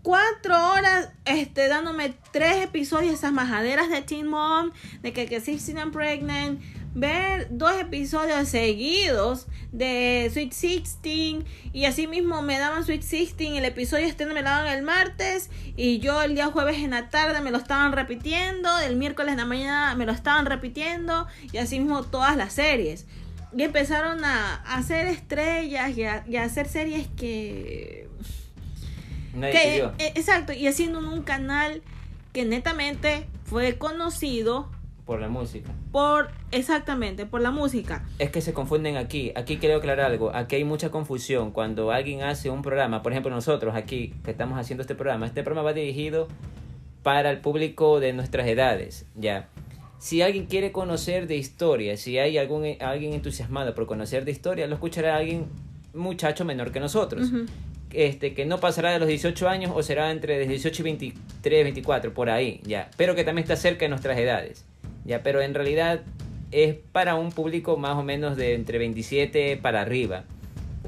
Cuatro 0.00 0.70
horas 0.70 1.10
este, 1.26 1.68
dándome 1.68 2.14
tres 2.32 2.64
episodios, 2.64 3.12
esas 3.12 3.32
majaderas 3.32 3.90
de 3.90 4.00
Teen 4.00 4.28
Mom, 4.28 4.70
de 5.02 5.12
que, 5.12 5.26
que 5.26 5.40
16 5.40 5.76
and 5.76 5.92
Pregnant, 5.92 6.62
ver 6.96 7.48
dos 7.50 7.78
episodios 7.78 8.48
seguidos 8.48 9.48
de 9.70 10.30
Sweet 10.32 10.54
16 10.54 11.44
y 11.74 11.84
así 11.84 12.06
mismo 12.06 12.40
me 12.40 12.58
daban 12.58 12.84
Sweet 12.84 13.02
16 13.02 13.58
el 13.58 13.66
episodio 13.66 14.06
este 14.06 14.24
me 14.24 14.32
lo 14.32 14.42
daban 14.42 14.66
el 14.66 14.82
martes 14.82 15.50
y 15.76 15.98
yo 15.98 16.22
el 16.22 16.34
día 16.34 16.46
jueves 16.46 16.78
en 16.78 16.92
la 16.92 17.10
tarde 17.10 17.42
me 17.42 17.50
lo 17.50 17.58
estaban 17.58 17.92
repitiendo 17.92 18.70
el 18.78 18.96
miércoles 18.96 19.32
en 19.32 19.38
la 19.38 19.44
mañana 19.44 19.94
me 19.94 20.06
lo 20.06 20.12
estaban 20.12 20.46
repitiendo 20.46 21.26
y 21.52 21.58
así 21.58 21.78
mismo 21.78 22.02
todas 22.02 22.34
las 22.34 22.54
series. 22.54 23.06
Y 23.54 23.62
empezaron 23.62 24.24
a, 24.24 24.54
hacer 24.66 25.06
estrellas 25.06 25.96
y 25.96 26.04
a, 26.04 26.42
hacer 26.42 26.66
series 26.66 27.08
que, 27.08 28.08
que 29.34 29.78
eh, 29.98 30.12
exacto 30.14 30.54
y 30.54 30.66
haciendo 30.66 30.98
un 30.98 31.22
canal 31.22 31.82
que 32.32 32.46
netamente 32.46 33.26
fue 33.44 33.76
conocido 33.76 34.70
por 35.06 35.20
la 35.20 35.28
música. 35.28 35.70
Por, 35.92 36.28
exactamente, 36.50 37.26
por 37.26 37.40
la 37.40 37.52
música. 37.52 38.04
Es 38.18 38.30
que 38.30 38.40
se 38.40 38.52
confunden 38.52 38.96
aquí. 38.96 39.32
Aquí 39.36 39.56
quiero 39.56 39.76
aclarar 39.76 40.10
algo. 40.10 40.34
Aquí 40.34 40.56
hay 40.56 40.64
mucha 40.64 40.90
confusión. 40.90 41.52
Cuando 41.52 41.92
alguien 41.92 42.22
hace 42.22 42.50
un 42.50 42.60
programa, 42.60 43.02
por 43.02 43.12
ejemplo 43.12 43.30
nosotros 43.30 43.76
aquí 43.76 44.12
que 44.24 44.32
estamos 44.32 44.58
haciendo 44.58 44.82
este 44.82 44.96
programa, 44.96 45.26
este 45.26 45.44
programa 45.44 45.66
va 45.66 45.72
dirigido 45.72 46.26
para 47.04 47.30
el 47.30 47.38
público 47.38 48.00
de 48.00 48.12
nuestras 48.12 48.48
edades, 48.48 49.06
¿ya? 49.14 49.48
Si 50.00 50.22
alguien 50.22 50.46
quiere 50.46 50.72
conocer 50.72 51.28
de 51.28 51.36
historia, 51.36 51.96
si 51.96 52.18
hay 52.18 52.36
algún, 52.36 52.76
alguien 52.80 53.12
entusiasmado 53.12 53.74
por 53.74 53.86
conocer 53.86 54.24
de 54.24 54.32
historia, 54.32 54.66
lo 54.66 54.74
escuchará 54.74 55.16
alguien 55.16 55.46
muchacho 55.94 56.44
menor 56.44 56.72
que 56.72 56.80
nosotros. 56.80 57.30
Este, 57.92 58.34
que 58.34 58.44
no 58.44 58.58
pasará 58.58 58.90
de 58.90 58.98
los 58.98 59.08
18 59.08 59.48
años 59.48 59.72
o 59.74 59.82
será 59.84 60.10
entre 60.10 60.46
18 60.46 60.82
y 60.82 60.84
23, 60.84 61.64
24, 61.64 62.12
por 62.12 62.28
ahí, 62.28 62.60
ya. 62.64 62.90
Pero 62.96 63.14
que 63.14 63.22
también 63.22 63.44
está 63.44 63.54
cerca 63.54 63.84
de 63.84 63.88
nuestras 63.88 64.18
edades 64.18 64.66
ya, 65.06 65.22
pero 65.22 65.40
en 65.40 65.54
realidad 65.54 66.02
es 66.50 66.76
para 66.92 67.14
un 67.14 67.30
público 67.30 67.76
más 67.76 67.96
o 67.96 68.02
menos 68.02 68.36
de 68.36 68.54
entre 68.54 68.78
27 68.78 69.56
para 69.56 69.80
arriba, 69.80 70.24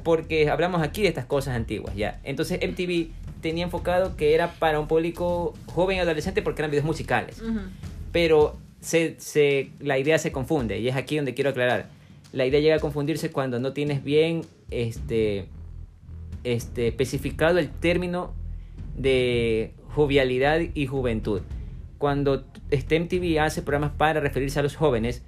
porque 0.03 0.49
hablamos 0.51 0.83
aquí 0.83 1.03
de 1.03 1.09
estas 1.09 1.25
cosas 1.25 1.55
antiguas, 1.55 1.95
ya. 1.97 2.21
Entonces 2.25 2.61
MTV 2.63 3.09
tenía 3.41 3.65
enfocado 3.65 4.17
que 4.17 4.35
era 4.35 4.53
para 4.55 4.81
un 4.81 4.89
público 4.89 5.55
joven 5.67 5.99
y 5.99 6.01
adolescente 6.01 6.43
porque 6.43 6.63
eran 6.63 6.71
videos 6.71 6.87
musicales, 6.87 7.43
pero 8.13 8.57
se, 8.81 9.17
se, 9.19 9.71
la 9.81 9.99
idea 9.99 10.19
se 10.19 10.33
confunde 10.33 10.79
y 10.79 10.89
es 10.89 10.97
aquí 10.97 11.17
donde 11.17 11.35
quiero 11.35 11.51
aclarar. 11.51 11.89
La 12.33 12.45
idea 12.45 12.61
llega 12.61 12.77
a 12.77 12.81
confundirse 12.81 13.31
cuando 13.31 13.59
no 13.59 13.73
tienes 13.73 14.05
bien 14.05 14.43
este, 14.71 15.47
este, 16.45 16.89
especificado 16.89 17.59
el 17.59 17.71
término 17.71 18.35
de 18.97 19.73
jovialidad 19.95 20.61
y 20.75 20.87
juventud 20.87 21.43
cuando 21.99 22.45
STEM 22.73 23.09
TV 23.09 23.41
hace 23.41 23.63
programas 23.63 23.93
para 23.97 24.21
referirse 24.21 24.59
a 24.59 24.63
los 24.63 24.77
jóvenes, 24.77 25.23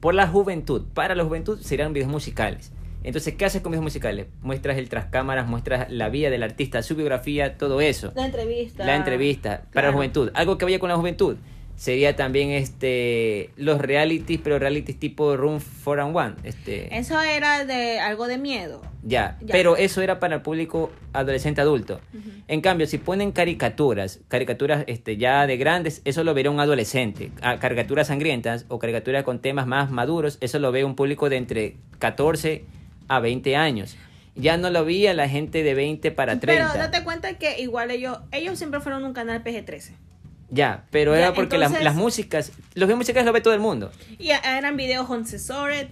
por 0.00 0.14
la 0.14 0.26
juventud, 0.26 0.84
para 0.94 1.14
la 1.14 1.24
juventud 1.24 1.60
serán 1.60 1.92
videos 1.92 2.10
musicales. 2.10 2.72
Entonces, 3.04 3.34
¿qué 3.34 3.44
haces 3.44 3.62
con 3.62 3.72
videos 3.72 3.84
musicales? 3.84 4.26
Muestras 4.42 4.76
el 4.76 4.88
tras 4.88 5.06
cámaras, 5.06 5.46
muestras 5.46 5.90
la 5.90 6.08
vida 6.08 6.30
del 6.30 6.42
artista, 6.42 6.82
su 6.82 6.96
biografía, 6.96 7.56
todo 7.56 7.80
eso. 7.80 8.12
La 8.14 8.26
entrevista. 8.26 8.84
La 8.84 8.96
entrevista, 8.96 9.62
para 9.72 9.88
la 9.88 9.94
juventud. 9.94 10.30
Algo 10.34 10.58
que 10.58 10.64
vaya 10.64 10.78
con 10.78 10.88
la 10.88 10.96
juventud 10.96 11.36
sería 11.78 12.16
también 12.16 12.50
este 12.50 13.50
los 13.56 13.80
realities, 13.80 14.40
pero 14.42 14.58
realities 14.58 14.98
tipo 14.98 15.36
Room 15.36 15.60
4 15.84 16.04
and 16.04 16.16
One. 16.16 16.34
Este, 16.42 16.94
eso 16.98 17.22
era 17.22 17.64
de 17.64 18.00
algo 18.00 18.26
de 18.26 18.36
miedo. 18.36 18.82
Ya, 19.04 19.38
pero 19.46 19.76
eso 19.76 20.02
era 20.02 20.18
para 20.18 20.36
el 20.36 20.42
público 20.42 20.90
adolescente 21.12 21.60
adulto. 21.60 22.00
En 22.48 22.60
cambio, 22.60 22.86
si 22.86 22.98
ponen 22.98 23.30
caricaturas, 23.30 24.20
caricaturas 24.28 24.84
este, 24.88 25.16
ya 25.16 25.46
de 25.46 25.56
grandes, 25.56 26.02
eso 26.04 26.24
lo 26.24 26.34
verá 26.34 26.50
un 26.50 26.60
adolescente. 26.60 27.30
Ah, 27.40 27.58
caricaturas 27.58 28.08
sangrientas 28.08 28.66
o 28.68 28.78
caricaturas 28.78 29.22
con 29.22 29.38
temas 29.38 29.66
más 29.66 29.90
maduros, 29.90 30.36
eso 30.40 30.58
lo 30.58 30.72
ve 30.72 30.84
un 30.84 30.96
público 30.96 31.30
de 31.30 31.36
entre 31.36 31.76
14 32.00 32.64
a 33.06 33.20
20 33.20 33.56
años. 33.56 33.96
Ya 34.34 34.56
no 34.56 34.70
lo 34.70 34.84
veía 34.84 35.14
la 35.14 35.28
gente 35.28 35.62
de 35.62 35.74
20 35.74 36.10
para 36.10 36.38
30. 36.38 36.72
Pero 36.72 36.78
date 36.78 37.04
cuenta 37.04 37.34
que 37.38 37.60
igual 37.60 37.90
ellos, 37.90 38.18
ellos 38.32 38.58
siempre 38.58 38.80
fueron 38.80 39.04
un 39.04 39.12
canal 39.12 39.42
PG-13. 39.42 39.92
Ya, 40.50 40.84
pero 40.90 41.12
Ya, 41.12 41.18
era 41.20 41.32
porque 41.34 41.58
las- 41.58 41.68
entonces- 41.68 41.84
las, 41.84 41.94
músicas, 41.94 42.52
los 42.74 42.86
videos 42.88 42.98
musicales 42.98 43.26
lo 43.26 43.32
ve 43.32 43.40
todo 43.40 43.54
el 43.54 43.60
mundo. 43.60 43.90
Y 44.18 44.30
a- 44.30 44.58
eran 44.58 44.76
videos 44.76 45.08
uncensored, 45.10 45.88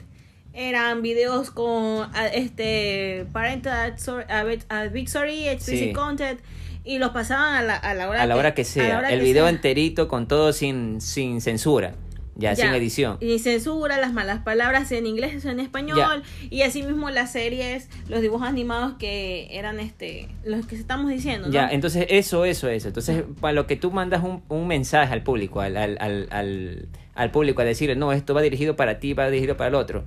eran 0.54 1.02
videos 1.02 1.50
con 1.50 2.08
este 2.32 3.26
parental 3.32 3.92
advisor- 3.94 4.26
advi- 4.28 4.64
advisory, 4.70 5.48
explicit 5.48 5.88
Sí. 5.88 5.92
content 5.92 6.40
y 6.84 6.98
los 6.98 7.10
pasaban 7.10 7.54
a 7.56 7.62
la, 7.62 7.76
a 7.76 7.92
la 7.94 8.08
hora 8.08 8.22
a 8.22 8.26
la 8.26 8.36
hora 8.36 8.54
que 8.54 8.64
sea. 8.64 9.00
el 9.10 9.20
video 9.20 9.44
sea. 9.44 9.50
enterito 9.50 10.08
con 10.08 10.26
todo 10.28 10.52
sin, 10.54 11.00
sin 11.02 11.40
censura. 11.42 11.94
Ya, 12.38 12.55
sin 12.55 12.66
Ya. 12.66 12.77
edición. 12.77 13.16
Y 13.20 13.38
censura, 13.38 13.99
las 13.99 14.12
malas 14.12 14.42
palabras 14.42 14.92
en 14.92 15.07
inglés 15.07 15.44
o 15.46 15.49
en 15.51 15.59
español. 15.59 16.22
Y 16.51 16.62
así 16.62 16.83
mismo 16.83 17.09
las 17.11 17.33
series, 17.33 17.88
los 18.09 18.20
dibujos 18.20 18.46
animados 18.46 18.94
que 18.99 19.49
eran 19.51 19.81
este 19.81 20.29
los 20.44 20.66
que 20.66 20.77
estamos 20.77 21.11
diciendo. 21.11 21.49
¿no? 21.49 21.53
Ya, 21.53 21.68
entonces 21.68 22.07
eso, 22.11 22.44
eso, 22.44 22.68
eso. 22.68 22.88
Entonces, 22.88 23.25
para 23.40 23.53
lo 23.55 23.66
que 23.66 23.77
tú 23.77 23.90
mandas 23.90 24.22
un, 24.22 24.42
un 24.49 24.66
mensaje 24.68 25.12
al 25.12 25.22
público, 25.22 25.61
al, 25.61 25.77
al, 25.79 25.96
al, 25.99 26.88
al, 27.14 27.31
público, 27.31 27.62
a 27.62 27.64
decirle, 27.64 27.96
no, 27.96 28.12
esto 28.12 28.35
va 28.35 28.42
dirigido 28.42 28.77
para 28.77 28.99
ti, 28.99 29.14
va 29.14 29.31
dirigido 29.31 29.57
para 29.57 29.68
el 29.68 29.75
otro. 29.75 30.05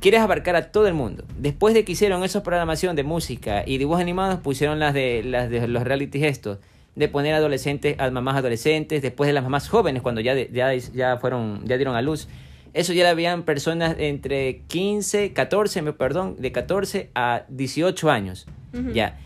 Quieres 0.00 0.20
abarcar 0.20 0.56
a 0.56 0.70
todo 0.70 0.86
el 0.86 0.94
mundo. 0.94 1.24
Después 1.38 1.72
de 1.72 1.86
que 1.86 1.92
hicieron 1.92 2.22
esa 2.22 2.42
programación 2.42 2.96
de 2.96 3.02
música 3.02 3.64
y 3.66 3.78
dibujos 3.78 4.02
animados, 4.02 4.40
pusieron 4.40 4.78
las 4.78 4.92
de, 4.92 5.22
las 5.24 5.48
de 5.48 5.66
los 5.68 5.84
reality 5.84 6.22
estos, 6.24 6.58
de 6.96 7.08
poner 7.08 7.34
adolescentes, 7.34 7.94
a 8.00 8.10
mamás 8.10 8.36
adolescentes, 8.36 9.02
después 9.02 9.28
de 9.28 9.34
las 9.34 9.44
mamás 9.44 9.68
jóvenes, 9.68 10.02
cuando 10.02 10.20
ya, 10.20 10.34
de- 10.34 10.50
ya, 10.52 10.74
ya 10.74 11.18
fueron, 11.18 11.60
ya 11.64 11.76
dieron 11.76 11.94
a 11.94 12.02
luz. 12.02 12.26
Eso 12.74 12.92
ya 12.92 13.04
la 13.04 13.10
habían 13.10 13.44
personas 13.44 13.96
entre 13.98 14.62
15, 14.68 15.32
14, 15.32 15.82
me 15.82 15.92
perdón, 15.92 16.36
de 16.38 16.52
14 16.52 17.10
a 17.14 17.44
18 17.48 18.10
años. 18.10 18.46
Ya. 18.92 19.18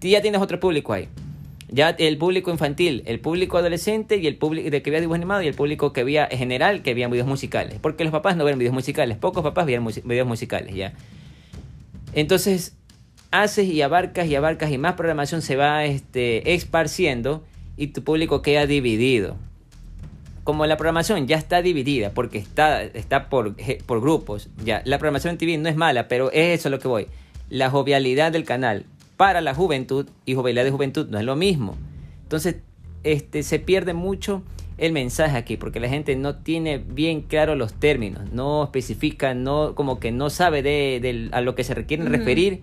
Tú 0.00 0.08
ya 0.08 0.20
tienes 0.20 0.40
otro 0.40 0.58
público 0.60 0.92
ahí. 0.92 1.08
Ya 1.72 1.90
el 1.90 2.18
público 2.18 2.50
infantil, 2.50 3.02
el 3.06 3.20
público 3.20 3.56
adolescente 3.56 4.16
y 4.16 4.26
el 4.26 4.36
público 4.36 4.68
de 4.70 4.82
que 4.82 4.90
veía 4.90 5.00
dibujos 5.00 5.16
animados 5.18 5.44
y 5.44 5.46
el 5.48 5.54
público 5.54 5.92
que 5.92 6.02
veía 6.04 6.26
en 6.30 6.36
general 6.38 6.82
que 6.82 6.92
veían 6.94 7.10
videos 7.10 7.28
musicales. 7.28 7.78
Porque 7.80 8.02
los 8.04 8.10
papás 8.12 8.36
no 8.36 8.44
ven 8.44 8.58
videos 8.58 8.74
musicales, 8.74 9.16
pocos 9.18 9.42
papás 9.42 9.66
veían 9.66 9.84
musi- 9.84 10.02
videos 10.02 10.26
musicales, 10.26 10.74
ya. 10.74 10.92
Entonces, 12.12 12.76
haces 13.30 13.68
y 13.68 13.82
abarcas 13.82 14.26
y 14.26 14.34
abarcas 14.34 14.70
y 14.70 14.78
más 14.78 14.94
programación 14.94 15.42
se 15.42 15.56
va 15.56 15.84
este, 15.84 16.54
esparciendo 16.54 17.44
y 17.76 17.88
tu 17.88 18.02
público 18.02 18.42
queda 18.42 18.66
dividido. 18.66 19.36
Como 20.44 20.66
la 20.66 20.76
programación 20.76 21.26
ya 21.26 21.36
está 21.36 21.62
dividida 21.62 22.10
porque 22.12 22.38
está, 22.38 22.82
está 22.82 23.28
por, 23.28 23.54
por 23.86 24.00
grupos, 24.00 24.48
ya. 24.64 24.82
La 24.84 24.98
programación 24.98 25.32
en 25.32 25.38
TV 25.38 25.58
no 25.58 25.68
es 25.68 25.76
mala, 25.76 26.08
pero 26.08 26.30
es 26.32 26.58
eso 26.60 26.68
a 26.68 26.70
lo 26.70 26.78
que 26.78 26.88
voy. 26.88 27.06
La 27.50 27.70
jovialidad 27.70 28.32
del 28.32 28.44
canal 28.44 28.84
para 29.16 29.40
la 29.42 29.54
juventud 29.54 30.06
y 30.24 30.34
jovialidad 30.34 30.64
de 30.64 30.70
juventud 30.70 31.06
no 31.10 31.18
es 31.18 31.24
lo 31.24 31.36
mismo. 31.36 31.76
Entonces, 32.22 32.56
este, 33.04 33.42
se 33.42 33.58
pierde 33.58 33.92
mucho 33.92 34.42
el 34.78 34.92
mensaje 34.92 35.36
aquí, 35.36 35.58
porque 35.58 35.78
la 35.78 35.90
gente 35.90 36.16
no 36.16 36.36
tiene 36.36 36.78
bien 36.78 37.20
claro 37.20 37.54
los 37.54 37.74
términos, 37.74 38.32
no 38.32 38.64
especifica, 38.64 39.34
no, 39.34 39.74
como 39.74 40.00
que 40.00 40.10
no 40.10 40.30
sabe 40.30 40.62
de, 40.62 41.00
del- 41.02 41.28
a 41.32 41.42
lo 41.42 41.54
que 41.54 41.64
se 41.64 41.74
requieren 41.74 42.06
referir 42.10 42.60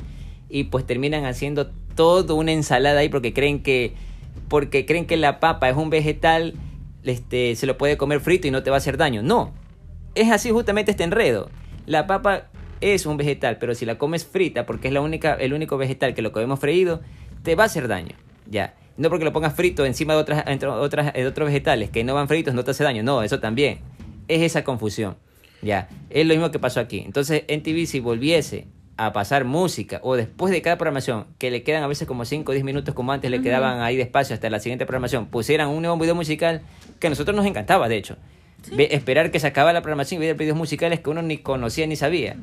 y 0.50 0.66
pues 0.66 0.86
terminan 0.86 1.26
haciendo 1.26 1.68
todo 1.96 2.36
una 2.36 2.52
ensalada 2.52 3.00
ahí 3.00 3.10
porque 3.10 3.34
creen 3.34 3.62
que, 3.62 3.94
porque 4.48 4.86
creen 4.86 5.06
que 5.06 5.18
la 5.18 5.40
papa 5.40 5.70
es 5.70 5.76
un 5.76 5.90
vegetal, 5.90 6.54
este, 7.04 7.56
se 7.56 7.66
lo 7.66 7.78
puede 7.78 7.98
comer 7.98 8.20
frito 8.20 8.48
y 8.48 8.52
no 8.52 8.64
te 8.64 8.70
va 8.70 8.78
a 8.78 8.80
hacer 8.80 8.98
daño. 8.98 9.24
No, 9.24 9.54
es 10.16 10.32
así 10.32 10.52
justamente 10.52 10.92
este 10.92 11.04
enredo. 11.04 11.50
La 11.86 12.08
papa 12.08 12.48
es 12.82 13.06
un 13.06 13.18
vegetal, 13.18 13.58
pero 13.60 13.76
si 13.76 13.86
la 13.86 13.98
comes 13.98 14.26
frita, 14.26 14.66
porque 14.66 14.88
es 14.88 14.94
la 14.94 15.02
única, 15.02 15.34
el 15.34 15.54
único 15.54 15.78
vegetal 15.78 16.14
que 16.14 16.22
lo 16.22 16.32
comemos 16.32 16.60
freído, 16.60 17.02
te 17.44 17.56
va 17.56 17.64
a 17.64 17.66
hacer 17.68 17.88
daño. 17.88 18.16
Ya. 18.50 18.76
No 18.98 19.10
porque 19.10 19.26
lo 19.26 19.34
pongas 19.34 19.54
frito 19.54 19.86
encima 19.86 20.14
de 20.14 20.20
otras, 20.20 20.44
entre 20.48 20.70
otras, 20.70 21.14
de 21.14 21.28
otros 21.28 21.48
vegetales 21.48 21.92
que 21.92 22.04
no 22.04 22.16
van 22.16 22.28
fritos, 22.28 22.54
no 22.54 22.64
te 22.64 22.72
hace 22.72 22.84
daño. 22.84 23.04
No, 23.04 23.22
eso 23.22 23.40
también. 23.40 23.80
Es 24.28 24.42
esa 24.42 24.64
confusión. 24.64 25.18
Ya. 25.62 25.88
Es 26.10 26.26
lo 26.26 26.34
mismo 26.34 26.52
que 26.52 26.60
pasó 26.60 26.80
aquí. 26.80 27.04
Entonces, 27.06 27.44
en 27.48 27.62
TV, 27.62 27.86
si 27.86 28.00
volviese 28.00 28.68
a 28.98 29.14
pasar 29.14 29.46
música 29.46 30.00
o 30.04 30.16
después 30.16 30.52
de 30.52 30.62
cada 30.62 30.78
programación, 30.78 31.28
que 31.38 31.52
le 31.52 31.64
quedan 31.64 31.84
a 31.84 31.88
veces 31.88 32.08
como 32.08 32.26
5 32.26 32.52
o 32.52 32.54
10 32.54 32.66
minutos 32.66 32.96
como 32.96 33.12
antes 33.12 33.30
le 33.32 33.42
quedaban 33.42 33.82
ahí 33.82 33.96
despacio 33.96 34.34
hasta 34.34 34.50
la 34.50 34.60
siguiente 34.60 34.86
programación, 34.86 35.28
pusieran 35.28 35.70
un 35.70 35.82
nuevo 35.84 35.98
video 35.98 36.16
musical 36.16 36.62
que 37.00 37.08
a 37.08 37.10
nosotros 37.12 37.36
nos 37.36 37.46
encantaba, 37.46 37.88
de 37.88 37.98
hecho. 37.98 38.18
Ve- 38.76 38.90
esperar 38.92 39.30
que 39.32 39.40
se 39.40 39.48
acababa 39.48 39.72
la 39.72 39.82
programación 39.82 40.22
y 40.22 40.26
ver 40.26 40.36
videos 40.36 40.58
musicales 40.58 41.00
que 41.00 41.10
uno 41.12 41.22
ni 41.22 41.38
conocía 41.38 41.86
ni 41.88 41.96
sabía. 41.96 42.38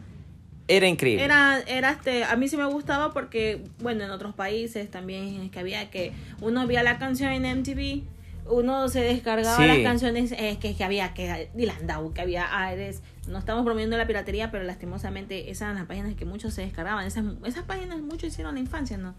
Era 0.69 0.87
increíble. 0.87 1.25
Era, 1.25 1.61
era 1.67 1.91
este, 1.91 2.25
a 2.25 2.37
mí 2.37 2.49
sí 2.49 2.57
me 2.57 2.65
gustaba 2.65 3.13
porque, 3.13 3.61
bueno, 3.81 4.05
en 4.05 4.11
otros 4.11 4.35
países 4.35 4.91
también 4.91 5.41
es 5.43 5.51
que 5.51 5.59
había 5.59 5.91
que 5.91 6.13
uno 6.41 6.67
veía 6.67 6.83
la 6.83 6.99
canción 6.99 7.33
en 7.33 7.59
MTV, 7.61 8.03
uno 8.51 8.89
se 8.89 9.01
descargaba 9.01 9.57
Sí. 9.57 9.67
las 9.67 9.79
canciones 9.81 10.33
eh, 10.33 10.57
que, 10.61 10.75
que 10.77 10.85
había, 10.85 11.13
que 11.15 11.51
Dylan 11.55 11.87
Dow, 11.87 12.13
que 12.15 12.21
había 12.23 12.45
Ares. 12.47 13.03
No 13.29 13.39
estamos 13.39 13.65
promoviendo 13.65 13.97
la 13.97 14.07
piratería, 14.07 14.51
pero 14.51 14.65
lastimosamente 14.65 15.51
esas 15.51 15.63
eran 15.63 15.77
las 15.77 15.87
páginas 15.87 16.15
que 16.15 16.25
muchos 16.25 16.53
se 16.55 16.63
descargaban. 16.63 17.07
Esas, 17.07 17.25
esas 17.47 17.65
páginas 17.65 17.99
muchos 18.01 18.25
hicieron 18.29 18.55
la 18.55 18.61
infancia, 18.61 18.97
¿no? 18.99 19.15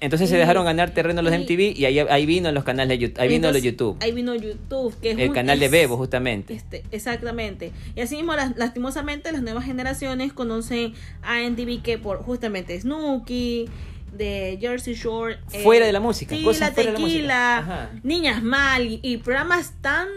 Entonces 0.00 0.28
se 0.30 0.36
dejaron 0.36 0.64
ganar 0.64 0.90
terreno 0.90 1.22
los 1.22 1.32
y- 1.32 1.36
MTV 1.36 1.78
y 1.78 1.84
ahí, 1.84 1.98
ahí 2.00 2.26
vino 2.26 2.50
los 2.50 2.64
canales 2.64 2.88
de 2.98 3.06
YouTube. 3.06 3.20
Ahí 3.22 3.28
vino 3.28 3.52
los 3.52 3.62
YouTube. 3.62 3.96
Ahí 4.00 4.10
vino 4.10 4.34
YouTube, 4.34 4.98
que 5.00 5.12
es 5.12 5.18
el 5.18 5.28
un- 5.28 5.34
canal 5.34 5.60
de 5.60 5.68
Bebo, 5.68 5.96
justamente. 5.96 6.54
Este, 6.54 6.82
exactamente. 6.90 7.70
Y 7.94 8.00
así 8.00 8.16
mismo, 8.16 8.34
las- 8.34 8.56
lastimosamente, 8.56 9.30
las 9.30 9.42
nuevas 9.42 9.64
generaciones 9.64 10.32
conocen 10.32 10.94
a 11.22 11.40
NTV 11.42 11.82
que 11.82 11.98
por 11.98 12.18
justamente 12.24 12.80
Snooki, 12.80 13.68
de 14.12 14.58
Jersey 14.60 14.94
Shore. 14.94 15.38
eh, 15.52 15.62
Fuera 15.62 15.86
de 15.86 15.92
la 15.92 16.00
música, 16.00 16.34
Sí, 16.36 16.42
cosas 16.42 16.68
la 16.70 16.74
fuera 16.74 16.90
de 16.90 16.98
la 16.98 16.98
música. 16.98 17.18
tequila. 17.20 17.90
Niñas 18.02 18.42
Mal 18.42 18.84
y, 18.86 19.00
y 19.04 19.18
programas 19.18 19.72
tan 19.80 20.08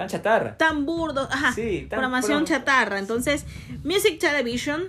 Tan 0.00 0.08
chatarra. 0.08 0.56
tan 0.56 0.86
burdos, 0.86 1.28
ajá, 1.30 1.52
Sí, 1.52 1.80
tan 1.88 1.98
programación 2.00 2.44
pro- 2.44 2.46
chatarra. 2.56 2.98
Entonces, 2.98 3.44
Music 3.84 4.18
Television, 4.18 4.84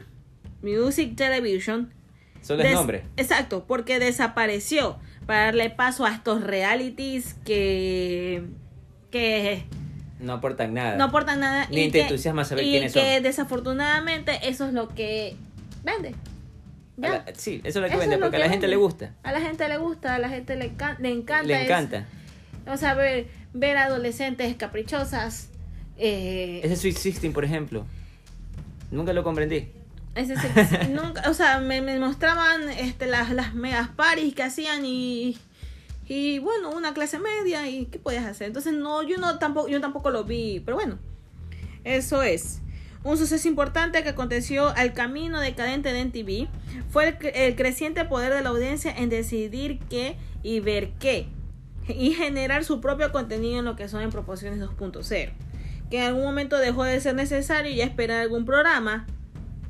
Music 0.62 1.16
Television 1.16 1.94
Solo 2.42 2.64
es 2.64 2.74
nombre. 2.74 3.04
Exacto, 3.18 3.66
porque 3.68 4.00
desapareció 4.00 4.98
para 5.26 5.46
darle 5.46 5.70
paso 5.70 6.06
a 6.06 6.14
estos 6.14 6.44
realities 6.44 7.36
que 7.46 8.44
que 9.12 9.66
No 10.20 10.34
aportan 10.34 10.74
nada. 10.74 10.96
no 10.98 11.04
aportan 11.06 11.40
nada 11.42 11.68
Ni 11.70 11.82
y 11.84 11.86
te 11.88 12.00
que- 12.00 12.02
entusiasma 12.04 12.46
saber 12.46 12.64
y 12.66 12.72
quiénes 12.72 12.94
que 12.94 13.14
son. 13.16 13.24
desafortunadamente 13.24 14.40
eso 14.48 14.66
es 14.66 14.74
lo 14.74 14.88
que 14.88 15.36
vende. 15.84 16.16
A 17.04 17.08
la- 17.10 17.26
sí, 17.36 17.60
eso 17.64 17.80
es 17.80 17.82
lo 17.82 17.82
que 17.84 17.88
Eso 17.94 18.00
vende, 18.00 18.16
lo 18.18 18.22
porque 18.26 18.38
a 18.38 18.40
que 18.40 18.46
la 18.46 18.50
gente 18.52 18.68
vende. 18.68 18.78
le 18.78 18.82
gusta. 18.82 19.14
A 19.24 19.32
la 19.32 19.42
gente 19.42 19.68
le 19.68 19.78
gusta, 19.78 20.16
a 20.16 20.20
la 20.20 20.30
gente 20.30 20.56
le, 20.56 20.72
encan- 20.76 20.98
le 21.00 21.10
encanta. 21.12 21.44
Le 21.48 21.64
encanta. 21.66 22.06
o 22.68 22.78
sea, 22.78 22.94
ver, 22.94 23.28
ver 23.54 23.78
adolescentes 23.78 24.56
caprichosas. 24.56 25.50
Eh, 25.98 26.62
Ese 26.64 26.76
Sweet 26.76 26.98
Sixteen, 26.98 27.34
por 27.34 27.44
ejemplo. 27.46 27.86
Nunca 28.92 29.14
lo 29.14 29.24
comprendí. 29.24 29.70
Ese 30.16 30.34
es 30.34 30.40
el- 30.82 30.94
nunca, 30.96 31.30
o 31.30 31.34
sea, 31.34 31.60
me, 31.60 31.82
me 31.82 32.00
mostraban 32.00 32.70
este, 32.70 33.08
las, 33.08 33.32
las 33.32 33.54
megas 33.54 33.90
paris 33.90 34.34
que 34.36 34.44
hacían 34.44 34.86
y, 34.86 35.38
y 36.08 36.40
bueno, 36.40 36.72
una 36.72 36.94
clase 36.94 37.18
media 37.20 37.70
y 37.70 37.86
qué 37.86 38.00
podías 38.00 38.26
hacer. 38.26 38.48
Entonces 38.48 38.74
no, 38.74 39.04
yo 39.04 39.18
no 39.18 39.40
tampoco, 39.40 39.70
yo 39.70 39.80
tampoco 39.80 40.10
lo 40.12 40.24
vi, 40.26 40.60
pero 40.66 40.76
bueno, 40.78 40.98
eso 41.84 42.24
es. 42.24 42.60
Un 43.04 43.18
suceso 43.18 43.48
importante 43.48 44.04
que 44.04 44.10
aconteció 44.10 44.70
al 44.76 44.94
camino 44.94 45.40
decadente 45.40 45.92
de 45.92 46.02
NTV 46.02 46.48
fue 46.92 47.08
el, 47.10 47.18
el 47.34 47.56
creciente 47.56 48.06
poder 48.06 48.34
de 48.34 48.42
la 48.44 48.50
audiencia 48.50 48.92
en 48.96 49.10
decidir 49.10 49.80
qué 49.90 50.18
y 50.44 50.60
ver 50.60 50.92
qué 51.00 51.28
y 51.98 52.14
generar 52.14 52.64
su 52.64 52.82
propio 52.82 53.12
contenido 53.12 53.60
en 53.60 53.66
lo 53.66 53.76
que 53.76 53.88
son 53.88 54.02
en 54.02 54.10
proporciones 54.10 54.60
2.0 54.60 55.32
que 55.92 55.98
en 55.98 56.04
algún 56.06 56.24
momento 56.24 56.58
dejó 56.58 56.86
de 56.86 57.00
ser 57.02 57.14
necesario 57.16 57.72
ya 57.76 57.84
esperar 57.84 58.22
algún 58.22 58.46
programa 58.46 59.06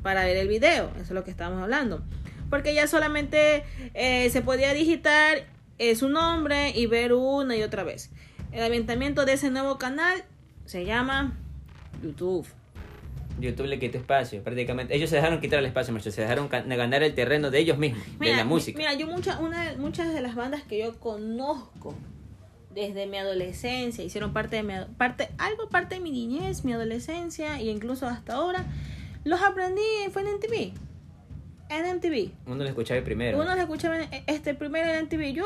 para 0.02 0.24
ver 0.24 0.36
el 0.36 0.48
video. 0.48 0.90
Eso 0.94 1.02
es 1.02 1.10
lo 1.10 1.24
que 1.24 1.32
estábamos 1.32 1.62
hablando. 1.62 2.02
Porque 2.48 2.74
ya 2.74 2.86
solamente 2.86 3.64
eh, 3.94 4.30
se 4.30 4.40
podía 4.40 4.72
digitar 4.72 5.46
eh, 5.78 5.96
su 5.96 6.08
nombre 6.08 6.70
y 6.70 6.86
ver 6.86 7.12
una 7.12 7.56
y 7.56 7.62
otra 7.62 7.82
vez. 7.82 8.10
El 8.52 8.62
aventamiento 8.62 9.24
de 9.24 9.32
ese 9.32 9.50
nuevo 9.50 9.78
canal 9.78 10.22
se 10.64 10.84
llama 10.84 11.36
YouTube. 12.02 12.46
YouTube 13.40 13.66
le 13.66 13.80
quitó 13.80 13.98
espacio, 13.98 14.44
prácticamente. 14.44 14.94
Ellos 14.94 15.10
se 15.10 15.16
dejaron 15.16 15.40
quitar 15.40 15.58
el 15.58 15.66
espacio, 15.66 15.92
macho. 15.92 16.12
Se 16.12 16.20
dejaron 16.20 16.48
ganar 16.48 17.02
el 17.02 17.14
terreno 17.14 17.50
de 17.50 17.58
ellos 17.58 17.78
mismos, 17.78 18.00
de 18.20 18.36
la 18.36 18.44
música. 18.44 18.78
Mira, 18.78 18.94
yo 18.94 19.08
muchas 19.08 19.40
una, 19.40 19.74
muchas 19.78 20.14
de 20.14 20.20
las 20.20 20.36
bandas 20.36 20.62
que 20.62 20.78
yo 20.78 21.00
conozco 21.00 21.96
desde 22.74 23.06
mi 23.06 23.16
adolescencia 23.18 24.02
hicieron 24.04 24.32
parte 24.32 24.56
de 24.56 24.62
mi 24.62 24.74
parte 24.96 25.28
algo 25.38 25.68
parte 25.68 25.96
de 25.96 26.00
mi 26.00 26.10
niñez, 26.10 26.64
mi 26.64 26.72
adolescencia 26.72 27.58
e 27.58 27.64
incluso 27.70 28.06
hasta 28.06 28.34
ahora 28.34 28.64
los 29.24 29.40
aprendí 29.42 29.82
fue 30.12 30.22
en 30.22 30.28
MTV. 30.36 30.72
En 31.70 31.96
MTV. 31.96 32.32
Uno 32.46 32.56
lo 32.64 32.68
escuchaba 32.68 33.00
primero. 33.02 33.40
Uno 33.40 33.54
lo 33.54 33.60
escuchaba 33.62 33.98
en- 34.02 34.24
este 34.26 34.52
primero 34.54 34.90
en 34.90 35.04
MTV. 35.06 35.32
Yo 35.32 35.44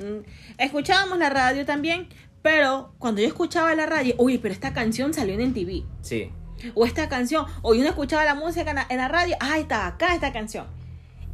mm, 0.00 0.24
escuchábamos 0.58 1.18
la 1.18 1.30
radio 1.30 1.64
también, 1.64 2.08
pero 2.42 2.94
cuando 2.98 3.20
yo 3.20 3.28
escuchaba 3.28 3.74
la 3.74 3.86
radio, 3.86 4.14
uy, 4.18 4.38
pero 4.38 4.52
esta 4.52 4.72
canción 4.72 5.14
salió 5.14 5.34
en 5.34 5.50
MTV. 5.50 5.84
Sí. 6.00 6.30
O 6.74 6.84
esta 6.84 7.08
canción, 7.08 7.46
o 7.62 7.74
yo 7.74 7.82
no 7.82 7.88
escuchaba 7.90 8.24
la 8.24 8.34
música 8.34 8.70
en 8.70 8.76
la, 8.76 8.86
en 8.88 8.96
la 8.96 9.06
radio, 9.08 9.36
ah, 9.38 9.58
está 9.58 9.86
acá 9.86 10.14
esta 10.14 10.32
canción. 10.32 10.66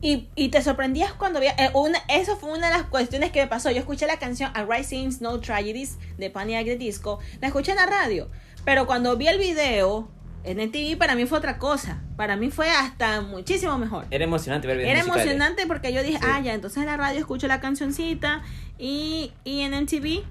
Y, 0.07 0.29
y 0.37 0.51
te 0.51 0.61
sorprendías 0.63 1.13
cuando 1.15 1.39
había. 1.39 1.53
eh, 1.53 1.71
una, 1.73 1.99
eso 2.09 2.37
fue 2.37 2.53
una 2.53 2.67
de 2.71 2.75
las 2.77 2.83
cuestiones 2.85 3.33
que 3.33 3.41
me 3.41 3.47
pasó. 3.47 3.71
Yo 3.71 3.79
escuché 3.79 4.07
la 4.07 4.19
canción 4.19 4.51
A 4.55 4.65
Rising 4.65 5.11
No 5.21 5.41
Tragedies 5.41 5.99
de 6.19 6.29
Panic! 6.31 6.67
de 6.67 6.77
Disco. 6.77 7.21
La 7.41 7.47
escuché 7.49 7.71
en 7.73 7.77
la 7.79 7.87
radio. 7.87 8.29
Pero 8.67 8.87
cuando 8.87 9.17
vi 9.17 9.29
el 9.29 9.39
video 9.39 10.09
en 10.45 10.61
el 10.61 10.71
TV, 10.71 10.97
para 10.99 11.15
mí 11.15 11.25
fue 11.25 11.39
otra 11.39 11.59
cosa. 11.59 12.03
Para 12.17 12.37
mí 12.37 12.51
fue 12.51 12.69
hasta 12.69 13.23
muchísimo 13.23 13.79
mejor. 13.79 14.05
Era 14.11 14.25
emocionante 14.25 14.67
ver 14.67 14.77
videos 14.77 14.91
Era 14.93 15.01
musicales. 15.01 15.25
emocionante 15.27 15.67
porque 15.67 15.93
yo 15.95 16.03
dije, 16.03 16.19
Sí. 16.19 16.25
ah, 16.29 16.41
ya, 16.41 16.53
entonces 16.53 16.79
en 16.79 16.87
la 16.87 16.99
radio 16.99 17.19
escucho 17.21 17.47
la 17.47 17.61
cancioncita 17.61 18.43
y, 18.79 19.33
y 19.45 19.61
en 19.63 19.73
MTV 19.73 20.23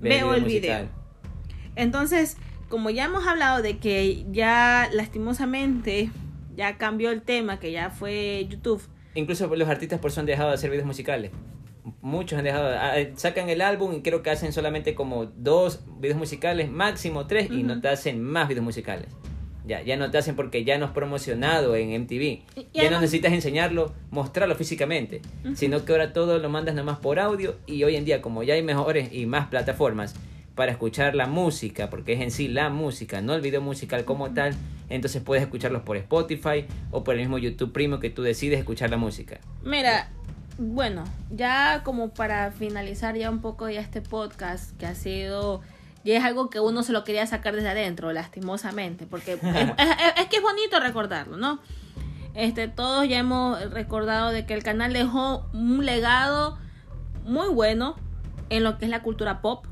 Ver 0.00 0.12
veo 0.12 0.34
el 0.34 0.42
musical. 0.42 0.82
video. 0.82 0.88
Entonces, 1.76 2.36
como 2.68 2.90
ya 2.90 3.04
hemos 3.04 3.26
hablado 3.26 3.62
de 3.62 3.78
que 3.78 4.26
ya 4.32 4.90
lastimosamente 4.92 6.10
ya 6.56 6.76
cambió 6.76 7.10
el 7.10 7.22
tema, 7.22 7.58
que 7.58 7.72
ya 7.72 7.88
fue 7.90 8.46
YouTube. 8.50 8.82
Incluso 9.14 9.46
los 9.54 9.68
artistas 9.68 9.98
por 10.00 10.10
eso 10.10 10.20
han 10.20 10.26
dejado 10.26 10.48
de 10.50 10.54
hacer 10.54 10.70
videos 10.70 10.86
musicales. 10.86 11.30
Muchos 12.02 12.38
han 12.38 12.44
dejado, 12.44 12.68
ah, 12.78 12.98
eh, 12.98 13.12
sacan 13.16 13.48
el 13.48 13.60
álbum 13.62 13.94
y 13.94 14.02
creo 14.02 14.22
que 14.22 14.30
hacen 14.30 14.52
solamente 14.52 14.94
como 14.94 15.26
dos 15.26 15.80
videos 15.98 16.18
musicales, 16.18 16.70
máximo 16.70 17.26
tres, 17.26 17.50
y 17.50 17.62
no 17.62 17.80
te 17.80 17.88
hacen 17.88 18.22
más 18.22 18.46
videos 18.48 18.64
musicales. 18.64 19.06
Ya, 19.66 19.82
ya 19.82 19.96
no 19.96 20.10
te 20.10 20.16
hacen 20.18 20.34
porque 20.36 20.64
ya 20.64 20.78
no 20.78 20.86
es 20.86 20.92
promocionado 20.92 21.76
en 21.76 21.90
MTV. 21.92 22.22
Y- 22.22 22.44
y 22.56 22.66
ya 22.72 22.90
no 22.90 23.00
necesitas 23.00 23.32
enseñarlo, 23.32 23.92
mostrarlo 24.10 24.54
físicamente, 24.54 25.20
sino 25.54 25.84
que 25.84 25.92
ahora 25.92 26.12
todo 26.12 26.38
lo 26.38 26.48
mandas 26.48 26.74
nomás 26.74 26.98
por 26.98 27.18
audio 27.18 27.56
y 27.66 27.84
hoy 27.84 27.96
en 27.96 28.04
día 28.04 28.22
como 28.22 28.42
ya 28.42 28.54
hay 28.54 28.62
mejores 28.62 29.12
y 29.12 29.26
más 29.26 29.48
plataformas 29.48 30.14
para 30.58 30.72
escuchar 30.72 31.14
la 31.14 31.26
música, 31.28 31.88
porque 31.88 32.14
es 32.14 32.20
en 32.20 32.32
sí 32.32 32.48
la 32.48 32.68
música, 32.68 33.20
no 33.22 33.32
el 33.34 33.40
video 33.40 33.60
musical 33.62 34.04
como 34.04 34.30
tal, 34.34 34.54
entonces 34.90 35.22
puedes 35.22 35.42
escucharlos 35.44 35.82
por 35.82 35.96
Spotify 35.96 36.66
o 36.90 37.04
por 37.04 37.14
el 37.14 37.20
mismo 37.20 37.38
YouTube 37.38 37.72
Primo 37.72 38.00
que 38.00 38.10
tú 38.10 38.22
decides 38.22 38.58
escuchar 38.58 38.90
la 38.90 38.96
música. 38.96 39.38
Mira, 39.62 40.08
bueno, 40.58 41.04
ya 41.30 41.82
como 41.84 42.08
para 42.12 42.50
finalizar 42.50 43.14
ya 43.16 43.30
un 43.30 43.40
poco 43.40 43.68
ya 43.68 43.80
este 43.80 44.02
podcast 44.02 44.76
que 44.78 44.86
ha 44.86 44.96
sido 44.96 45.60
ya 46.04 46.16
es 46.18 46.24
algo 46.24 46.50
que 46.50 46.58
uno 46.58 46.82
se 46.82 46.92
lo 46.92 47.04
quería 47.04 47.24
sacar 47.28 47.54
desde 47.54 47.68
adentro, 47.68 48.12
lastimosamente, 48.12 49.06
porque 49.06 49.32
es, 49.34 49.40
es- 49.42 50.20
es 50.22 50.26
que 50.26 50.36
es 50.38 50.42
bonito 50.42 50.80
recordarlo, 50.80 51.36
¿no? 51.36 51.60
Este, 52.34 52.66
todos 52.66 53.08
ya 53.08 53.18
hemos 53.18 53.60
recordado 53.70 54.30
de 54.30 54.44
que 54.44 54.54
el 54.54 54.64
canal 54.64 54.92
dejó 54.92 55.46
un 55.52 55.86
legado 55.86 56.58
muy 57.24 57.48
bueno 57.48 57.94
en 58.50 58.64
lo 58.64 58.78
que 58.78 58.86
es 58.86 58.90
la 58.90 59.02
cultura 59.02 59.40
pop, 59.40 59.64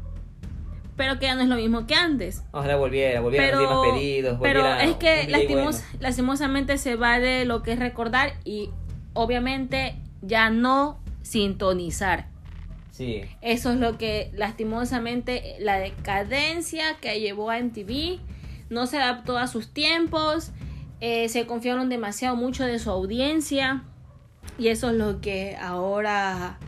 pero 0.97 1.19
que 1.19 1.27
ya 1.27 1.35
no 1.35 1.43
es 1.43 1.49
lo 1.49 1.57
mismo 1.57 1.87
que 1.87 1.95
antes. 1.95 2.43
Ojalá 2.53 2.77
volviera, 2.77 3.21
volviera 3.21 3.47
Pero, 3.47 3.59
a 3.59 3.63
los 3.63 3.71
más 3.87 3.95
pedidos, 3.95 4.39
pero 4.43 4.67
es 4.77 4.95
que 4.97 5.29
lastimos- 5.29 5.83
bueno. 5.83 5.99
lastimosamente 6.01 6.79
se 6.79 6.97
vale 6.97 7.45
lo 7.45 7.63
que 7.63 7.73
es 7.73 7.79
recordar 7.79 8.33
y 8.45 8.71
obviamente 9.13 9.97
ya 10.23 10.51
no 10.51 10.99
sintonizar. 11.23 12.27
Sí, 12.91 13.23
Eso 13.43 13.71
es 13.73 13.77
lo 13.77 13.99
que 13.99 14.31
lastimosamente 14.35 15.57
la 15.59 15.79
decadencia 15.79 16.97
que 17.01 17.21
llevó 17.21 17.51
a 17.51 17.59
MTV 17.59 18.21
no 18.71 18.87
se 18.87 18.97
adaptó 18.99 19.37
a 19.37 19.47
sus 19.49 19.69
tiempos, 19.73 20.51
eh, 21.03 21.29
se 21.29 21.45
confiaron 21.47 21.91
demasiado 21.91 22.37
mucho 22.37 22.65
de 22.65 22.79
su 22.79 22.91
audiencia 22.91 23.83
y 24.59 24.69
eso 24.69 24.89
es 24.89 24.97
lo 24.97 25.21
que 25.21 25.57
ahora 25.61 26.59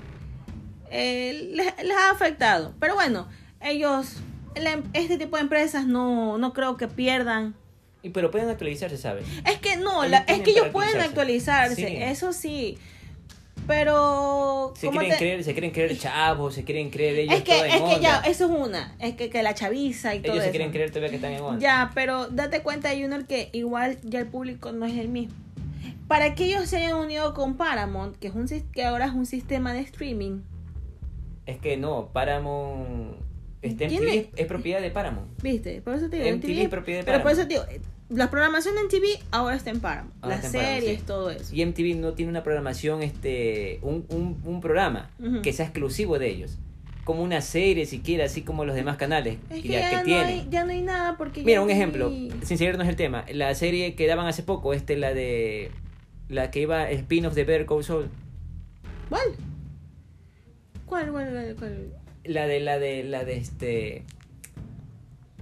eh, 0.90 1.50
les, 1.54 1.66
les 1.82 1.96
ha 1.96 2.10
afectado. 2.10 2.74
Pero 2.78 2.94
bueno, 2.94 3.26
ellos, 3.60 4.16
la- 4.56 4.82
este 4.92 5.18
tipo 5.18 5.36
de 5.36 5.42
empresas 5.42 5.86
no, 5.86 6.38
no 6.38 6.52
creo 6.52 6.76
que 6.76 6.88
pierdan. 6.88 7.54
y, 8.02 8.10
pero 8.10 8.30
pueden 8.30 8.48
actualizarse, 8.48 8.96
¿sabes? 8.96 9.26
Es 9.44 9.58
que 9.58 9.76
no, 9.76 10.04
Ellos 10.04 10.10
la- 10.12 10.18
es 10.18 10.40
que 10.42 10.50
ellos 10.50 10.68
pueden 10.68 11.00
actualizarse. 11.00 11.74
Sí. 11.74 11.96
eso 11.96 12.32
sí. 12.32 12.78
Pero 13.66 14.72
Se 14.76 14.88
quieren, 14.88 15.10
te- 15.10 15.16
creer, 15.18 15.44
se 15.44 15.52
quieren 15.52 15.70
creer 15.72 15.98
chavos, 15.98 16.54
se 16.54 16.64
quieren 16.64 16.88
creer 16.88 17.18
ellos 17.18 17.34
es 17.34 17.42
que, 17.42 17.58
es 17.66 17.82
que 17.82 18.00
ya, 18.00 18.20
eso 18.20 18.46
es 18.46 18.50
una, 18.50 18.94
es 18.98 19.14
que, 19.14 19.28
que 19.28 19.42
la 19.42 19.52
chaviza 19.54 20.14
y 20.14 20.20
todo 20.20 20.32
Ellos 20.32 20.44
se 20.44 20.48
eso. 20.48 20.52
quieren 20.56 20.70
creer 20.72 20.88
todavía 20.90 21.10
que 21.10 21.16
están 21.16 21.32
en 21.32 21.42
onda. 21.42 21.60
Ya, 21.60 21.90
pero 21.94 22.28
date 22.28 22.62
cuenta, 22.62 22.88
Junior, 22.90 23.26
que 23.26 23.50
igual 23.52 23.98
ya 24.04 24.20
el 24.20 24.26
público 24.26 24.72
no 24.72 24.86
es 24.86 24.96
el 24.96 25.08
mismo. 25.08 25.34
Para 26.06 26.34
que 26.34 26.46
ellos 26.46 26.66
se 26.66 26.78
hayan 26.78 26.94
unido 26.94 27.34
con 27.34 27.58
Paramount, 27.58 28.16
que, 28.16 28.28
es 28.28 28.34
un, 28.34 28.46
que 28.72 28.84
ahora 28.86 29.04
es 29.04 29.12
un 29.12 29.26
sistema 29.26 29.74
de 29.74 29.80
streaming, 29.80 30.40
Es 31.44 31.58
que 31.58 31.76
no, 31.76 32.08
Paramount... 32.12 33.16
Este 33.62 33.88
MTV 33.88 34.08
es, 34.08 34.26
es 34.36 34.46
propiedad 34.46 34.80
de 34.80 34.90
Paramount. 34.90 35.42
¿viste? 35.42 35.80
Por 35.82 35.94
eso 35.94 36.08
te 36.08 36.22
digo, 36.22 36.36
MTV 36.36 36.62
es 36.62 36.68
propiedad 36.68 37.00
de 37.00 37.04
Pero 37.04 37.22
por 37.22 37.32
eso 37.32 37.42
Paramount. 37.42 37.68
te 37.68 37.74
digo, 37.74 37.84
eh, 37.84 38.14
la 38.14 38.30
programación 38.30 38.74
de 38.76 38.84
MTV 38.84 39.22
ahora 39.32 39.56
está 39.56 39.70
en 39.70 39.80
Paramount. 39.80 40.14
Ahora 40.22 40.36
las 40.36 40.46
Paramount, 40.46 40.80
series, 40.80 41.00
sí. 41.00 41.06
todo 41.06 41.30
eso. 41.30 41.54
Y 41.54 41.64
MTV 41.66 41.96
no 41.96 42.12
tiene 42.14 42.30
una 42.30 42.42
programación, 42.42 43.02
este, 43.02 43.80
un, 43.82 44.06
un, 44.10 44.40
un 44.44 44.60
programa 44.60 45.10
que 45.42 45.52
sea 45.52 45.66
exclusivo 45.66 46.18
de 46.18 46.28
ellos. 46.28 46.58
Como 47.04 47.22
una 47.22 47.40
serie 47.40 47.86
siquiera, 47.86 48.26
así 48.26 48.42
como 48.42 48.64
los 48.66 48.74
demás 48.76 48.98
canales 48.98 49.38
Es 49.48 49.62
que 49.62 49.68
ya, 49.68 49.80
ya, 49.80 49.90
que 49.90 49.96
no 49.96 50.02
tienen. 50.04 50.26
hay, 50.26 50.46
ya 50.50 50.64
no 50.64 50.72
hay 50.72 50.82
nada 50.82 51.16
porque... 51.16 51.42
Mira, 51.42 51.60
un 51.62 51.66
MTV 51.68 51.72
ejemplo, 51.74 52.10
sin 52.42 52.58
seguirnos 52.58 52.86
el 52.86 52.96
tema. 52.96 53.24
La 53.32 53.54
serie 53.54 53.94
que 53.94 54.06
daban 54.06 54.26
hace 54.26 54.42
poco, 54.42 54.72
este, 54.74 54.96
la 54.96 55.12
de... 55.14 55.70
La 56.28 56.50
que 56.50 56.60
iba 56.60 56.88
spin-off 56.90 57.34
de 57.34 57.44
Better 57.44 57.66
Call 57.66 57.82
Saul. 57.82 58.08
¿Cuál? 59.08 59.22
¿Cuál, 60.84 61.10
cuál, 61.10 61.30
cuál, 61.32 61.56
cuál? 61.58 61.88
La 62.28 62.46
de, 62.46 62.60
la 62.60 62.78
de, 62.78 63.02
la 63.04 63.24
de 63.24 63.36
este... 63.38 64.04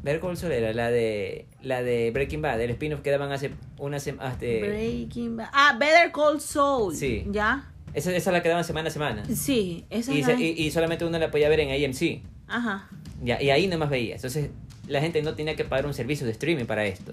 Better 0.03 0.21
Call 0.21 0.37
Saul 0.37 0.53
era 0.53 0.73
la 0.73 0.91
de... 0.91 1.47
La 1.63 1.83
de 1.83 2.11
Breaking 2.13 2.41
Bad, 2.43 2.61
el 2.61 2.71
spin-off 2.71 3.01
que 3.01 3.11
daban 3.11 3.33
hace 3.33 3.51
una 3.79 3.99
semana... 3.99 4.37
Breaking 4.39 5.37
Bad. 5.37 5.49
Ah, 5.53 5.77
Better 5.79 6.13
Call 6.13 6.41
Saul. 6.41 6.95
Sí. 6.95 7.25
¿Ya? 7.31 7.73
Esa, 7.93 8.11
esa 8.15 8.31
es 8.31 8.33
la 8.35 8.43
que 8.43 8.49
daban 8.49 8.63
semana 8.65 8.89
a 8.89 8.93
semana. 8.93 9.25
Sí, 9.35 9.85
esa 9.91 10.13
Y, 10.13 10.23
la- 10.23 10.35
y, 10.35 10.51
y 10.57 10.71
solamente 10.71 11.05
uno 11.05 11.19
la 11.19 11.31
podía 11.31 11.49
ver 11.49 11.61
en 11.61 11.71
AMC. 11.71 12.21
Ajá. 12.47 12.89
Ya, 13.25 13.43
y 13.43 13.51
ahí 13.51 13.67
nomás 13.67 13.91
veías. 13.91 14.17
Entonces, 14.17 14.51
la 14.87 15.01
gente 15.01 15.23
no 15.23 15.35
tenía 15.35 15.57
que 15.57 15.65
pagar 15.65 15.87
un 15.87 15.95
servicio 15.95 16.25
de 16.27 16.33
streaming 16.33 16.67
para 16.67 16.85
esto. 16.87 17.13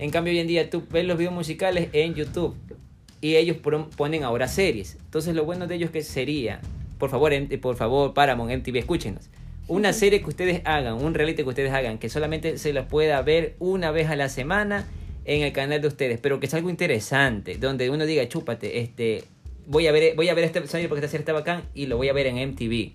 En 0.00 0.10
cambio, 0.10 0.32
hoy 0.32 0.40
en 0.40 0.46
día 0.48 0.70
tú 0.70 0.82
ves 0.90 1.04
los 1.04 1.18
videos 1.18 1.34
musicales 1.34 1.88
en 1.92 2.14
YouTube 2.14 2.56
y 3.20 3.36
ellos 3.36 3.58
pon- 3.58 3.90
ponen 3.90 4.24
ahora 4.24 4.48
series. 4.48 4.96
Entonces, 5.04 5.34
lo 5.36 5.44
bueno 5.44 5.66
de 5.68 5.74
ellos 5.76 5.90
que 5.90 6.02
sería, 6.02 6.60
por 6.98 7.10
favor, 7.10 7.32
por 7.60 7.76
favor, 7.76 8.14
Paramount, 8.14 8.50
MTV, 8.52 8.76
escúchenos. 8.78 9.28
Una 9.68 9.92
serie 9.92 10.20
que 10.22 10.28
ustedes 10.28 10.62
hagan, 10.64 10.94
un 10.94 11.14
reality 11.14 11.42
que 11.42 11.48
ustedes 11.48 11.72
hagan, 11.72 11.98
que 11.98 12.08
solamente 12.08 12.58
se 12.58 12.72
los 12.72 12.86
pueda 12.86 13.20
ver 13.22 13.54
una 13.58 13.90
vez 13.90 14.08
a 14.08 14.16
la 14.16 14.28
semana 14.28 14.86
en 15.26 15.42
el 15.42 15.52
canal 15.52 15.80
de 15.82 15.88
ustedes, 15.88 16.18
pero 16.20 16.40
que 16.40 16.46
es 16.46 16.54
algo 16.54 16.70
interesante, 16.70 17.58
donde 17.58 17.90
uno 17.90 18.06
diga, 18.06 18.26
chúpate, 18.28 18.78
este, 18.80 19.24
voy 19.66 19.86
a 19.86 19.92
ver, 19.92 20.16
voy 20.16 20.30
a 20.30 20.34
ver 20.34 20.44
esta 20.44 20.66
serie 20.66 20.88
porque 20.88 21.00
esta 21.04 21.10
serie 21.10 21.20
está 21.22 21.34
bacán 21.34 21.64
y 21.74 21.84
lo 21.86 21.98
voy 21.98 22.08
a 22.08 22.14
ver 22.14 22.26
en 22.28 22.38
MTV. 22.38 22.92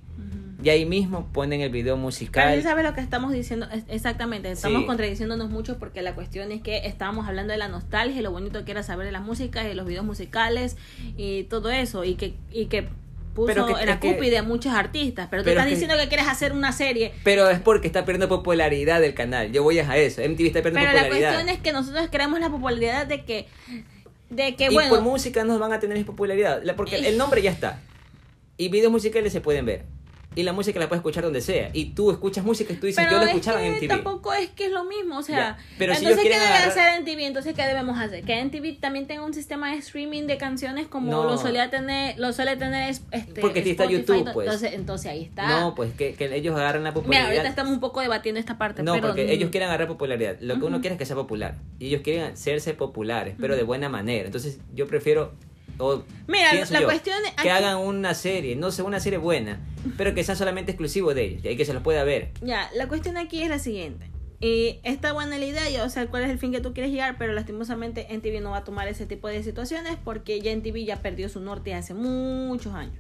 Y 0.64 0.70
ahí 0.70 0.86
mismo 0.86 1.28
ponen 1.34 1.60
el 1.60 1.70
video 1.72 1.96
Pero 1.96 2.02
musical. 2.02 2.56
sí 2.56 2.64
sabes 2.64 2.86
lo 2.86 2.94
que 2.94 3.02
estamos 3.02 3.34
diciendo, 3.34 3.68
exactamente, 3.90 4.50
estamos 4.50 4.82
Sí. 4.82 4.88
contradiciéndonos 4.88 5.50
mucho 5.50 5.78
porque 5.78 6.02
la 6.02 6.16
cuestión 6.16 6.54
es 6.54 6.62
que 6.62 6.88
estábamos 6.88 7.28
hablando 7.28 7.52
de 7.52 7.60
la 7.60 7.68
nostalgia 7.68 8.18
y 8.20 8.24
lo 8.24 8.32
bonito 8.32 8.64
que 8.64 8.72
era 8.72 8.82
saber 8.82 9.06
de 9.06 9.12
las 9.12 9.24
músicas 9.24 9.68
y 9.70 9.74
los 9.76 9.86
videos 9.86 10.06
musicales 10.06 10.78
y 11.18 11.44
todo 11.44 11.70
eso 11.70 12.06
y 12.06 12.16
que 12.16 12.36
y 12.50 12.68
que 12.68 12.88
puso 13.34 13.48
Pero 13.48 13.66
que- 13.68 13.82
en 13.82 13.90
la 13.90 14.00
cúpide 14.00 14.38
a 14.38 14.44
muchos 14.44 14.74
artistas, 14.74 15.28
pero 15.30 15.42
tú 15.44 15.46
pero 15.46 15.60
estás 15.60 15.66
es 15.66 15.70
que- 15.80 15.86
diciendo 15.86 16.02
que 16.04 16.08
quieres 16.08 16.28
hacer 16.28 16.52
una 16.54 16.72
serie, 16.72 17.12
Pero 17.24 17.50
es 17.50 17.60
porque 17.60 17.88
está 17.88 18.06
perdiendo 18.06 18.30
popularidad 18.30 19.02
del 19.02 19.14
canal. 19.14 19.52
Yo 19.52 19.64
voy 19.64 19.80
a 19.80 19.98
eso. 19.98 20.22
MTV 20.22 20.48
está 20.48 20.62
perdiendo 20.62 20.88
pero 20.90 20.94
la 20.98 21.04
popularidad. 21.04 21.34
cuestión 21.34 21.56
es 21.56 21.62
que 21.62 21.72
nosotros 21.72 22.10
queremos 22.10 22.40
la 22.40 22.50
popularidad 22.50 23.08
de 23.08 23.24
que 23.26 23.48
de 24.30 24.56
que 24.56 24.66
y 24.66 24.74
bueno, 24.74 24.90
por 24.90 25.02
música 25.02 25.44
no 25.44 25.60
van 25.60 25.74
a 25.74 25.80
tener 25.80 26.04
popularidad. 26.06 26.62
La- 26.64 26.76
Porque 26.76 26.96
el 26.96 27.18
nombre 27.18 27.42
ya 27.42 27.52
está. 27.52 27.80
Y 28.58 28.70
videos 28.70 28.92
musicales 28.92 29.32
se 29.34 29.42
pueden 29.42 29.66
ver. 29.66 29.84
Y 30.36 30.44
la 30.44 30.54
música 30.54 30.80
la 30.80 30.88
puedes 30.90 31.00
escuchar 31.00 31.24
donde 31.24 31.42
sea. 31.42 31.70
Y 31.74 31.92
tú 31.92 32.12
escuchas 32.12 32.44
música 32.44 32.74
y 32.74 32.76
tú 32.78 32.88
dices, 32.88 33.04
pero 33.04 33.12
yo 33.12 33.18
lo 33.20 33.24
es 33.24 33.30
escuchaba 33.30 33.64
en 33.64 33.74
MTV. 33.76 33.88
tampoco 33.88 34.34
es 34.34 34.50
que 34.50 34.66
es 34.66 34.72
lo 34.72 34.84
mismo, 34.86 35.18
o 35.18 35.24
sea, 35.24 35.58
pero 35.78 35.94
entonces 35.94 36.18
¿qué 36.24 36.30
debe 36.30 36.36
agarrar- 36.46 36.70
hacer 36.70 37.00
en 37.00 37.06
TV? 37.06 37.26
Entonces 37.26 37.54
¿qué 37.56 37.64
debemos 37.64 37.98
hacer? 38.00 38.24
Que 38.24 38.40
en 38.40 38.52
TV 38.52 38.74
también 38.74 39.08
tenga 39.08 39.24
un 39.26 39.34
sistema 39.34 39.72
de 39.72 39.78
streaming 39.78 40.24
de 40.28 40.38
canciones 40.38 40.88
como 40.88 41.12
No. 41.12 41.24
lo 41.24 41.38
solía 41.38 41.70
tener, 41.70 42.18
lo 42.20 42.34
suele 42.34 42.56
tener 42.58 42.90
es- 42.90 43.04
este 43.12 43.42
Porque 43.42 43.60
aquí 43.60 43.72
está 43.72 43.84
Spotify, 43.84 44.14
YouTube, 44.20 44.34
pues. 44.34 44.46
Entonces, 44.48 44.74
entonces 44.74 45.12
ahí 45.12 45.22
está. 45.24 45.48
No, 45.48 45.76
pues 45.76 45.94
que, 45.94 46.14
que 46.14 46.36
ellos 46.36 46.56
agarran 46.56 46.84
la 46.84 46.90
Mira, 46.92 46.94
popularidad. 47.02 47.28
ahorita 47.30 47.50
estamos 47.50 47.74
un 47.74 47.80
poco 47.80 48.02
debatiendo 48.02 48.40
esta 48.40 48.58
parte, 48.58 48.84
No, 48.84 48.94
pero 48.94 49.08
porque 49.08 49.26
mm, 49.26 49.30
ellos 49.30 49.50
quieren 49.50 49.70
agarrar 49.70 49.88
popularidad. 49.88 50.38
Lo 50.40 50.60
que 50.60 50.66
uno 50.66 50.82
quiere 50.82 50.96
es 50.96 51.00
que 51.00 51.06
sea 51.06 51.16
popular. 51.16 51.56
Y 51.80 51.88
ellos 51.88 52.02
quieren 52.02 52.24
hacerse 52.32 52.74
populares, 52.74 53.36
pero 53.40 53.56
de 53.56 53.64
buena 53.64 53.90
manera. 53.90 54.26
Entonces, 54.26 54.60
yo 54.74 54.88
prefiero. 54.88 55.34
O 55.80 56.04
Mira, 56.28 56.54
la 56.54 56.80
yo, 56.80 56.86
cuestión 56.86 57.18
es- 57.26 57.42
Que 57.42 57.52
hagan 57.52 57.78
una 57.78 58.14
serie, 58.14 58.56
no 58.56 58.72
sé, 58.72 58.82
una 58.84 59.00
serie 59.00 59.20
buena, 59.20 59.60
pero 59.98 60.14
que 60.14 60.24
sea 60.24 60.36
solamente 60.36 60.72
exclusivo 60.72 61.14
de 61.14 61.26
ellos. 61.26 61.46
Y 61.46 61.56
que 61.58 61.66
se 61.66 61.74
los 61.74 61.84
pueda 61.84 62.04
ver. 62.04 62.32
Ya, 62.42 62.70
la 62.76 62.88
cuestión 62.88 63.18
aquí 63.18 63.42
es 63.42 63.50
la 63.50 63.60
siguiente. 63.60 64.10
Y 64.40 64.80
está 64.84 65.14
buena 65.14 65.38
la 65.38 65.46
idea, 65.46 65.70
ya, 65.70 65.86
o 65.86 65.90
sea, 65.90 66.08
cuál 66.08 66.24
es 66.24 66.30
el 66.30 66.38
fin 66.38 66.52
que 66.52 66.60
tú 66.60 66.74
quieres 66.74 66.92
llegar, 66.92 67.16
pero 67.18 67.32
lastimosamente 67.34 68.08
NTV 68.14 68.42
no 68.42 68.52
va 68.52 68.58
a 68.58 68.64
tomar 68.66 68.90
ese 68.90 69.06
tipo 69.06 69.30
de 69.30 69.42
situaciones 69.42 69.96
porque 70.04 70.42
ya 70.42 70.52
NTV 70.52 70.84
ya 70.84 70.98
perdió 71.02 71.30
su 71.30 71.40
norte 71.40 71.74
hace 71.74 71.94
muchos 71.94 72.74
años. 72.74 72.94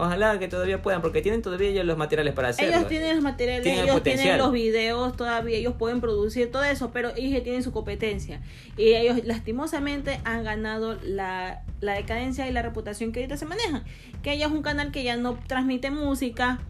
Ojalá 0.00 0.38
que 0.38 0.48
todavía 0.48 0.80
puedan, 0.82 1.02
porque 1.02 1.20
tienen 1.22 1.42
todavía 1.42 1.68
ellos 1.68 1.84
los 1.84 1.96
materiales 1.98 2.32
para 2.34 2.48
hacerlo. 2.48 2.76
Ellos 2.76 2.88
tienen 2.88 3.14
los 3.16 3.22
materiales, 3.24 3.62
Tienen 3.62 3.80
el 3.82 3.88
ellos 3.90 4.02
tienen 4.02 4.38
los 4.38 4.52
videos 4.52 5.16
todavía, 5.16 5.56
ellos 5.58 5.74
pueden 5.78 6.00
producir 6.00 6.50
todo 6.50 6.64
eso, 6.64 6.90
pero 6.90 7.10
ellos 7.16 7.42
tienen 7.42 7.62
su 7.62 7.70
competencia. 7.72 8.40
Y 8.76 8.94
ellos 8.94 9.20
lastimosamente 9.24 10.20
han 10.24 10.44
ganado 10.44 10.98
la, 11.04 11.62
la 11.80 11.92
decadencia 11.94 12.48
y 12.48 12.52
la 12.52 12.62
reputación 12.62 13.12
que 13.12 13.20
ahorita 13.20 13.36
se 13.36 13.44
manejan. 13.46 13.84
Que 14.22 14.32
ella 14.32 14.46
es 14.46 14.52
un 14.52 14.62
canal 14.62 14.90
que 14.90 15.02
ya 15.04 15.16
no 15.16 15.38
transmite 15.46 15.90
música, 15.90 16.60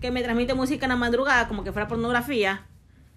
que 0.00 0.10
me 0.10 0.22
transmite 0.22 0.54
música 0.54 0.86
en 0.86 0.90
la 0.90 0.96
madrugada, 0.96 1.48
como 1.48 1.64
que 1.64 1.72
fuera 1.72 1.88
pornografía. 1.88 2.66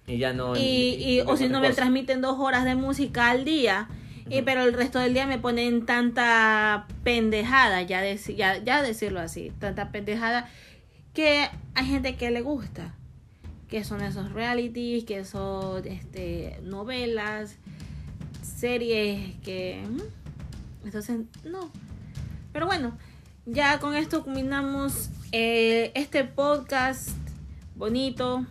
Y 0.06 0.18
ya 0.20 0.32
no. 0.32 0.56
y, 0.56 0.62
y- 0.62 1.22
o 1.26 1.36
si 1.36 1.50
no 1.50 1.60
me 1.60 1.72
transmiten 1.74 2.22
dos 2.22 2.38
horas 2.40 2.64
de 2.64 2.76
música 2.76 3.30
al 3.30 3.44
día 3.44 3.90
y 4.30 4.42
pero 4.42 4.64
el 4.64 4.74
resto 4.74 5.00
del 5.00 5.14
día 5.14 5.26
me 5.28 5.40
ponen 5.40 5.86
tanta 5.86 6.86
pendejada 7.04 7.82
ya, 7.84 8.04
deci- 8.04 8.36
ya 8.36 8.58
ya 8.64 8.82
decirlo 8.82 9.20
así 9.20 9.52
tanta 9.60 9.92
pendejada 9.92 10.50
que 11.14 11.48
hay 11.76 11.86
gente 11.86 12.16
que 12.16 12.32
le 12.32 12.42
gusta 12.42 12.94
que 13.70 13.84
son 13.84 14.02
esos 14.02 14.32
realities 14.34 15.04
que 15.06 15.26
son 15.26 15.86
este 15.88 16.60
novelas 16.64 17.58
series 18.42 19.36
que 19.44 19.84
entonces 20.84 21.20
no. 21.44 21.70
Pero 22.54 22.66
bueno 22.66 22.98
ya 23.46 23.80
con 23.80 23.96
esto 23.96 24.24
culminamos 24.24 25.10
eh, 25.32 25.92
este 25.96 26.24
podcast 26.24 27.10
bonito 27.76 28.46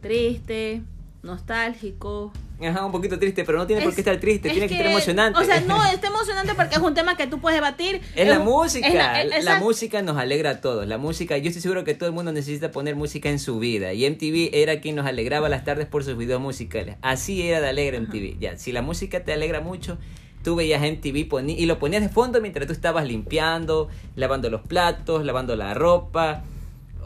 triste 0.00 0.82
nostálgico 1.22 2.32
Ajá, 2.60 2.84
un 2.84 2.92
poquito 2.92 3.18
triste, 3.18 3.44
pero 3.44 3.58
no 3.58 3.66
tiene 3.66 3.82
por 3.82 3.94
qué 3.94 4.00
estar 4.00 4.18
triste, 4.18 4.48
es 4.48 4.54
tiene 4.54 4.68
que, 4.68 4.74
estar 4.74 4.90
emocionante. 4.90 5.38
O 5.38 5.44
sea, 5.44 5.60
no, 5.60 5.84
está 5.92 6.08
emocionante 6.08 6.54
porque 6.54 6.74
es 6.74 6.80
un 6.80 6.94
tema 6.94 7.16
que 7.16 7.26
tú 7.26 7.40
puedes 7.40 7.56
debatir. 7.56 8.00
Es 8.16 8.26
la 8.26 8.40
música, 8.40 9.22
es 9.22 9.44
la, 9.44 9.60
música 9.60 10.02
nos 10.02 10.16
alegra 10.16 10.50
a 10.50 10.60
todos. 10.60 10.86
La 10.86 10.98
música, 10.98 11.38
yo 11.38 11.48
estoy 11.48 11.62
seguro 11.62 11.84
que 11.84 11.94
todo 11.94 12.08
el 12.08 12.14
mundo 12.14 12.32
necesita 12.32 12.72
poner 12.72 12.96
música 12.96 13.30
en 13.30 13.38
su 13.38 13.58
vida. 13.58 13.92
Y 13.92 14.08
MTV 14.08 14.50
era 14.52 14.80
quien 14.80 14.96
nos 14.96 15.06
alegraba 15.06 15.48
las 15.48 15.64
tardes 15.64 15.86
por 15.86 16.02
sus 16.02 16.16
videos 16.16 16.40
musicales. 16.40 16.96
Así 17.00 17.42
era 17.42 17.60
de 17.60 17.68
alegre 17.68 18.00
MTV. 18.00 18.38
Ya, 18.40 18.58
si 18.58 18.72
la 18.72 18.82
música 18.82 19.22
te 19.22 19.32
alegra 19.32 19.60
mucho, 19.60 19.96
tú 20.42 20.56
veías 20.56 20.82
MTV 20.82 21.28
y 21.48 21.66
lo 21.66 21.78
ponías 21.78 22.02
de 22.02 22.08
fondo 22.08 22.40
mientras 22.40 22.66
tú 22.66 22.72
estabas 22.72 23.06
limpiando, 23.06 23.88
lavando 24.16 24.50
los 24.50 24.62
platos, 24.62 25.24
lavando 25.24 25.54
la 25.54 25.74
ropa. 25.74 26.42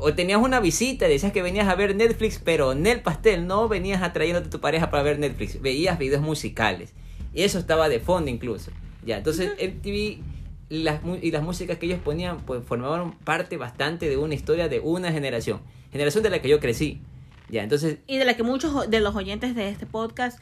O 0.03 0.15
tenías 0.15 0.41
una 0.43 0.59
visita, 0.59 1.07
decías 1.07 1.33
que 1.33 1.43
venías 1.43 1.69
a 1.69 1.75
ver 1.77 1.95
Netflix, 1.95 2.41
pero 2.43 2.73
en 2.73 2.87
el 2.87 3.01
pastel 3.01 3.47
no 3.47 3.69
venías 3.69 4.03
atrayéndote 4.03 4.49
a 4.49 4.51
tu 4.51 4.61
pareja 4.61 4.91
para 4.91 5.05
ver 5.05 5.19
Netflix, 5.19 5.63
veías 5.63 5.99
videos 5.99 6.23
musicales. 6.23 6.93
Y 7.33 7.43
eso 7.43 7.59
estaba 7.59 7.89
de 7.89 8.01
fondo 8.01 8.29
incluso. 8.29 8.73
Ya, 9.05 9.19
entonces 9.19 9.53
MTV 9.53 10.23
las, 10.69 11.01
y 11.23 11.31
las 11.31 11.43
músicas 11.43 11.79
que 11.79 11.87
ellos 11.87 12.01
ponían 12.01 12.39
pues 12.41 12.65
formaban 12.65 13.13
parte 13.19 13.57
bastante 13.57 14.09
de 14.09 14.17
una 14.17 14.35
historia 14.35 14.69
de 14.69 14.81
una 14.81 15.13
generación. 15.13 15.61
Generación 15.93 16.25
de 16.25 16.31
la 16.31 16.43
que 16.43 16.49
yo 16.49 16.59
crecí. 16.61 17.01
Ya, 17.49 17.63
entonces 17.63 17.99
Y 18.07 18.17
de 18.17 18.25
la 18.25 18.35
que 18.35 18.43
muchos 18.43 18.91
de 18.91 19.01
los 19.01 19.15
oyentes 19.15 19.55
de 19.55 19.69
este 19.69 19.87
podcast, 19.87 20.41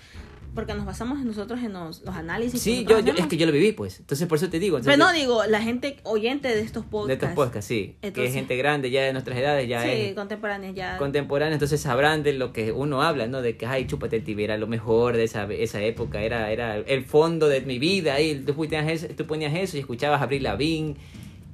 porque 0.55 0.75
nos 0.75 0.85
basamos 0.85 1.25
nosotros 1.25 1.61
en 1.61 1.73
los, 1.73 2.03
los 2.03 2.15
análisis. 2.15 2.61
sí, 2.61 2.85
yo, 2.89 3.01
yo- 3.01 3.13
es 3.15 3.27
que 3.27 3.37
yo 3.37 3.47
lo 3.47 3.53
viví 3.53 3.73
pues. 3.73 4.01
Entonces 4.01 4.27
por 4.27 4.39
eso 4.39 4.49
te 4.49 4.59
digo. 4.59 4.79
Pero 4.79 4.93
entonces, 4.95 5.15
no 5.15 5.19
digo, 5.19 5.45
la 5.47 5.61
gente 5.63 5.99
oyente 6.03 6.49
de 6.49 6.61
estos 6.61 6.85
de 6.85 6.91
podcasts. 6.91 7.23
estos 7.23 7.35
podcasts, 7.35 7.69
sí. 7.69 7.97
que 8.01 8.27
es 8.27 8.33
gente 8.35 8.57
grande 8.57 8.91
ya 8.91 9.03
de 9.03 9.13
nuestras 9.13 9.39
edades, 9.39 9.69
ya 9.69 9.83
sí, 9.83 9.89
es 9.91 10.15
contemporáneos 10.15 10.75
ya. 10.75 10.97
contemporánea, 10.99 11.55
entonces 11.55 11.81
sabrán 11.81 12.23
de 12.23 12.33
lo 12.33 12.53
que 12.53 12.73
uno 12.73 13.03
habla, 13.03 13.27
¿no? 13.27 13.43
De 13.43 13.57
que, 13.57 13.67
ay, 13.67 13.87
chúpate 13.87 14.17
el 14.17 14.25
tibia, 14.25 14.45
era 14.45 14.59
lo 14.59 14.67
mejor 14.67 15.17
de 15.17 15.25
esa, 15.25 15.45
esa 15.45 15.81
época, 15.83 16.23
era, 16.23 16.51
era 16.51 16.77
el 16.77 17.05
fondo 17.05 17.49
de 17.49 17.61
mi 17.61 17.79
vida, 17.79 18.21
y 18.21 18.35
tú 18.41 18.55
ponías 18.55 18.89
eso, 18.89 19.07
tú 19.17 19.27
ponías 19.27 19.55
eso 19.55 19.77
y 19.77 19.81
escuchabas 19.81 20.21
a 20.21 20.25
Abril 20.25 20.43
Lavigne, 20.43 20.97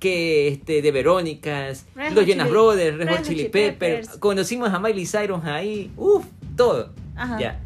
que 0.00 0.48
este, 0.48 0.82
de 0.82 0.90
Verónicas, 0.92 1.86
Red 1.94 2.12
los 2.12 2.26
Jonas 2.26 2.50
Brothers, 2.50 2.96
Red 2.98 3.08
Hot 3.08 3.22
Chili 3.22 3.36
Chili 3.36 3.48
Peppers, 3.48 4.00
Peppers. 4.06 4.18
conocimos 4.18 4.70
a 4.72 4.78
Miley 4.78 5.06
Cyrus 5.06 5.44
ahí, 5.44 5.90
uff, 5.96 6.26
todo, 6.56 6.92
Ajá. 7.14 7.38
ya. 7.40 7.60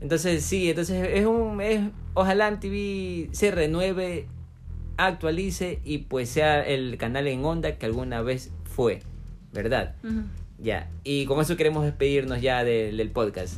Entonces, 0.00 0.44
sí, 0.44 0.68
entonces 0.70 1.08
es 1.12 1.24
un, 1.26 1.60
es, 1.60 1.80
ojalá 2.14 2.50
MTV 2.50 3.32
se 3.32 3.50
renueve, 3.50 4.28
actualice 4.96 5.80
y 5.84 5.98
pues 5.98 6.28
sea 6.28 6.62
el 6.62 6.96
canal 6.98 7.26
en 7.26 7.44
onda 7.44 7.76
que 7.78 7.86
alguna 7.86 8.20
vez 8.22 8.50
fue, 8.64 9.02
¿verdad? 9.52 9.94
Ya, 10.58 10.88
y 11.02 11.24
con 11.26 11.40
eso 11.40 11.56
queremos 11.56 11.84
despedirnos 11.84 12.40
ya 12.40 12.62
del, 12.64 12.96
del 12.96 13.10
podcast. 13.10 13.54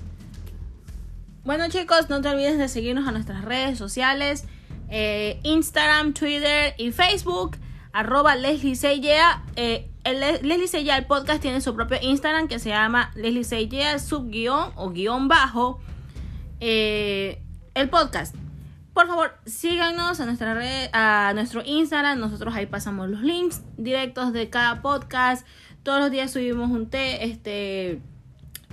Bueno 1.44 1.68
chicos, 1.68 2.08
no 2.10 2.20
te 2.20 2.28
olvides 2.28 2.58
de 2.58 2.68
seguirnos 2.68 3.06
a 3.06 3.12
nuestras 3.12 3.44
redes 3.44 3.78
sociales, 3.78 4.44
eh, 4.88 5.38
Instagram, 5.44 6.12
Twitter 6.12 6.74
y 6.78 6.90
Facebook, 6.90 7.56
arroba 7.92 8.34
Leslie 8.36 8.74
Seyea. 8.76 9.44
Eh, 9.56 9.88
el 10.04 10.20
Le- 10.20 10.42
Leslie 10.42 10.68
Seyea, 10.68 10.96
el 10.96 11.06
podcast 11.06 11.40
tiene 11.42 11.60
su 11.60 11.74
propio 11.74 11.98
Instagram 12.00 12.48
que 12.48 12.58
se 12.58 12.70
llama 12.70 13.10
Leslie 13.14 13.44
Seyea, 13.44 13.98
subguión 13.98 14.70
o 14.74 14.90
guion 14.90 15.28
bajo, 15.28 15.80
eh, 16.60 17.42
el 17.74 17.88
podcast. 17.88 18.34
Por 18.94 19.06
favor, 19.08 19.34
síganos 19.44 20.20
a 20.20 20.24
nuestra 20.26 20.54
red, 20.54 20.88
a 20.92 21.32
nuestro 21.34 21.62
Instagram. 21.64 22.18
Nosotros 22.18 22.54
ahí 22.54 22.66
pasamos 22.66 23.08
los 23.10 23.20
links 23.22 23.62
directos 23.76 24.32
de 24.32 24.48
cada 24.48 24.80
podcast. 24.80 25.46
Todos 25.82 26.00
los 26.00 26.10
días 26.10 26.30
subimos 26.30 26.70
un 26.70 26.88
té, 26.88 27.24
este, 27.26 28.00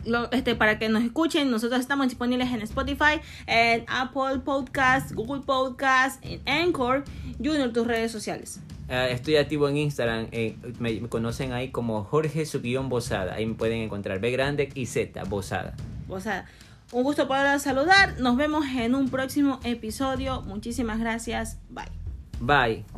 lo- 0.06 0.32
este, 0.32 0.56
para 0.56 0.80
que 0.80 0.88
nos 0.88 1.04
escuchen. 1.04 1.52
Nosotros 1.52 1.82
estamos 1.82 2.08
disponibles 2.08 2.50
en 2.52 2.62
Spotify, 2.62 3.20
en 3.48 3.84
Apple 3.88 4.40
Podcast, 4.46 5.12
Google 5.14 5.42
Podcast, 5.42 6.24
en 6.26 6.42
Anchor 6.48 7.04
en 7.40 7.74
tus 7.74 7.86
redes 7.86 8.12
sociales. 8.12 8.62
Ah, 8.90 9.08
estoy 9.10 9.36
activo 9.38 9.68
en 9.68 9.78
Instagram, 9.78 10.28
eh, 10.32 10.56
me, 10.80 11.00
me 11.02 11.10
conocen 11.10 11.52
ahí 11.52 11.70
como 11.70 12.04
Jorge 12.04 12.46
Subión 12.46 12.88
Bozada. 12.90 13.34
Ahí 13.34 13.46
me 13.46 13.56
pueden 13.56 13.82
encontrar 13.82 14.20
B 14.20 14.32
grande 14.32 14.70
y 14.74 14.86
Z, 14.86 15.24
Bozada. 15.26 15.76
O 16.08 16.20
sea, 16.20 16.46
un 16.94 17.04
gusto 17.04 17.28
poder 17.28 17.60
saludar. 17.60 18.20
Nos 18.20 18.38
vemos 18.38 18.66
en 18.76 18.96
un 18.96 19.10
próximo 19.10 19.60
episodio. 19.64 20.42
Muchísimas 20.42 21.00
gracias. 21.00 21.58
Bye. 21.70 21.92
Bye. 22.40 22.93